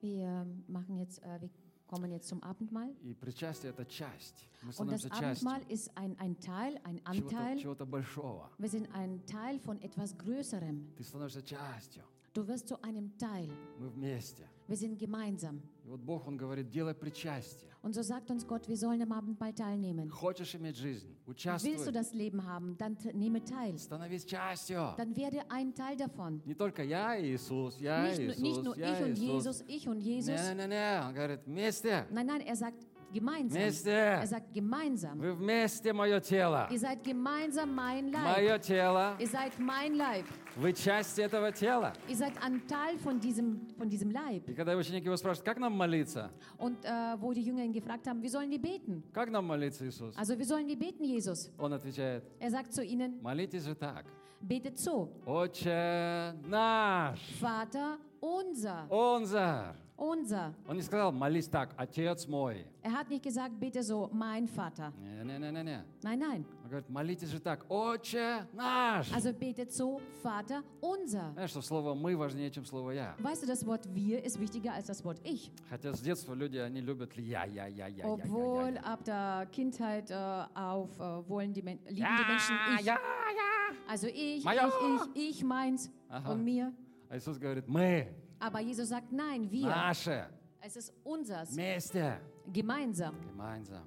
Wir 0.00 0.46
machen 0.68 0.96
jetzt, 0.98 1.18
äh, 1.22 1.40
wir 1.40 1.50
kommen 1.86 2.10
jetzt 2.12 2.28
zum 2.28 2.42
Abendmahl. 2.42 2.94
И 3.02 3.14
причастие – 3.14 3.72
это 3.72 3.84
часть. 3.84 4.48
Мы 4.62 4.72
Und 4.78 4.90
das 4.90 5.00
становимся 5.02 5.10
частью 5.10 5.48
Abendmahl 5.48 5.62
ist 5.72 5.96
ein, 5.96 6.18
ein 6.18 6.38
Teil, 6.40 6.80
ein 6.84 6.98
чего-то, 6.98 7.36
Anteil. 7.36 7.58
чего-то 7.58 7.86
большого. 7.86 8.50
Wir 8.58 8.68
sind 8.68 8.88
ein 8.94 9.24
Teil 9.26 9.58
von 9.58 9.80
etwas 9.82 10.16
Größerem. 10.16 10.94
Ты 10.96 11.04
становишься 11.04 11.42
частью. 11.42 12.02
Du 12.34 12.46
wirst 12.46 12.68
zu 12.68 12.80
einem 12.82 13.16
Teil. 13.18 13.50
Мы 13.78 13.88
вместе. 13.88 14.48
Wir 14.68 14.76
sind 14.76 14.98
gemeinsam. 14.98 15.60
И 15.85 15.89
вот 15.89 15.99
Бог, 15.99 16.27
Он 16.27 16.37
говорит, 16.37 16.69
делай 16.69 16.93
причастие. 16.93 17.69
Und 17.81 17.93
so 17.93 18.01
sagt 18.01 18.31
uns 18.31 18.47
Gott, 18.47 18.69
wir 18.69 18.77
sollen 18.77 19.01
am 19.01 19.11
Abendmahl 19.11 19.51
teilnehmen. 19.53 20.09
Хочешь 20.09 20.55
иметь 20.55 20.77
жизнь? 20.77 21.09
Willst 21.25 21.27
du 21.27 21.31
Участвуй. 21.31 21.91
das 21.91 22.13
Leben 22.13 22.45
haben, 22.45 22.77
dann 22.77 22.97
t- 22.97 23.11
nehme 23.11 23.43
teil. 23.43 23.77
Становись 23.77 24.23
частью. 24.25 24.93
Dann 24.95 25.13
werde 25.17 25.41
ein 25.49 25.75
Teil 25.75 25.97
davon. 25.97 26.41
Не 26.45 26.55
только 26.55 26.83
я 26.85 27.17
и 27.17 27.35
Иисус, 27.35 27.77
я 27.81 28.05
Nicht, 28.07 28.19
и 28.19 28.27
nur- 28.27 28.39
nicht 28.41 28.63
nur 28.63 28.75
Иисус, 28.75 28.77
я 28.77 28.93
ich 28.93 28.99
и 28.99 29.03
und 29.03 29.17
Иисус. 29.17 29.45
Jesus, 29.45 29.63
ich 29.67 29.87
und 29.89 29.99
Jesus. 29.99 30.39
Не-не-не, 30.39 31.01
он 31.05 31.13
говорит, 31.13 31.41
вместе. 31.45 32.05
Nein, 32.09 32.27
nein, 32.27 32.39
er 32.47 32.55
sagt 32.55 32.77
gemeinsam. 33.13 33.61
Вместе. 33.61 33.91
Er 33.91 34.27
sagt 34.27 34.51
gemeinsam. 34.53 35.19
Вы 35.19 35.33
вместе 35.33 35.93
мое 35.93 36.19
тело. 36.19 36.67
Ihr 36.71 36.79
seid 36.79 37.03
gemeinsam 37.03 37.73
mein 37.73 38.11
Leib. 38.11 38.37
Мое 38.37 38.59
тело. 38.59 39.15
Ihr 39.19 39.27
seid 39.27 39.57
mein 39.59 39.95
Leib. 39.95 40.25
Вы 40.55 40.73
часть 40.73 41.17
этого 41.19 41.51
тела. 41.51 41.93
Ihr 42.07 42.15
seid 42.15 42.33
ein 42.43 42.67
Teil 42.67 42.97
von 42.99 43.19
diesem, 43.19 43.67
von 43.77 43.87
diesem 43.89 44.11
Leib. 44.11 44.47
И 44.49 44.53
когда 44.53 44.75
ученики 44.75 45.05
его 45.05 45.15
spрашивают, 45.17 45.45
как 45.45 45.57
нам 45.59 45.77
молиться? 45.77 46.29
Und 46.57 46.83
äh, 46.83 47.15
wo 47.19 47.31
die 47.33 47.41
Jünger 47.43 47.63
ihn 47.63 47.71
gefragt 47.73 48.07
haben, 48.07 48.21
wie 48.21 48.29
sollen 48.29 48.49
wir 48.49 48.59
beten? 48.61 49.03
Как 49.13 49.29
нам 49.29 49.45
молиться, 49.47 49.85
Иисус? 49.87 50.15
Also, 50.17 50.37
wie 50.37 50.43
sollen 50.43 50.67
wir 50.67 50.77
beten, 50.77 51.03
Jesus? 51.03 51.51
Он 51.57 51.73
отвечает, 51.73 52.23
Er 52.39 52.51
sagt 52.51 52.73
zu 52.73 52.83
ihnen, 52.83 53.21
молитесь 53.21 53.63
же 53.63 53.75
так. 53.75 54.05
betet 54.41 54.77
so. 54.77 55.09
Отче 55.25 56.33
наш, 56.47 57.19
Vater 57.39 57.97
unser. 58.19 58.87
онзар. 58.91 59.75
Unser. 60.02 60.54
Он 60.68 60.76
не 60.76 60.82
сказал, 60.82 61.10
молись 61.10 61.48
так, 61.48 61.74
отец 61.76 62.28
мой. 62.28 62.64
Er 62.84 62.92
hat 62.92 63.08
nicht 63.10 63.24
gesagt, 63.24 63.58
bitte 63.58 63.82
so, 63.82 64.08
mein 64.12 64.46
Vater. 64.46 64.92
Не-не-не-не. 65.00 65.82
Nein, 66.04 66.18
nein. 66.20 66.44
Он 66.62 66.68
говорит, 66.70 66.88
молитесь 66.88 67.30
же 67.30 67.40
так, 67.40 67.64
отче 67.68 68.46
наш. 68.52 69.10
Also 69.12 69.32
betet 69.32 69.72
so, 69.72 70.00
Vater 70.22 70.62
unser. 70.80 71.32
Знаешь, 71.32 71.50
что 71.50 71.62
слово 71.62 71.94
«мы» 71.94 72.16
важнее, 72.16 72.48
чем 72.52 72.64
слово 72.64 72.92
«я». 72.92 73.16
Weißt 73.18 73.42
du, 73.42 73.46
das 73.48 73.66
Wort 73.66 73.88
wir 73.92 74.22
ist 74.24 74.38
wichtiger 74.38 74.72
als 74.74 74.86
das 74.86 75.04
Wort 75.04 75.18
ich. 75.24 75.50
Хотя 75.68 75.92
с 75.92 76.00
детства 76.00 76.32
люди, 76.32 76.58
они 76.58 76.80
любят 76.80 77.12
«я, 77.16 77.44
я, 77.46 77.66
я, 77.66 77.66
я, 77.66 77.86
я, 77.88 78.04
я, 78.04 78.06
Obwohl 78.06 78.66
я, 78.68 78.74
я». 78.74 78.80
ab 78.92 79.02
der 79.04 79.46
Kindheit 79.50 80.10
äh, 80.12 80.44
auf 80.54 80.90
äh, 81.00 81.28
wollen 81.28 81.52
die 81.52 81.62
Men 81.62 81.78
lieben 81.88 81.96
die 81.96 82.00
Ja, 82.02 82.28
Menschen 82.28 82.56
ich. 82.78 82.86
я, 82.86 82.94
я. 82.94 83.76
Also 83.88 84.06
ich, 84.06 84.44
Моё. 84.44 84.68
ich, 84.68 85.16
ich, 85.16 85.30
ich, 85.30 85.44
meins 85.44 85.90
Ага. 86.08 86.30
und 86.34 86.44
mir. 86.44 86.72
А 87.10 87.16
Иисус 87.16 87.36
говорит, 87.38 87.66
мы, 87.66 88.06
Aber 88.42 88.60
Jesus 88.60 88.88
sagt 88.88 89.12
nein, 89.12 89.50
wir. 89.50 89.66
наше, 89.68 90.28
Es 90.60 90.76
ist 90.76 90.92
unsers, 91.04 91.52
вместе, 91.54 92.20
gemeinsam. 92.52 93.14
gemeinsam. 93.20 93.84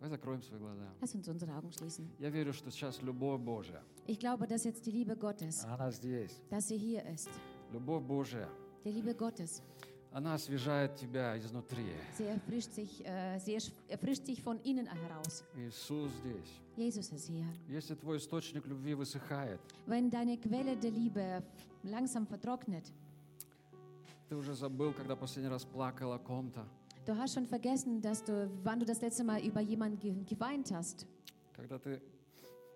Давай 0.00 0.10
закроем 0.10 0.42
свои 0.42 0.58
глаза. 0.58 0.86
Lass 1.00 1.14
uns 1.14 1.26
unsere 1.28 1.52
Augen 1.56 1.70
schließen. 1.72 2.06
Я 2.18 2.28
верю, 2.30 2.52
что 2.52 2.70
сейчас 2.70 3.00
любовь 3.02 3.40
Божия, 3.40 3.82
Ich 4.06 4.18
glaube, 4.18 4.46
dass 4.46 4.64
jetzt 4.64 4.84
die 4.86 4.90
Liebe 4.90 5.16
Gottes, 5.16 5.64
она 5.64 5.90
здесь. 5.90 6.40
dass 6.50 6.68
sie 6.68 6.76
hier 6.76 7.02
ist. 7.06 7.30
Любовь 7.72 8.02
Божия, 8.02 8.48
Die 8.84 8.90
Liebe 8.92 9.14
Gottes, 9.14 9.62
она 10.12 10.34
освежает 10.34 10.94
тебя 10.96 11.36
изнутри. 11.38 11.86
sie 12.18 12.24
erfrischt 12.24 12.70
sich, 12.72 13.02
äh, 13.06 13.38
sie 13.38 13.56
ersch- 13.56 13.72
erfrischt 13.88 14.26
sich 14.26 14.42
von 14.42 14.60
innen 14.60 14.86
heraus. 14.86 15.42
Иисус 15.56 16.10
здесь. 16.20 16.60
Jesus 16.76 17.10
ist 17.10 17.26
hier. 17.28 17.46
Если 17.68 17.94
твой 17.94 18.18
источник 18.18 18.66
любви 18.66 18.94
высыхает, 18.94 19.58
Wenn 19.86 20.10
deine 20.10 20.36
Quelle 20.36 20.76
der 20.76 20.90
Liebe 20.90 21.42
langsam 21.82 22.26
vertrocknet, 22.26 22.92
ты 24.29 24.35
уже 24.35 24.53
забыл, 24.53 24.93
когда 24.93 25.15
последний 25.15 25.49
раз 25.49 25.65
плакал 25.65 26.13
о 26.13 26.19
ком-то, 26.19 26.63
du 27.05 27.15
hast 27.17 27.33
schon 27.33 27.47
vergessen, 27.47 27.99
dass 28.01 28.23
du, 28.23 28.49
wann 28.63 28.79
du 28.79 28.85
das 28.85 29.01
letzte 29.01 29.23
Mal 29.23 29.41
über 29.41 29.61
jemanden 29.61 29.99
ge 29.99 30.13
geweint 30.25 30.71
hast, 30.71 31.07
когда 31.55 31.79
ты 31.79 31.99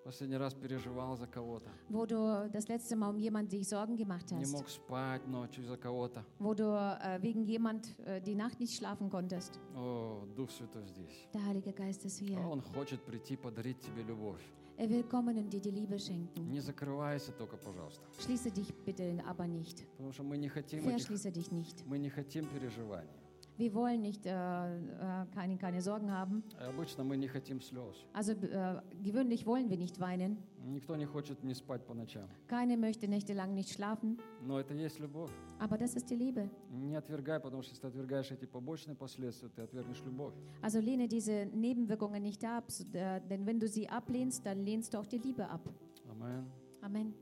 последний 0.03 0.35
раз 0.37 0.53
переживал 0.55 1.15
за 1.15 1.27
кого-то, 1.27 1.69
wo 1.89 2.05
du 2.05 2.49
das 2.51 2.67
letzte 2.67 2.95
Mal 2.95 3.09
um 3.11 3.17
jemanden 3.17 3.49
dich 3.49 3.67
Sorgen 3.69 3.95
gemacht 3.95 4.31
не 4.31 4.43
hast, 4.43 4.51
мог 4.53 4.67
спать 4.67 5.27
ночью 5.27 5.63
из-за 5.63 5.77
кого-то. 5.77 6.25
wo 6.39 6.53
du 6.55 6.63
äh, 6.63 7.21
wegen 7.21 7.43
jemand 7.43 7.87
äh, 8.05 8.19
die 8.19 8.35
Nacht 8.35 8.59
nicht 8.59 8.75
schlafen 8.75 9.09
konntest. 9.09 9.59
О, 9.75 10.25
Дух 10.35 10.49
Святой 10.49 10.87
здесь. 10.87 11.27
Der 11.33 11.45
Heilige 11.45 11.71
Geist 11.71 12.03
ist 12.05 12.17
hier. 12.17 12.39
Он 12.39 12.61
хочет 12.61 13.01
прийти 13.03 13.35
подарить 13.37 13.79
тебе 13.79 14.01
любовь. 14.03 14.41
Er 14.77 14.89
will 14.89 15.03
kommen 15.03 15.37
und 15.37 15.49
dir 15.51 15.61
die 15.61 15.71
Liebe 15.71 15.99
schenken. 15.99 16.49
Не 16.49 16.59
закрывайся 16.59 17.31
только, 17.31 17.57
пожалуйста. 17.57 18.01
Schließe 18.19 18.51
dich 18.51 18.73
bitte 18.85 19.03
aber 19.27 19.47
nicht. 19.47 19.85
Потому 19.97 20.11
что 20.11 20.23
мы 20.23 20.37
не 20.37 20.49
хотим 20.49 20.79
этих, 20.79 21.07
Verschließe 21.07 21.31
dich 21.31 21.51
nicht. 21.51 21.85
мы 21.85 21.99
не 21.99 22.09
хотим 22.09 22.45
переживаний. 22.47 23.09
Wir 23.58 23.74
wollen 23.74 24.02
nicht 24.02 24.24
äh, 24.24 24.30
äh, 24.30 25.26
keine, 25.34 25.58
keine 25.58 25.82
Sorgen 25.82 26.12
haben. 26.12 26.44
И 26.60 26.62
обычно 26.62 27.02
мы 27.02 27.16
не 27.16 27.26
хотим 27.26 27.60
слез. 27.60 27.96
Also 28.12 28.32
äh, 28.32 28.80
gewöhnlich 29.02 29.46
wollen 29.46 29.68
wir 29.68 29.76
nicht 29.76 29.98
weinen. 29.98 30.38
Никто 30.64 30.94
не 30.94 31.06
хочет 31.06 31.42
не 31.42 31.54
спать 31.54 31.84
по 31.84 31.92
ночам. 31.92 32.28
Keine 32.46 32.76
möchte 32.76 33.08
nächtelang 33.08 33.54
nicht 33.54 33.70
schlafen. 33.70 34.16
Но 34.46 34.60
это 34.60 34.74
есть 34.74 35.00
любовь. 35.00 35.32
Aber 35.58 35.76
das 35.76 35.96
ist 35.96 36.08
die 36.08 36.14
Liebe. 36.14 36.48
Не 36.70 36.94
отвергай, 36.94 37.40
потому 37.40 37.62
что 37.62 37.72
если 37.72 37.82
ты 37.82 37.88
отвергаешь 37.88 38.30
эти 38.30 38.44
побочные 38.44 38.94
последствия, 38.94 39.48
ты 39.48 39.62
отвергнешь 39.62 40.02
любовь. 40.04 40.34
Also 40.62 40.78
lehne 40.78 41.08
diese 41.08 41.46
Nebenwirkungen 41.52 42.22
nicht 42.22 42.44
ab, 42.44 42.70
so, 42.70 42.84
äh, 42.92 43.20
denn 43.28 43.44
wenn 43.44 43.58
du 43.58 43.66
sie 43.66 43.88
ablehnst, 43.88 44.46
dann 44.46 44.64
lehnst 44.64 44.94
du 44.94 44.98
auch 44.98 45.06
die 45.06 45.18
Liebe 45.18 45.48
ab. 45.48 45.68
Amen. 46.08 46.46
Amen. 46.80 47.12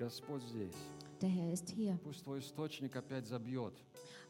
Господь 0.00 0.42
здесь. 0.42 0.74
Der 1.20 1.28
Herr 1.28 1.52
ist 1.52 1.70
hier. 1.70 1.96
Пусть 2.02 2.24
твой 2.24 2.40
источник 2.40 2.96
опять 2.96 3.26
забьет. 3.26 3.72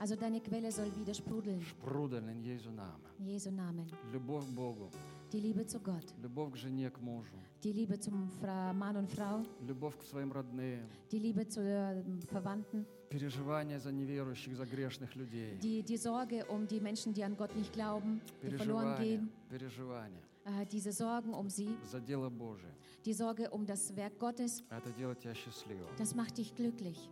Also 0.01 0.17
deine 0.17 0.41
Quelle 0.41 0.71
soll 0.71 0.91
wieder 0.97 1.15
sprudeln. 1.15 1.61
Шпрудель 1.63 2.29
in 2.31 2.43
Jesu 2.43 2.71
Namen. 2.71 3.01
In 3.19 3.27
Jesu 3.29 3.51
Namen. 3.51 3.87
Любовь 4.13 4.45
к 4.45 4.55
Богу. 4.55 4.91
Die 5.33 5.41
Liebe 5.41 5.67
zu 5.67 5.81
Gott. 5.81 6.05
Любовь 6.23 6.53
к 6.53 6.57
жене, 6.57 6.91
к 6.91 7.01
мужу. 7.01 7.37
Die 7.63 7.73
Liebe 7.73 7.99
zum 7.99 8.31
Fra 8.41 8.73
Mann 8.73 8.97
und 8.97 9.11
Frau. 9.11 9.43
Любовь 9.67 9.97
к 9.99 10.03
своим 10.03 10.31
родным. 10.33 10.87
Die 11.11 11.19
Liebe 11.19 11.47
zu 11.49 11.61
äh, 11.61 12.03
Verwandten. 12.29 12.87
Переживание 13.09 13.79
за 13.79 13.93
неверующих, 13.93 14.57
за 14.57 14.67
грешных 14.67 15.15
людей. 15.17 15.59
Die, 15.61 15.83
die 15.83 15.97
Sorge 15.97 16.45
um 16.47 16.67
die 16.67 16.81
Menschen, 16.81 17.15
die 17.15 17.23
an 17.25 17.37
Gott 17.37 17.55
nicht 17.57 17.73
glauben, 17.73 18.21
die 18.43 18.51
verloren 18.51 18.97
Переживание. 18.97 19.19
gehen. 19.19 19.31
Переживание. 19.49 20.23
Äh, 20.45 20.67
diese 20.67 20.93
Sorgen 20.93 21.33
um 21.35 21.49
sie. 21.49 21.77
За 21.91 22.01
дело 22.01 22.29
Божие. 22.31 22.73
Die 23.05 23.13
Sorge 23.13 23.49
um 23.51 23.65
das 23.67 23.95
Werk 23.97 24.19
Gottes. 24.19 24.63
Это 24.71 24.91
делает 24.93 25.19
тебя 25.21 25.35
счастливым. 25.35 25.87
Das 25.99 26.15
macht 26.15 26.39
dich 26.39 26.55
glücklich. 26.55 27.09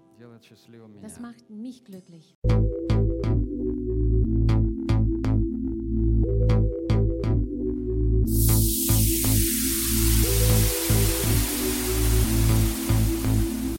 Das 1.02 1.20
macht 1.20 1.50
mich 1.50 1.86
glücklich. 1.86 2.36